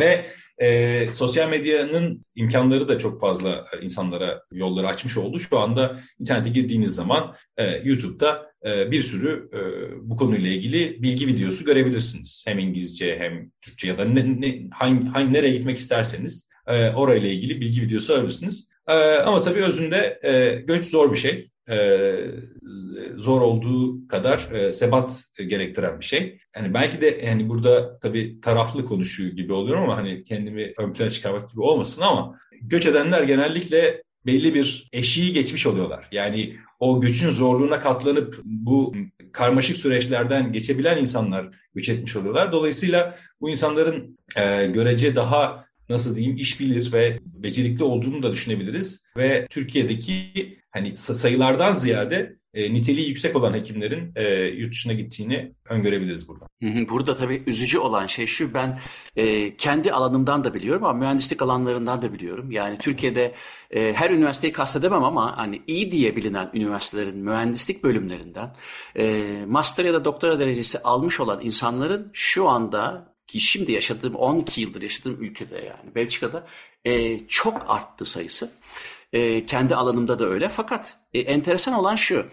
ve 0.00 0.26
e, 0.58 1.12
sosyal 1.12 1.48
medyanın 1.48 2.24
imkanları 2.34 2.88
da 2.88 2.98
çok 2.98 3.20
fazla 3.20 3.66
insanlara 3.82 4.42
yolları 4.52 4.88
açmış 4.88 5.16
oldu. 5.16 5.40
Şu 5.40 5.58
anda 5.58 6.00
internete 6.20 6.50
girdiğiniz 6.50 6.94
zaman 6.94 7.34
e, 7.56 7.80
YouTube'da 7.84 8.52
e, 8.66 8.90
bir 8.90 9.02
sürü 9.02 9.50
e, 9.52 9.60
bu 10.10 10.16
konuyla 10.16 10.50
ilgili 10.50 11.02
bilgi 11.02 11.26
videosu 11.26 11.64
görebilirsiniz. 11.64 12.44
Hem 12.46 12.58
İngilizce 12.58 13.18
hem 13.18 13.50
Türkçe 13.60 13.88
ya 13.88 13.98
da 13.98 14.04
ne, 14.04 14.40
ne, 14.40 14.68
hangi, 14.72 15.06
hangi 15.08 15.32
nereye 15.32 15.52
gitmek 15.52 15.78
isterseniz 15.78 16.48
e, 16.66 16.90
orayla 16.90 17.28
ilgili 17.28 17.60
bilgi 17.60 17.82
videosu 17.82 18.14
alabilirsiniz. 18.14 18.68
E, 18.88 18.92
ama 18.94 19.40
tabii 19.40 19.64
özünde 19.64 20.20
e, 20.22 20.60
göç 20.60 20.84
zor 20.84 21.12
bir 21.12 21.18
şey 21.18 21.50
e, 21.70 22.16
zor 23.16 23.40
olduğu 23.40 24.08
kadar 24.08 24.50
e, 24.52 24.72
sebat 24.72 25.24
gerektiren 25.38 26.00
bir 26.00 26.04
şey. 26.04 26.38
Yani 26.56 26.74
belki 26.74 27.00
de 27.00 27.20
yani 27.26 27.48
burada 27.48 27.98
tabii 27.98 28.40
taraflı 28.40 28.84
konuşuyor 28.84 29.32
gibi 29.32 29.52
oluyorum 29.52 29.82
ama 29.82 29.96
hani 29.96 30.24
kendimi 30.24 30.72
ön 30.78 30.92
plana 30.92 31.10
çıkarmak 31.10 31.48
gibi 31.48 31.60
olmasın 31.60 32.02
ama 32.02 32.38
göç 32.62 32.86
edenler 32.86 33.22
genellikle 33.22 34.02
belli 34.26 34.54
bir 34.54 34.88
eşiği 34.92 35.32
geçmiş 35.32 35.66
oluyorlar. 35.66 36.08
Yani 36.12 36.56
o 36.80 37.00
göçün 37.00 37.30
zorluğuna 37.30 37.80
katlanıp 37.80 38.40
bu 38.44 38.94
karmaşık 39.32 39.76
süreçlerden 39.76 40.52
geçebilen 40.52 40.98
insanlar 40.98 41.48
göç 41.74 41.88
etmiş 41.88 42.16
oluyorlar. 42.16 42.52
Dolayısıyla 42.52 43.16
bu 43.40 43.50
insanların 43.50 44.18
e, 44.36 44.66
görece 44.66 45.14
daha 45.14 45.65
nasıl 45.88 46.16
diyeyim 46.16 46.36
iş 46.36 46.60
bilir 46.60 46.92
ve 46.92 47.18
becerikli 47.24 47.84
olduğunu 47.84 48.22
da 48.22 48.32
düşünebiliriz. 48.32 49.04
Ve 49.16 49.46
Türkiye'deki 49.50 50.56
hani 50.70 50.96
sayılardan 50.96 51.72
ziyade 51.72 52.36
e, 52.56 52.72
niteliği 52.72 53.08
yüksek 53.08 53.36
olan 53.36 53.54
hekimlerin 53.54 54.12
e, 54.16 54.24
yurt 54.34 54.72
dışına 54.72 54.92
gittiğini 54.92 55.52
öngörebiliriz 55.68 56.28
burada. 56.28 56.46
Burada 56.88 57.16
tabii 57.16 57.42
üzücü 57.46 57.78
olan 57.78 58.06
şey 58.06 58.26
şu 58.26 58.54
ben 58.54 58.78
e, 59.16 59.56
kendi 59.56 59.92
alanımdan 59.92 60.44
da 60.44 60.54
biliyorum 60.54 60.84
ama 60.84 60.98
mühendislik 60.98 61.42
alanlarından 61.42 62.02
da 62.02 62.12
biliyorum. 62.12 62.50
Yani 62.50 62.78
Türkiye'de 62.78 63.34
e, 63.70 63.92
her 63.92 64.10
üniversiteyi 64.10 64.52
kastedemem 64.52 65.04
ama 65.04 65.36
hani 65.36 65.62
iyi 65.66 65.90
diye 65.90 66.16
bilinen 66.16 66.50
üniversitelerin 66.54 67.18
mühendislik 67.18 67.84
bölümlerinden 67.84 68.54
e, 68.98 69.24
master 69.46 69.84
ya 69.84 69.94
da 69.94 70.04
doktora 70.04 70.38
derecesi 70.38 70.78
almış 70.78 71.20
olan 71.20 71.40
insanların 71.42 72.10
şu 72.12 72.48
anda 72.48 73.15
ki 73.28 73.40
şimdi 73.40 73.72
yaşadığım 73.72 74.14
12 74.14 74.60
yıldır 74.60 74.82
yaşadığım 74.82 75.22
ülkede 75.22 75.54
yani 75.54 75.94
Belçika'da 75.94 76.46
e, 76.84 77.20
çok 77.28 77.64
arttı 77.68 78.04
sayısı. 78.04 78.52
E, 79.12 79.46
kendi 79.46 79.74
alanımda 79.74 80.18
da 80.18 80.26
öyle. 80.26 80.48
Fakat 80.48 80.96
e, 81.14 81.18
enteresan 81.20 81.74
olan 81.74 81.96
şu. 81.96 82.26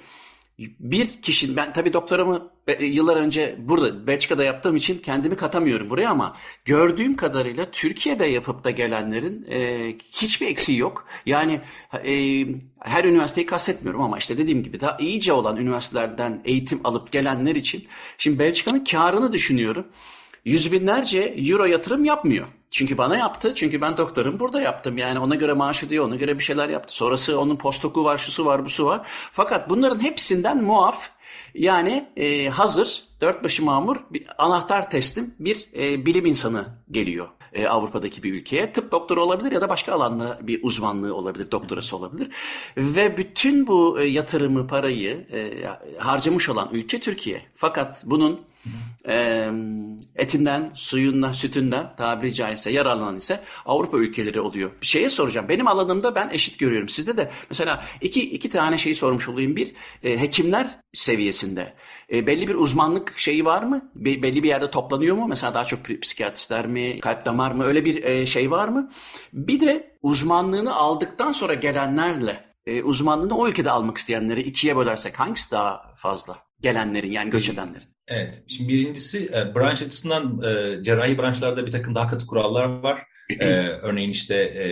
Bir 0.79 1.21
kişinin 1.21 1.55
ben 1.55 1.73
tabii 1.73 1.93
doktoramı 1.93 2.51
e, 2.67 2.85
yıllar 2.85 3.17
önce 3.17 3.55
burada 3.59 4.07
Belçika'da 4.07 4.43
yaptığım 4.43 4.75
için 4.75 4.99
kendimi 4.99 5.35
katamıyorum 5.35 5.89
buraya 5.89 6.09
ama 6.09 6.35
gördüğüm 6.65 7.15
kadarıyla 7.15 7.71
Türkiye'de 7.71 8.25
yapıp 8.25 8.63
da 8.63 8.71
gelenlerin 8.71 9.47
e, 9.51 9.89
hiçbir 10.13 10.47
eksiği 10.47 10.77
yok. 10.77 11.07
Yani 11.25 11.61
e, 12.05 12.45
her 12.79 13.03
üniversiteyi 13.03 13.47
kastetmiyorum 13.47 14.01
ama 14.01 14.17
işte 14.17 14.37
dediğim 14.37 14.63
gibi 14.63 14.81
daha 14.81 14.97
iyice 14.97 15.33
olan 15.33 15.57
üniversitelerden 15.57 16.41
eğitim 16.45 16.81
alıp 16.83 17.11
gelenler 17.11 17.55
için 17.55 17.83
şimdi 18.17 18.39
Belçika'nın 18.39 18.83
karını 18.83 19.31
düşünüyorum 19.31 19.87
yüz 20.45 20.71
binlerce 20.71 21.19
euro 21.21 21.65
yatırım 21.65 22.05
yapmıyor. 22.05 22.47
Çünkü 22.71 22.97
bana 22.97 23.17
yaptı. 23.17 23.55
Çünkü 23.55 23.81
ben 23.81 23.97
doktorum 23.97 24.39
burada 24.39 24.61
yaptım. 24.61 24.97
Yani 24.97 25.19
ona 25.19 25.35
göre 25.35 25.53
maaş 25.53 25.83
ödüyor, 25.83 26.05
ona 26.05 26.15
göre 26.15 26.39
bir 26.39 26.43
şeyler 26.43 26.69
yaptı. 26.69 26.95
Sonrası 26.95 27.39
onun 27.39 27.55
postoku 27.55 28.03
var, 28.03 28.17
şusu 28.17 28.45
var, 28.45 28.65
busu 28.65 28.85
var. 28.85 29.01
Fakat 29.31 29.69
bunların 29.69 30.03
hepsinden 30.03 30.63
muaf 30.63 31.09
yani 31.53 32.09
e, 32.17 32.49
hazır 32.49 33.03
dört 33.21 33.43
başı 33.43 33.65
mamur 33.65 33.97
bir 34.11 34.27
anahtar 34.37 34.89
teslim 34.89 35.35
bir 35.39 35.67
e, 35.77 36.05
bilim 36.05 36.25
insanı 36.25 36.65
geliyor 36.91 37.27
e, 37.53 37.67
Avrupa'daki 37.67 38.23
bir 38.23 38.33
ülkeye. 38.33 38.71
Tıp 38.71 38.91
doktoru 38.91 39.23
olabilir 39.23 39.51
ya 39.51 39.61
da 39.61 39.69
başka 39.69 39.93
alanda 39.93 40.39
bir 40.41 40.59
uzmanlığı 40.63 41.15
olabilir, 41.15 41.51
doktorası 41.51 41.97
olabilir. 41.97 42.29
Ve 42.77 43.17
bütün 43.17 43.67
bu 43.67 44.01
e, 44.01 44.05
yatırımı, 44.05 44.67
parayı 44.67 45.27
e, 45.33 45.51
harcamış 45.97 46.49
olan 46.49 46.69
ülke 46.71 46.99
Türkiye. 46.99 47.41
Fakat 47.55 48.03
bunun 48.05 48.41
e, 49.07 49.47
etinden, 50.15 50.71
suyundan, 50.75 51.33
sütünden 51.33 51.95
tabiri 51.95 52.33
caizse 52.33 52.71
yararlanan 52.71 53.17
ise 53.17 53.39
Avrupa 53.65 53.97
ülkeleri 53.97 54.41
oluyor. 54.41 54.71
Bir 54.81 54.87
şeye 54.87 55.09
soracağım. 55.09 55.49
Benim 55.49 55.67
alanımda 55.67 56.15
ben 56.15 56.29
eşit 56.29 56.59
görüyorum. 56.59 56.89
Sizde 56.89 57.17
de 57.17 57.31
mesela 57.49 57.85
iki, 58.01 58.31
iki 58.31 58.49
tane 58.49 58.77
şeyi 58.77 58.95
sormuş 58.95 59.29
olayım. 59.29 59.55
Bir, 59.55 59.73
e, 60.03 60.21
hekimler 60.21 60.67
seviyesinde 60.93 61.73
e, 62.11 62.27
belli 62.27 62.47
bir 62.47 62.55
uzmanlık 62.55 63.19
şeyi 63.19 63.45
var 63.45 63.63
mı? 63.63 63.91
Be, 63.95 64.23
belli 64.23 64.43
bir 64.43 64.47
yerde 64.47 64.71
toplanıyor 64.71 65.15
mu? 65.15 65.27
Mesela 65.27 65.53
daha 65.53 65.65
çok 65.65 65.79
psikiyatristler 66.01 66.67
mi, 66.67 66.99
kalp 66.99 67.25
damar 67.25 67.51
mı? 67.51 67.63
Öyle 67.63 67.85
bir 67.85 68.03
e, 68.03 68.25
şey 68.25 68.51
var 68.51 68.67
mı? 68.67 68.91
Bir 69.33 69.59
de 69.59 69.97
uzmanlığını 70.01 70.75
aldıktan 70.75 71.31
sonra 71.31 71.53
gelenlerle 71.53 72.53
e, 72.65 72.83
uzmanlığını 72.83 73.37
o 73.37 73.47
ülkede 73.47 73.71
almak 73.71 73.97
isteyenleri 73.97 74.41
ikiye 74.41 74.75
bölersek 74.77 75.19
hangisi 75.19 75.51
daha 75.51 75.93
fazla? 75.95 76.37
Gelenlerin 76.63 77.11
yani 77.11 77.29
göç 77.29 77.49
edenlerin. 77.49 77.87
Evet. 78.07 78.43
Şimdi 78.47 78.73
birincisi 78.73 79.25
e, 79.33 79.55
branş 79.55 79.81
açısından 79.81 80.41
e, 80.41 80.83
cerrahi 80.83 81.17
branşlarda 81.17 81.65
bir 81.65 81.71
takım 81.71 81.95
daha 81.95 82.07
katı 82.07 82.27
kurallar 82.27 82.65
var. 82.65 83.01
E, 83.39 83.47
örneğin 83.81 84.09
işte 84.09 84.35
e, 84.35 84.65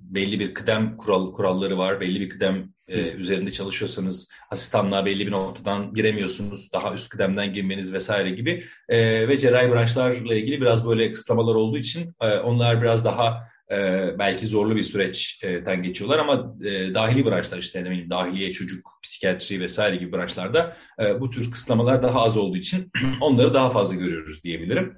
belli 0.00 0.40
bir 0.40 0.54
kıdem 0.54 0.96
kural 0.96 1.32
kuralları 1.32 1.78
var. 1.78 2.00
Belli 2.00 2.20
bir 2.20 2.28
kıdem 2.28 2.72
e, 2.88 3.00
üzerinde 3.00 3.50
çalışıyorsanız 3.50 4.28
asistanlığa 4.50 5.06
belli 5.06 5.26
bir 5.26 5.32
noktadan 5.32 5.94
giremiyorsunuz. 5.94 6.72
Daha 6.72 6.94
üst 6.94 7.08
kıdemden 7.08 7.52
girmeniz 7.52 7.94
vesaire 7.94 8.30
gibi. 8.30 8.64
E, 8.88 9.28
ve 9.28 9.38
cerrahi 9.38 9.70
branşlarla 9.70 10.34
ilgili 10.34 10.60
biraz 10.60 10.88
böyle 10.88 11.12
kısıtlamalar 11.12 11.54
olduğu 11.54 11.78
için 11.78 12.14
e, 12.20 12.26
onlar 12.26 12.82
biraz 12.82 13.04
daha 13.04 13.40
e, 13.72 14.08
belki 14.18 14.46
zorlu 14.46 14.76
bir 14.76 14.82
süreçten 14.82 15.82
geçiyorlar 15.82 16.18
ama 16.18 16.54
e, 16.64 16.94
dahili 16.94 17.26
branşlar 17.26 17.58
işte 17.58 17.84
demin 17.84 18.10
dahiliye, 18.10 18.52
çocuk, 18.52 18.98
psikiyatri 19.02 19.60
vesaire 19.60 19.96
gibi 19.96 20.12
branşlarda 20.12 20.76
e, 21.00 21.20
bu 21.20 21.30
tür 21.30 21.50
kısıtlamalar 21.50 22.02
daha 22.02 22.22
az 22.22 22.36
olduğu 22.36 22.56
için 22.56 22.92
onları 23.20 23.54
daha 23.54 23.70
fazla 23.70 23.96
görüyoruz 23.96 24.44
diyebilirim. 24.44 24.96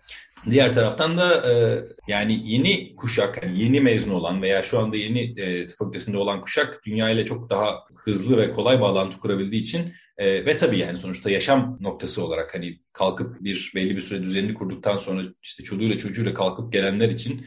Diğer 0.51 0.75
taraftan 0.75 1.19
da 1.19 1.51
e, 1.51 1.85
yani 2.09 2.41
yeni 2.45 2.97
kuşak, 2.97 3.43
yani 3.43 3.63
yeni 3.63 3.81
mezun 3.81 4.11
olan 4.11 4.43
veya 4.43 4.63
şu 4.63 4.79
anda 4.79 4.97
yeni 4.97 5.41
e, 5.41 5.67
tıp 5.67 5.79
fakültesinde 5.79 6.17
olan 6.17 6.41
kuşak 6.41 6.81
dünya 6.87 7.11
ile 7.11 7.25
çok 7.25 7.51
daha 7.51 7.79
hızlı 7.97 8.37
ve 8.37 8.53
kolay 8.53 8.81
bağlantı 8.81 9.19
kurabildiği 9.19 9.63
için 9.63 9.93
e, 10.21 10.47
ve 10.47 10.57
tabii 10.57 10.79
yani 10.79 10.99
sonuçta 10.99 11.31
yaşam 11.31 11.79
noktası 11.81 12.25
olarak 12.25 12.55
hani 12.55 12.81
kalkıp 12.93 13.45
bir 13.45 13.73
belli 13.75 13.97
bir 13.97 14.01
süre 14.01 14.23
düzenini 14.23 14.55
kurduktan 14.55 14.97
sonra 14.97 15.23
işte 15.43 15.65
çocuğuyla 15.65 15.97
çocuğuyla 15.97 16.35
kalkıp 16.35 16.73
gelenler 16.73 17.09
için 17.09 17.47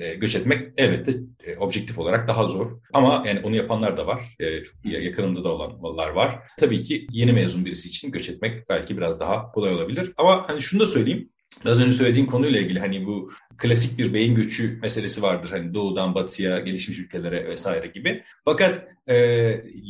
e, 0.00 0.14
göç 0.14 0.34
etmek 0.34 0.68
elbette 0.76 1.12
e, 1.44 1.56
objektif 1.56 1.98
olarak 1.98 2.28
daha 2.28 2.46
zor. 2.46 2.66
Ama 2.92 3.24
yani 3.26 3.40
onu 3.44 3.56
yapanlar 3.56 3.96
da 3.96 4.06
var. 4.06 4.36
E, 4.40 4.64
çok 4.64 4.74
yakınımda 4.84 5.44
da 5.44 5.48
olanlar 5.52 6.08
var. 6.08 6.38
Tabii 6.58 6.80
ki 6.80 7.06
yeni 7.10 7.32
mezun 7.32 7.64
birisi 7.64 7.88
için 7.88 8.10
göç 8.10 8.28
etmek 8.28 8.68
belki 8.68 8.96
biraz 8.96 9.20
daha 9.20 9.52
kolay 9.52 9.74
olabilir. 9.74 10.12
Ama 10.16 10.48
hani 10.48 10.62
şunu 10.62 10.80
da 10.80 10.86
söyleyeyim. 10.86 11.30
Az 11.66 11.80
önce 11.80 11.92
söylediğin 11.92 12.26
konuyla 12.26 12.60
ilgili 12.60 12.80
hani 12.80 13.06
bu 13.06 13.30
klasik 13.58 13.98
bir 13.98 14.14
beyin 14.14 14.34
göçü 14.34 14.78
meselesi 14.82 15.22
vardır. 15.22 15.50
Hani 15.50 15.74
doğudan 15.74 16.14
batıya, 16.14 16.58
gelişmiş 16.58 16.98
ülkelere 16.98 17.48
vesaire 17.48 17.86
gibi. 17.86 18.22
Fakat 18.44 18.86
e, 19.08 19.16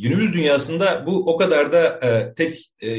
günümüz 0.01 0.33
dünyasında 0.33 1.05
bu 1.05 1.33
o 1.33 1.37
kadar 1.37 1.73
da 1.73 1.99
e, 2.07 2.33
tek 2.33 2.71
e, 2.83 2.89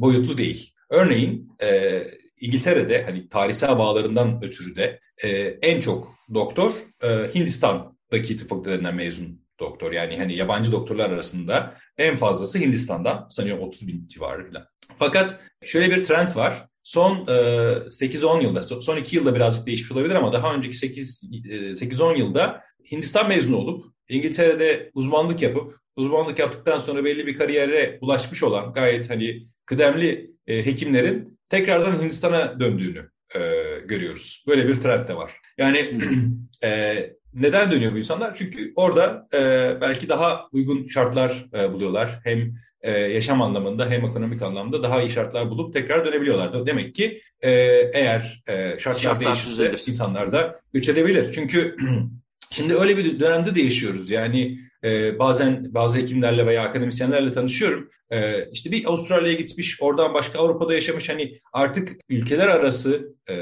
boyutlu 0.00 0.38
değil. 0.38 0.72
Örneğin 0.90 1.52
e, 1.62 2.02
İngiltere'de 2.40 3.02
hani 3.02 3.28
tarihsel 3.28 3.78
bağlarından 3.78 4.40
ötürü 4.42 4.76
de 4.76 5.00
e, 5.22 5.28
en 5.62 5.80
çok 5.80 6.14
doktor 6.34 6.72
e, 7.02 7.08
Hindistan'daki 7.34 8.36
tıp 8.36 8.48
fakültelerinden 8.48 8.94
mezun 8.94 9.40
doktor. 9.60 9.92
Yani 9.92 10.18
hani 10.18 10.36
yabancı 10.36 10.72
doktorlar 10.72 11.10
arasında 11.10 11.74
en 11.98 12.16
fazlası 12.16 12.58
Hindistan'dan 12.58 13.28
sanıyorum 13.30 13.64
30 13.64 13.88
bin 13.88 14.08
civarı 14.08 14.52
falan. 14.52 14.66
Fakat 14.96 15.40
şöyle 15.64 15.90
bir 15.90 16.04
trend 16.04 16.28
var. 16.36 16.69
Son 16.82 17.26
e, 17.26 17.30
8-10 17.30 18.42
yılda, 18.42 18.62
son 18.62 18.96
2 18.96 19.16
yılda 19.16 19.34
birazcık 19.34 19.66
değişmiş 19.66 19.92
olabilir 19.92 20.14
ama 20.14 20.32
daha 20.32 20.54
önceki 20.54 20.76
8-10 20.76 22.18
yılda 22.18 22.62
Hindistan 22.92 23.28
mezunu 23.28 23.56
olup 23.56 23.84
İngiltere'de 24.08 24.90
uzmanlık 24.94 25.42
yapıp 25.42 25.76
uzmanlık 25.96 26.38
yaptıktan 26.38 26.78
sonra 26.78 27.04
belli 27.04 27.26
bir 27.26 27.38
kariyere 27.38 27.98
ulaşmış 28.00 28.42
olan 28.42 28.72
gayet 28.72 29.10
hani 29.10 29.42
kıdemli 29.66 30.30
e, 30.46 30.66
hekimlerin 30.66 31.38
tekrardan 31.48 32.02
Hindistan'a 32.02 32.60
döndüğünü 32.60 33.10
e, 33.34 33.40
görüyoruz. 33.84 34.44
Böyle 34.48 34.68
bir 34.68 34.80
trend 34.80 35.08
de 35.08 35.16
var. 35.16 35.32
Yani 35.58 35.98
e, 36.64 37.10
neden 37.34 37.72
dönüyor 37.72 37.92
bu 37.92 37.98
insanlar? 37.98 38.34
Çünkü 38.34 38.72
orada 38.76 39.28
e, 39.34 39.40
belki 39.80 40.08
daha 40.08 40.48
uygun 40.52 40.86
şartlar 40.86 41.46
e, 41.54 41.72
buluyorlar. 41.72 42.20
Hem 42.24 42.54
e, 42.82 42.90
yaşam 42.90 43.42
anlamında 43.42 43.90
hem 43.90 44.04
ekonomik 44.04 44.42
anlamda 44.42 44.82
daha 44.82 45.02
iyi 45.02 45.10
şartlar 45.10 45.50
bulup 45.50 45.72
tekrar 45.72 46.06
dönebiliyorlar. 46.06 46.66
Demek 46.66 46.94
ki 46.94 47.20
e, 47.40 47.50
eğer 47.94 48.42
e, 48.46 48.78
şartlar, 48.78 49.02
şartlar 49.02 49.26
değişirse 49.26 49.50
düzelir. 49.50 49.84
insanlar 49.88 50.32
da 50.32 50.60
göç 50.72 50.88
edebilir. 50.88 51.32
Çünkü 51.32 51.76
şimdi 52.52 52.74
öyle 52.74 52.96
bir 52.96 53.20
dönemde 53.20 53.54
de 53.54 53.60
yaşıyoruz. 53.60 54.10
Yani 54.10 54.58
e, 54.84 55.18
bazen 55.18 55.74
bazı 55.74 55.98
hekimlerle 55.98 56.46
veya 56.46 56.62
akademisyenlerle 56.62 57.32
tanışıyorum. 57.32 57.90
E, 58.10 58.48
işte 58.52 58.70
bir 58.70 58.84
Avustralya'ya 58.84 59.34
gitmiş, 59.34 59.82
oradan 59.82 60.14
başka 60.14 60.38
Avrupa'da 60.38 60.74
yaşamış. 60.74 61.08
Hani 61.08 61.38
artık 61.52 61.96
ülkeler 62.08 62.48
arası 62.48 63.14
e, 63.28 63.34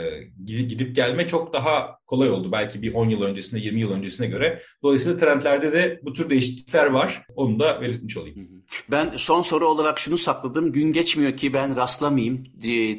gidip 0.47 0.97
gelme 0.97 1.27
çok 1.27 1.53
daha 1.53 1.99
kolay 2.07 2.31
oldu. 2.31 2.53
Belki 2.53 2.83
bir 2.83 2.95
10 2.95 3.09
yıl 3.09 3.23
öncesinde, 3.23 3.61
20 3.61 3.81
yıl 3.81 3.91
öncesine 3.91 4.27
göre. 4.27 4.63
Dolayısıyla 4.83 5.19
trendlerde 5.19 5.73
de 5.73 6.01
bu 6.03 6.13
tür 6.13 6.31
değişiklikler 6.31 6.87
var. 6.87 7.23
Onu 7.35 7.61
da 7.61 7.81
belirtmiş 7.81 8.17
olayım. 8.17 8.49
Ben 8.91 9.13
son 9.17 9.43
soru 9.43 9.69
olarak 9.69 9.99
şunu 9.99 10.19
sakladım. 10.19 10.73
Gün 10.73 10.93
geçmiyor 10.93 11.37
ki 11.37 11.53
ben 11.53 11.77
rastlamayayım 11.77 12.45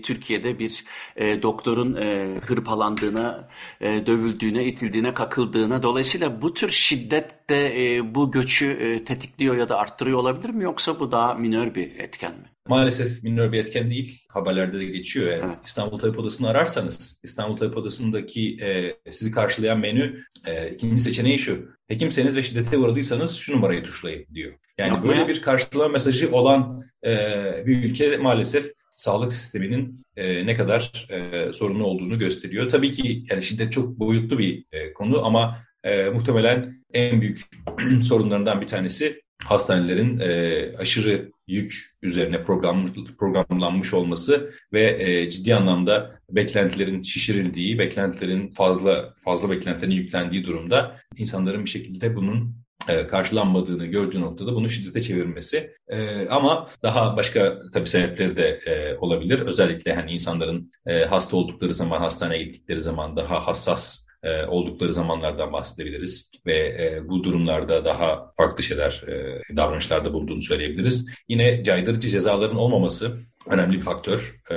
Türkiye'de 0.01 0.59
bir 0.59 0.83
e, 1.15 1.41
doktorun 1.41 1.95
e, 1.95 2.35
hırpalandığına, 2.45 3.47
e, 3.81 4.05
dövüldüğüne, 4.05 4.65
itildiğine, 4.65 5.13
kakıldığına. 5.13 5.83
Dolayısıyla 5.83 6.41
bu 6.41 6.53
tür 6.53 6.69
şiddet 6.69 7.49
de 7.49 7.95
e, 7.95 8.15
bu 8.15 8.31
göçü 8.31 8.65
e, 8.65 9.03
tetikliyor 9.03 9.57
ya 9.57 9.69
da 9.69 9.77
arttırıyor 9.77 10.19
olabilir 10.19 10.49
mi 10.49 10.63
yoksa 10.63 10.99
bu 10.99 11.11
daha 11.11 11.33
minör 11.59 11.75
bir 11.75 11.99
etken 11.99 12.31
mi? 12.31 12.49
Maalesef 12.67 13.23
minör 13.23 13.51
bir 13.51 13.59
etken 13.59 13.89
değil. 13.89 14.25
Haberlerde 14.29 14.79
de 14.79 14.85
geçiyor. 14.85 15.31
Yani. 15.31 15.43
Evet. 15.45 15.57
İstanbul 15.65 15.97
Tabip 15.97 16.19
Odası'nı 16.19 16.49
ararsanız, 16.49 17.19
İstanbul 17.23 17.57
Tabip 17.57 17.77
Odası'ndaki 17.77 18.57
e, 18.61 18.95
sizi 19.11 19.31
karşılayan 19.31 19.79
menü 19.79 20.19
e, 20.47 20.69
ikinci 20.69 21.01
seçeneği 21.01 21.39
şu. 21.39 21.69
Hekimseniz 21.87 22.37
ve 22.37 22.43
şiddete 22.43 22.77
uğradıysanız 22.77 23.35
şu 23.35 23.53
numarayı 23.53 23.83
tuşlayın 23.83 24.25
diyor. 24.33 24.53
Yani 24.77 24.89
Yapma 24.89 25.09
böyle 25.09 25.19
ya. 25.19 25.27
bir 25.27 25.41
karşılama 25.41 25.89
mesajı 25.89 26.31
olan 26.31 26.83
e, 27.05 27.17
bir 27.65 27.83
ülke 27.83 28.17
maalesef 28.17 28.71
sağlık 28.91 29.33
sisteminin 29.33 30.05
e, 30.17 30.45
ne 30.45 30.55
kadar 30.55 31.07
e, 31.09 31.53
sorunlu 31.53 31.83
olduğunu 31.83 32.19
gösteriyor. 32.19 32.69
Tabii 32.69 32.91
ki 32.91 33.23
yani 33.29 33.43
şiddet 33.43 33.71
çok 33.71 33.99
boyutlu 33.99 34.39
bir 34.39 34.65
e, 34.71 34.93
konu 34.93 35.25
ama 35.25 35.57
e, 35.83 36.09
muhtemelen 36.09 36.83
en 36.93 37.21
büyük 37.21 37.41
sorunlarından 38.01 38.61
bir 38.61 38.67
tanesi 38.67 39.21
hastanelerin 39.45 40.19
e, 40.19 40.77
aşırı 40.77 41.31
yük 41.47 41.95
üzerine 42.01 42.43
program, 42.43 42.87
programlanmış 43.19 43.93
olması 43.93 44.51
ve 44.73 44.97
e, 44.99 45.29
ciddi 45.29 45.55
anlamda 45.55 46.19
beklentilerin 46.29 47.01
şişirildiği, 47.03 47.79
beklentilerin 47.79 48.53
fazla 48.53 49.13
fazla 49.23 49.49
beklentilerin 49.49 49.91
yüklendiği 49.91 50.45
durumda 50.45 50.95
insanların 51.17 51.65
bir 51.65 51.69
şekilde 51.69 52.15
bunun 52.15 52.55
e, 52.87 53.07
karşılanmadığını 53.07 53.85
gördüğü 53.85 54.21
noktada 54.21 54.55
bunu 54.55 54.69
şiddete 54.69 55.01
çevirmesi. 55.01 55.71
E, 55.87 56.27
ama 56.27 56.67
daha 56.83 57.17
başka 57.17 57.59
tabii 57.73 57.89
sebepleri 57.89 58.37
de 58.37 58.47
e, 58.65 58.97
olabilir. 58.97 59.39
Özellikle 59.39 59.93
hani 59.93 60.11
insanların 60.11 60.71
e, 60.85 61.05
hasta 61.05 61.37
oldukları 61.37 61.73
zaman, 61.73 62.01
hastaneye 62.01 62.43
gittikleri 62.43 62.81
zaman 62.81 63.15
daha 63.17 63.47
hassas 63.47 64.08
e, 64.23 64.45
oldukları 64.45 64.93
zamanlardan 64.93 65.53
bahsedebiliriz 65.53 66.31
ve 66.45 66.57
e, 66.57 67.09
bu 67.09 67.23
durumlarda 67.23 67.85
daha 67.85 68.31
farklı 68.37 68.63
şeyler, 68.63 69.03
e, 69.07 69.41
davranışlarda 69.57 70.13
bulunduğunu 70.13 70.41
söyleyebiliriz. 70.41 71.09
Yine 71.29 71.63
caydırıcı 71.63 72.09
cezaların 72.09 72.57
olmaması 72.57 73.19
önemli 73.47 73.77
bir 73.77 73.81
faktör. 73.81 74.41
Ee, 74.51 74.55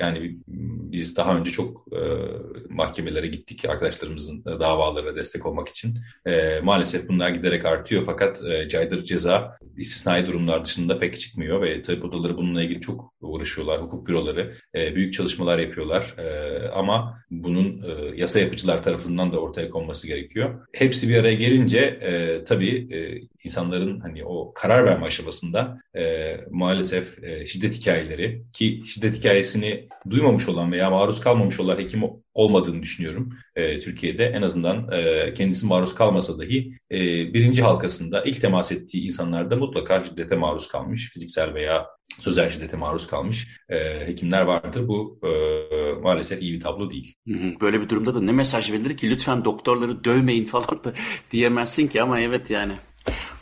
yani 0.00 0.36
biz 0.92 1.16
daha 1.16 1.36
önce 1.36 1.50
çok 1.50 1.84
e, 1.92 2.00
mahkemelere 2.68 3.26
gittik 3.26 3.64
arkadaşlarımızın 3.64 4.44
davalarına 4.44 5.16
destek 5.16 5.46
olmak 5.46 5.68
için. 5.68 5.98
E, 6.26 6.60
maalesef 6.60 7.08
bunlar 7.08 7.30
giderek 7.30 7.64
artıyor 7.64 8.02
fakat 8.06 8.42
e, 8.44 8.68
caydırıcı 8.68 9.06
ceza 9.06 9.56
istisnai 9.76 10.26
durumlar 10.26 10.64
dışında 10.64 10.98
pek 10.98 11.20
çıkmıyor 11.20 11.62
ve 11.62 11.82
tabip 11.82 12.04
odaları 12.04 12.36
bununla 12.36 12.62
ilgili 12.62 12.80
çok 12.80 13.14
uğraşıyorlar. 13.20 13.82
Hukuk 13.82 14.06
büroları 14.06 14.54
e, 14.74 14.94
büyük 14.94 15.12
çalışmalar 15.12 15.58
yapıyorlar 15.58 16.14
ama 16.74 17.18
bunun 17.30 17.82
e, 17.82 18.16
yasa 18.16 18.40
yapıcılar 18.40 18.82
tarafından 18.82 19.32
da 19.32 19.40
ortaya 19.40 19.70
konması 19.70 20.06
gerekiyor. 20.06 20.66
Hepsi 20.72 21.08
bir 21.08 21.16
araya 21.16 21.34
gelince 21.34 21.78
e, 21.78 22.44
tabii 22.44 22.94
e, 22.94 22.98
insanların 23.44 24.00
hani 24.00 24.24
o 24.24 24.52
karar 24.54 24.84
verme 24.84 25.06
aşamasında 25.06 25.78
e, 25.96 26.36
maalesef 26.50 27.24
e, 27.24 27.46
şiddet 27.46 27.80
hikayeleri 27.80 28.42
ki 28.52 28.82
şiddet 28.86 29.18
hikayesini 29.18 29.88
duymamış 30.10 30.48
olan 30.48 30.72
veya 30.72 30.90
maruz 30.90 31.20
kalmamış 31.20 31.60
olan 31.60 31.78
hekim 31.78 32.02
olmadığını 32.34 32.82
düşünüyorum 32.82 33.32
e, 33.56 33.78
Türkiye'de. 33.78 34.24
En 34.24 34.42
azından 34.42 34.92
e, 34.92 35.34
kendisi 35.34 35.66
maruz 35.66 35.94
kalmasa 35.94 36.38
dahi 36.38 36.70
e, 36.90 36.98
birinci 37.34 37.62
halkasında 37.62 38.24
ilk 38.24 38.40
temas 38.40 38.72
ettiği 38.72 39.06
insanlarda 39.06 39.56
mutlaka 39.56 40.04
şiddete 40.04 40.36
maruz 40.36 40.68
kalmış. 40.68 41.10
Fiziksel 41.12 41.54
veya 41.54 41.86
sözel 42.20 42.50
şiddete 42.50 42.76
maruz 42.76 43.06
kalmış 43.06 43.48
e, 43.68 44.06
hekimler 44.06 44.42
vardır. 44.42 44.88
Bu 44.88 45.20
e, 45.24 45.30
maalesef 46.02 46.42
iyi 46.42 46.52
bir 46.52 46.60
tablo 46.60 46.90
değil. 46.90 47.14
Böyle 47.60 47.80
bir 47.80 47.88
durumda 47.88 48.14
da 48.14 48.20
ne 48.20 48.32
mesaj 48.32 48.72
verilir 48.72 48.96
ki 48.96 49.10
lütfen 49.10 49.44
doktorları 49.44 50.04
dövmeyin 50.04 50.44
falan 50.54 50.84
da 50.84 50.92
diyemezsin 51.30 51.88
ki 51.88 52.02
ama 52.02 52.20
evet 52.20 52.50
yani 52.50 52.72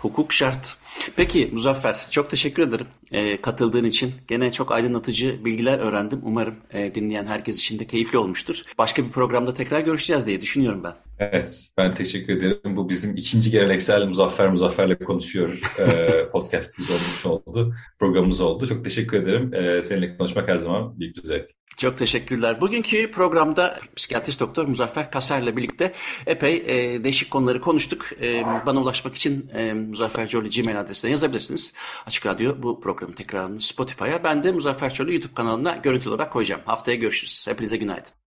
hukuk 0.01 0.33
şart. 0.33 0.77
Peki 1.17 1.49
Muzaffer 1.53 1.97
çok 2.11 2.31
teşekkür 2.31 2.63
ederim 2.63 2.87
e, 3.13 3.41
katıldığın 3.41 3.85
için. 3.85 4.13
Gene 4.29 4.53
çok 4.53 4.73
aydınlatıcı 4.73 5.45
bilgiler 5.45 5.79
öğrendim. 5.79 6.21
Umarım 6.23 6.55
e, 6.73 6.95
dinleyen 6.95 7.27
herkes 7.27 7.59
için 7.59 7.79
de 7.79 7.87
keyifli 7.87 8.19
olmuştur. 8.19 8.63
Başka 8.79 9.05
bir 9.05 9.11
programda 9.11 9.55
tekrar 9.55 9.81
görüşeceğiz 9.81 10.27
diye 10.27 10.43
düşünüyorum 10.43 10.85
ben. 10.85 10.95
Evet 11.19 11.71
ben 11.79 11.95
teşekkür 11.95 12.37
ederim. 12.37 12.77
Bu 12.77 12.89
bizim 12.89 13.17
ikinci 13.17 13.51
geleneksel 13.51 14.07
Muzaffer 14.07 14.51
Muzaffer'le 14.51 14.99
konuşuyor 15.05 15.61
e, 15.79 16.11
podcastimiz 16.33 16.91
olmuş 16.91 17.27
oldu. 17.27 17.75
Programımız 17.99 18.41
oldu. 18.41 18.67
Çok 18.67 18.85
teşekkür 18.85 19.23
ederim. 19.23 19.55
E, 19.55 19.83
seninle 19.83 20.17
konuşmak 20.17 20.49
her 20.49 20.59
zaman 20.59 21.01
büyük 21.01 21.17
bir 21.17 21.23
zevk. 21.23 21.60
Çok 21.81 21.99
teşekkürler. 21.99 22.61
Bugünkü 22.61 23.11
programda 23.11 23.79
psikiyatrist 23.97 24.41
doktor 24.41 24.67
Muzaffer 24.67 25.11
Kaser'le 25.11 25.57
birlikte 25.57 25.93
epey 26.27 26.57
e, 26.67 27.05
değişik 27.05 27.31
konuları 27.31 27.61
konuştuk. 27.61 28.07
E, 28.23 28.45
bana 28.67 28.81
ulaşmak 28.81 29.15
için 29.15 29.51
e, 29.55 29.73
Muzaffer 29.73 30.29
Çorlu 30.29 30.49
Gmail 30.49 30.81
adresine 30.81 31.11
yazabilirsiniz. 31.11 31.73
Açık 32.07 32.27
Radyo 32.27 32.63
bu 32.63 32.81
programın 32.81 33.13
tekrarını 33.13 33.61
Spotify'a. 33.61 34.25
Ben 34.25 34.43
de 34.43 34.53
Muzaffer 34.53 34.93
Çorlu 34.93 35.13
YouTube 35.13 35.35
kanalına 35.35 35.77
görüntü 35.77 36.09
olarak 36.09 36.33
koyacağım. 36.33 36.63
Haftaya 36.65 36.97
görüşürüz. 36.97 37.47
Hepinize 37.49 37.77
günaydın. 37.77 38.30